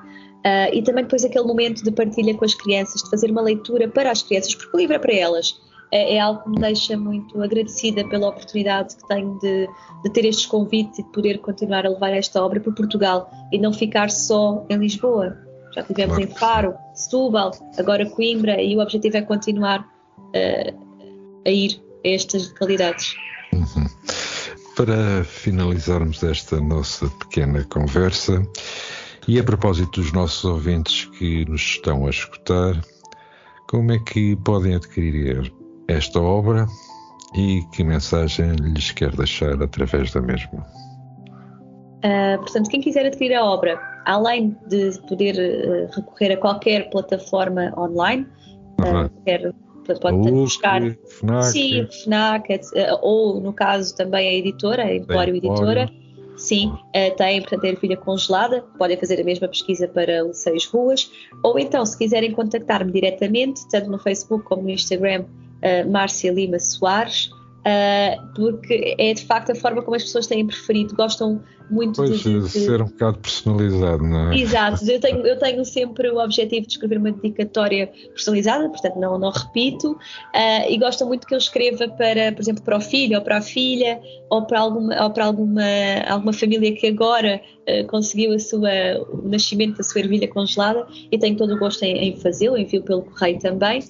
Uh, 0.44 0.72
e 0.72 0.82
também 0.82 1.04
depois 1.04 1.24
aquele 1.24 1.46
momento 1.46 1.82
de 1.82 1.90
partilha 1.90 2.34
com 2.34 2.44
as 2.44 2.54
crianças, 2.54 3.02
de 3.02 3.10
fazer 3.10 3.30
uma 3.30 3.40
leitura 3.40 3.88
para 3.88 4.10
as 4.10 4.22
crianças, 4.22 4.54
porque 4.54 4.76
o 4.76 4.78
livro 4.78 4.94
é 4.94 4.98
para 4.98 5.14
elas 5.14 5.58
é, 5.94 6.16
é, 6.16 6.20
algo 6.20 6.42
que 6.42 6.50
me 6.50 6.60
deixa 6.60 6.96
muito 6.96 7.40
agradecida 7.40 8.04
pela 8.08 8.28
oportunidade 8.28 8.96
que 8.96 9.06
tenho 9.06 9.38
de, 9.38 9.68
de, 10.02 10.10
ter 10.10 10.24
estes 10.24 10.44
convites 10.44 10.98
e 10.98 11.04
de 11.04 11.08
poder 11.10 11.38
continuar 11.38 11.86
a 11.86 11.90
levar 11.90 12.10
esta 12.10 12.42
obra 12.44 12.58
para 12.58 12.72
Portugal 12.72 13.30
e 13.52 13.58
não 13.60 13.72
ficar 13.72 14.10
só 14.10 14.66
em 14.68 14.76
Lisboa. 14.76 15.38
Já 15.72 15.84
tivemos 15.84 16.16
claro. 16.16 16.30
em 16.30 16.34
Faro, 16.34 16.74
Setúbal, 16.94 17.52
agora 17.78 18.10
Coimbra 18.10 18.60
e 18.60 18.76
o 18.76 18.80
objetivo 18.80 19.18
é 19.18 19.22
continuar 19.22 19.88
uh, 20.18 21.42
a 21.46 21.50
ir 21.50 21.80
a 22.04 22.08
estas 22.08 22.48
localidades. 22.48 23.14
Uhum. 23.52 23.86
Para 24.76 25.22
finalizarmos 25.22 26.24
esta 26.24 26.60
nossa 26.60 27.08
pequena 27.20 27.62
conversa, 27.70 28.42
e 29.28 29.38
a 29.38 29.44
propósito 29.44 30.00
dos 30.00 30.12
nossos 30.12 30.44
ouvintes 30.44 31.04
que 31.18 31.44
nos 31.44 31.60
estão 31.60 32.04
a 32.04 32.10
escutar, 32.10 32.80
como 33.68 33.92
é 33.92 33.98
que 34.00 34.34
podem 34.36 34.74
adquirir 34.74 35.52
esta 35.88 36.20
obra 36.20 36.66
e 37.34 37.62
que 37.72 37.82
mensagem 37.82 38.52
lhes 38.56 38.92
quer 38.92 39.14
deixar 39.14 39.60
através 39.62 40.12
da 40.12 40.20
mesma? 40.20 40.64
Uh, 42.04 42.38
portanto, 42.38 42.68
quem 42.68 42.80
quiser 42.80 43.06
adquirir 43.06 43.34
a 43.34 43.44
obra, 43.44 43.80
além 44.04 44.56
de 44.68 45.00
poder 45.08 45.34
uh, 45.34 45.96
recorrer 45.96 46.34
a 46.34 46.36
qualquer 46.36 46.90
plataforma 46.90 47.72
online, 47.78 48.26
uhum. 48.78 49.06
uh, 49.06 49.10
quer, 49.24 49.52
pode 50.00 50.30
buscar 50.30 50.82
FNAC. 51.06 51.44
Sim, 51.44 51.88
FNAC, 52.04 52.60
ou 53.00 53.40
no 53.40 53.52
caso 53.52 53.96
também 53.96 54.28
a 54.28 54.34
editora, 54.34 54.84
a 54.84 54.94
Empório 54.94 55.34
Editora. 55.34 55.90
Sim, 56.36 56.68
uh, 56.68 57.16
tem, 57.16 57.40
portanto, 57.40 57.64
a 57.64 57.68
ervilha 57.68 57.96
congelada, 57.96 58.62
podem 58.76 58.96
fazer 58.96 59.20
a 59.20 59.24
mesma 59.24 59.48
pesquisa 59.48 59.86
para 59.88 60.32
seis 60.34 60.66
ruas, 60.66 61.10
ou 61.42 61.58
então, 61.58 61.86
se 61.86 61.96
quiserem 61.96 62.32
contactar-me 62.32 62.92
diretamente, 62.92 63.66
tanto 63.70 63.88
no 63.88 63.98
Facebook 63.98 64.44
como 64.44 64.62
no 64.62 64.70
Instagram, 64.70 65.24
uh, 65.62 65.90
Márcia 65.90 66.32
Lima 66.32 66.58
Soares, 66.58 67.30
uh, 67.64 68.34
porque 68.34 68.94
é 68.98 69.12
de 69.12 69.24
facto 69.24 69.52
a 69.52 69.54
forma 69.54 69.82
como 69.82 69.96
as 69.96 70.04
pessoas 70.04 70.26
têm 70.26 70.46
preferido, 70.46 70.94
gostam 70.94 71.42
muito 71.70 71.96
pois, 71.96 72.20
de, 72.20 72.40
de, 72.40 72.48
ser 72.50 72.82
um 72.82 72.86
bocado 72.86 73.18
personalizado, 73.18 74.04
não 74.04 74.32
é? 74.32 74.38
Exato, 74.38 74.84
eu 74.84 75.00
tenho, 75.00 75.26
eu 75.26 75.38
tenho 75.38 75.64
sempre 75.64 76.10
o 76.10 76.22
objetivo 76.22 76.66
de 76.66 76.72
escrever 76.72 76.98
uma 76.98 77.10
dedicatória 77.10 77.86
personalizada, 77.86 78.68
portanto 78.68 78.96
não, 78.96 79.18
não 79.18 79.30
repito, 79.30 79.92
uh, 79.92 80.68
e 80.68 80.76
gostam 80.78 81.08
muito 81.08 81.26
que 81.26 81.34
eu 81.34 81.38
escreva 81.38 81.88
para, 81.88 82.32
por 82.32 82.42
exemplo, 82.42 82.62
para 82.62 82.76
o 82.76 82.80
filho 82.80 83.16
ou 83.16 83.24
para 83.24 83.38
a 83.38 83.40
filha 83.40 83.98
ou 84.28 84.46
para 84.46 84.60
alguma, 84.60 85.02
ou 85.02 85.10
para 85.10 85.24
alguma, 85.24 85.62
alguma 86.06 86.32
família 86.34 86.74
que 86.74 86.86
agora 86.86 87.40
uh, 87.66 87.86
conseguiu 87.86 88.34
a 88.34 88.38
sua, 88.38 88.70
o 89.10 89.26
nascimento 89.26 89.78
da 89.78 89.82
sua 89.82 90.02
ervilha 90.02 90.28
congelada 90.28 90.86
e 91.10 91.18
tenho 91.18 91.36
todo 91.36 91.54
o 91.54 91.58
gosto 91.58 91.82
em, 91.82 91.96
em 91.96 92.16
fazê-lo, 92.16 92.58
envio 92.58 92.82
pelo 92.82 93.02
correio 93.02 93.38
também. 93.38 93.82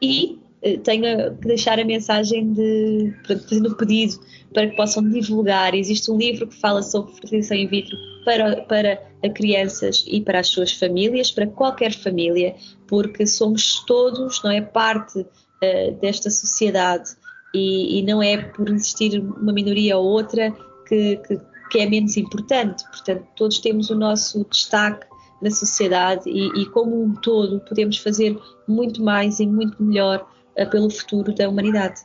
E 0.00 0.41
eh, 0.62 0.78
tenha 0.78 1.30
que 1.32 1.48
deixar 1.48 1.78
a 1.78 1.84
mensagem 1.84 2.52
de, 2.52 3.12
fazendo 3.26 3.70
o 3.70 3.76
pedido 3.76 4.20
para 4.54 4.68
que 4.68 4.76
possam 4.76 5.08
divulgar. 5.08 5.74
Existe 5.74 6.10
um 6.10 6.16
livro 6.16 6.46
que 6.46 6.54
fala 6.54 6.82
sobre 6.82 7.12
fertilização 7.12 7.56
in 7.56 7.66
vitro 7.66 7.96
para, 8.24 8.62
para 8.62 8.98
crianças 9.34 10.04
e 10.06 10.20
para 10.20 10.40
as 10.40 10.48
suas 10.48 10.72
famílias, 10.72 11.30
para 11.30 11.46
qualquer 11.46 11.92
família, 11.92 12.54
porque 12.86 13.26
somos 13.26 13.84
todos, 13.86 14.42
não 14.42 14.50
é, 14.50 14.60
parte 14.60 15.18
uh, 15.20 16.00
desta 16.00 16.30
sociedade 16.30 17.10
e, 17.54 17.98
e, 17.98 18.02
não 18.02 18.22
é 18.22 18.36
por 18.36 18.68
existir 18.70 19.18
uma 19.18 19.52
minoria 19.52 19.98
ou 19.98 20.04
outra 20.04 20.52
que, 20.86 21.16
que, 21.16 21.40
que, 21.70 21.78
é 21.78 21.88
menos 21.88 22.16
importante. 22.16 22.84
Portanto, 22.84 23.26
todos 23.36 23.58
temos 23.58 23.90
o 23.90 23.96
nosso 23.96 24.46
destaque 24.48 25.06
na 25.42 25.50
sociedade 25.50 26.30
e, 26.30 26.46
e 26.60 26.66
como 26.66 27.02
um 27.02 27.14
todo 27.14 27.60
podemos 27.60 27.98
fazer 27.98 28.38
muito 28.68 29.02
mais 29.02 29.40
e 29.40 29.46
muito 29.46 29.82
melhor 29.82 30.26
pelo 30.70 30.90
futuro 30.90 31.34
da 31.34 31.48
humanidade. 31.48 32.00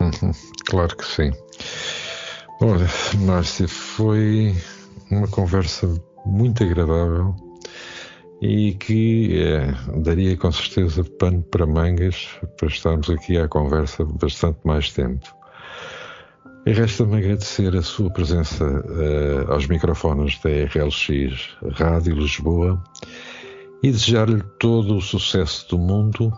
Uhum, 0.00 0.32
claro 0.66 0.96
que 0.96 1.04
sim. 1.04 1.32
Olha, 2.60 2.86
Márcia, 3.18 3.68
foi 3.68 4.54
uma 5.10 5.28
conversa 5.28 5.88
muito 6.24 6.62
agradável 6.62 7.34
e 8.40 8.74
que 8.74 9.40
é, 9.40 9.72
daria 10.00 10.36
com 10.36 10.50
certeza 10.50 11.04
pano 11.04 11.42
para 11.42 11.66
mangas 11.66 12.28
para 12.58 12.68
estarmos 12.68 13.08
aqui 13.08 13.36
à 13.36 13.48
conversa 13.48 14.04
bastante 14.04 14.58
mais 14.64 14.90
tempo. 14.92 15.26
E 16.64 16.72
resta-me 16.72 17.16
agradecer 17.16 17.76
a 17.76 17.82
sua 17.82 18.08
presença 18.10 18.64
uh, 18.64 19.52
aos 19.52 19.66
microfones 19.66 20.38
da 20.40 20.50
RLX 20.50 21.56
Rádio 21.72 22.14
Lisboa 22.14 22.82
e 23.82 23.90
desejar-lhe 23.90 24.42
todo 24.60 24.96
o 24.96 25.00
sucesso 25.00 25.68
do 25.68 25.78
mundo 25.78 26.32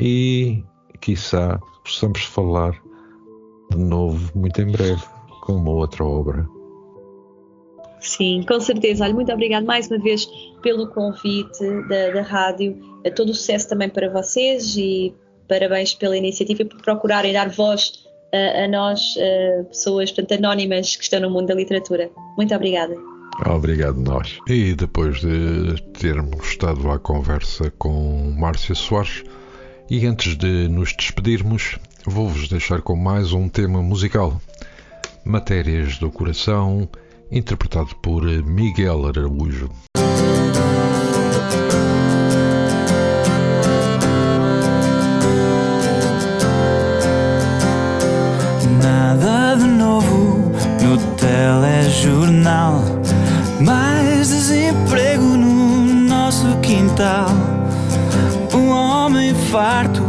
e 0.00 0.64
quiçá 0.96 1.60
possamos 1.84 2.22
falar 2.24 2.80
de 3.70 3.78
novo 3.78 4.30
muito 4.34 4.60
em 4.60 4.70
breve 4.70 5.02
com 5.42 5.52
uma 5.54 5.70
outra 5.70 6.04
obra. 6.04 6.48
Sim, 8.00 8.44
com 8.46 8.60
certeza. 8.60 9.04
Olha, 9.04 9.14
muito 9.14 9.32
obrigado 9.32 9.64
mais 9.64 9.88
uma 9.88 9.98
vez 9.98 10.26
pelo 10.62 10.88
convite 10.88 11.64
da, 11.88 12.10
da 12.10 12.22
rádio. 12.22 12.76
Todo 13.14 13.30
o 13.30 13.34
sucesso 13.34 13.68
também 13.68 13.88
para 13.88 14.10
vocês 14.10 14.76
e 14.76 15.14
parabéns 15.48 15.94
pela 15.94 16.16
iniciativa 16.16 16.62
e 16.62 16.64
por 16.64 16.80
procurarem 16.82 17.32
dar 17.32 17.48
voz 17.48 18.06
a, 18.32 18.64
a 18.64 18.68
nós, 18.68 19.14
a 19.18 19.64
pessoas 19.64 20.10
portanto, 20.12 20.38
anónimas 20.38 20.96
que 20.96 21.02
estão 21.02 21.20
no 21.20 21.30
mundo 21.30 21.46
da 21.46 21.54
literatura. 21.54 22.10
Muito 22.36 22.54
obrigada. 22.54 22.96
Obrigado, 23.44 24.00
nós. 24.00 24.38
E 24.48 24.74
depois 24.74 25.20
de 25.20 25.82
termos 25.92 26.46
estado 26.46 26.90
à 26.90 26.98
conversa 26.98 27.70
com 27.78 28.34
Márcia 28.38 28.74
Soares, 28.74 29.24
e 29.88 30.04
antes 30.06 30.36
de 30.36 30.68
nos 30.68 30.92
despedirmos, 30.92 31.78
vou-vos 32.04 32.48
deixar 32.48 32.82
com 32.82 32.96
mais 32.96 33.32
um 33.32 33.48
tema 33.48 33.82
musical: 33.82 34.40
Matérias 35.24 35.98
do 35.98 36.10
Coração, 36.10 36.88
interpretado 37.30 37.94
por 37.96 38.24
Miguel 38.24 39.06
Araújo. 39.06 39.70
Nada 48.82 49.54
de 49.54 49.66
novo 49.66 50.52
no 50.82 50.98
telejornal, 51.16 52.82
mais 53.60 54.28
desemprego 54.28 55.22
no 55.22 55.86
nosso 56.08 56.58
quintal 56.60 57.55
farto 59.50 60.02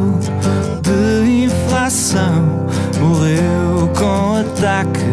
de 0.81 1.45
inflação 1.45 2.67
morreu 2.99 3.89
com 3.97 4.37
ataque 4.37 5.05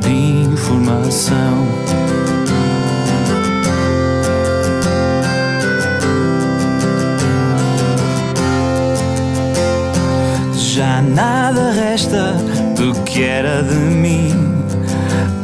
de 0.00 0.52
informação. 0.52 1.66
Já 10.54 11.02
nada 11.02 11.72
resta 11.72 12.34
do 12.76 12.94
que 13.02 13.22
era 13.22 13.62
de 13.62 13.74
mim. 13.74 14.32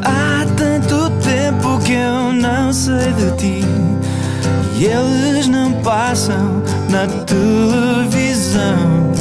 Há 0.03 0.47
tanto 0.57 1.11
tempo 1.21 1.79
que 1.85 1.93
eu 1.93 2.33
não 2.33 2.73
sei 2.73 3.13
de 3.13 3.37
ti. 3.37 3.65
E 4.79 4.85
eles 4.85 5.49
não 5.49 5.73
passam 5.83 6.63
na 6.91 7.07
televisão 8.57 9.13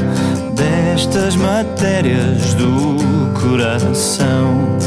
destas 0.53 1.35
matérias 1.35 2.53
do 2.53 2.95
coração. 3.39 4.77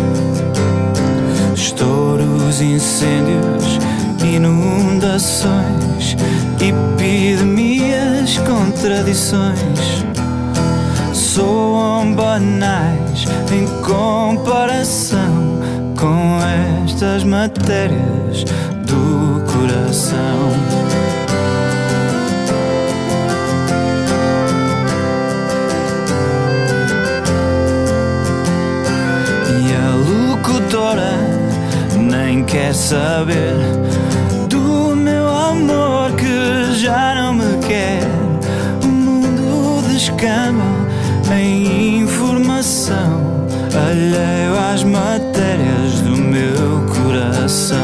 Estou 1.54 2.16
os 2.16 2.60
incêndios, 2.60 3.78
inundações, 4.24 6.16
epidemias, 6.60 8.38
contradições 8.38 10.04
soam 11.12 12.14
banais 12.14 13.26
em 13.52 13.66
comparação 13.82 15.58
com 15.96 16.38
estas 16.82 17.22
matérias 17.22 18.44
quer 32.58 32.74
saber 32.74 33.54
do 34.48 34.96
meu 34.96 35.28
amor 35.28 36.10
que 36.16 36.74
já 36.74 37.14
não 37.14 37.34
me 37.34 37.58
quer. 37.64 38.02
O 38.82 38.86
mundo 38.88 39.88
descamba 39.88 40.64
em 41.32 42.00
informação, 42.00 43.46
alheio 43.72 44.58
às 44.72 44.82
matérias 44.82 46.00
do 46.00 46.16
meu 46.16 46.84
coração. 46.96 47.78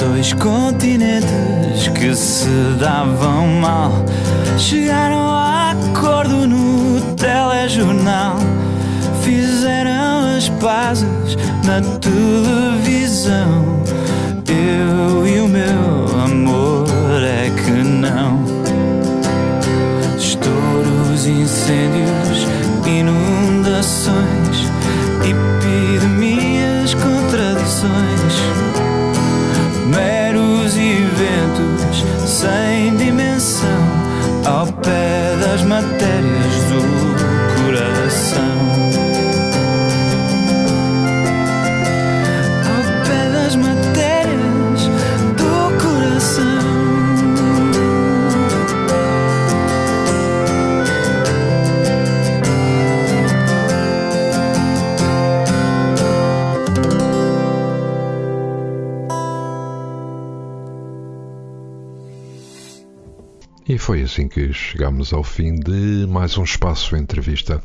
Dois 0.00 0.32
continentes 0.32 1.86
que 1.94 2.12
se 2.14 2.48
davam 2.80 3.46
mal 3.46 3.92
chegaram 4.58 5.17
Fizeram 10.58 10.58
as 10.58 10.64
pazes 10.64 11.36
na 11.64 11.80
televisão. 11.98 13.57
Chegamos 64.88 65.12
ao 65.12 65.22
fim 65.22 65.54
de 65.56 66.06
mais 66.08 66.38
um 66.38 66.44
espaço 66.44 66.96
entrevista. 66.96 67.62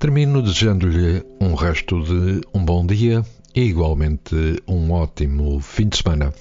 Termino 0.00 0.42
desejando-lhe 0.42 1.24
um 1.40 1.54
resto 1.54 2.02
de 2.02 2.40
um 2.52 2.64
bom 2.64 2.84
dia 2.84 3.24
e 3.54 3.62
igualmente 3.62 4.60
um 4.66 4.90
ótimo 4.90 5.60
fim 5.60 5.88
de 5.88 5.98
semana. 5.98 6.34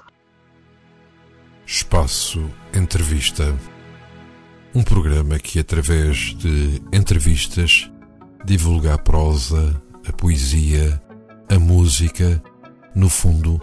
Espaço 1.64 2.44
Entrevista. 2.74 3.56
Um 4.74 4.82
programa 4.82 5.38
que, 5.38 5.60
através 5.60 6.34
de 6.36 6.82
entrevistas, 6.92 7.92
divulga 8.44 8.96
a 8.96 8.98
prosa, 8.98 9.80
a 10.08 10.12
poesia, 10.12 11.00
a 11.48 11.60
música, 11.60 12.42
no 12.96 13.10
fundo, 13.10 13.62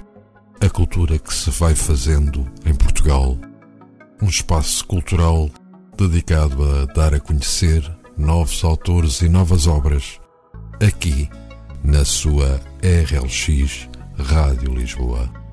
a 0.61 0.70
cultura 0.70 1.18
que 1.18 1.34
se 1.34 1.51
vai 1.51 1.74
fazendo 1.74 2.47
em 2.64 2.74
Portugal 2.74 3.36
um 4.22 4.28
espaço 4.28 4.86
cultural 4.86 5.51
dedicado 5.97 6.62
a 6.62 6.84
dar 6.86 7.14
a 7.14 7.20
conhecer 7.20 7.82
novos 8.16 8.62
autores 8.62 9.22
e 9.22 9.28
novas 9.28 9.66
obras, 9.66 10.20
aqui 10.80 11.28
na 11.82 12.05
sua 12.05 12.61
RLX 12.82 13.88
Rádio 14.18 14.74
Lisboa. 14.74 15.45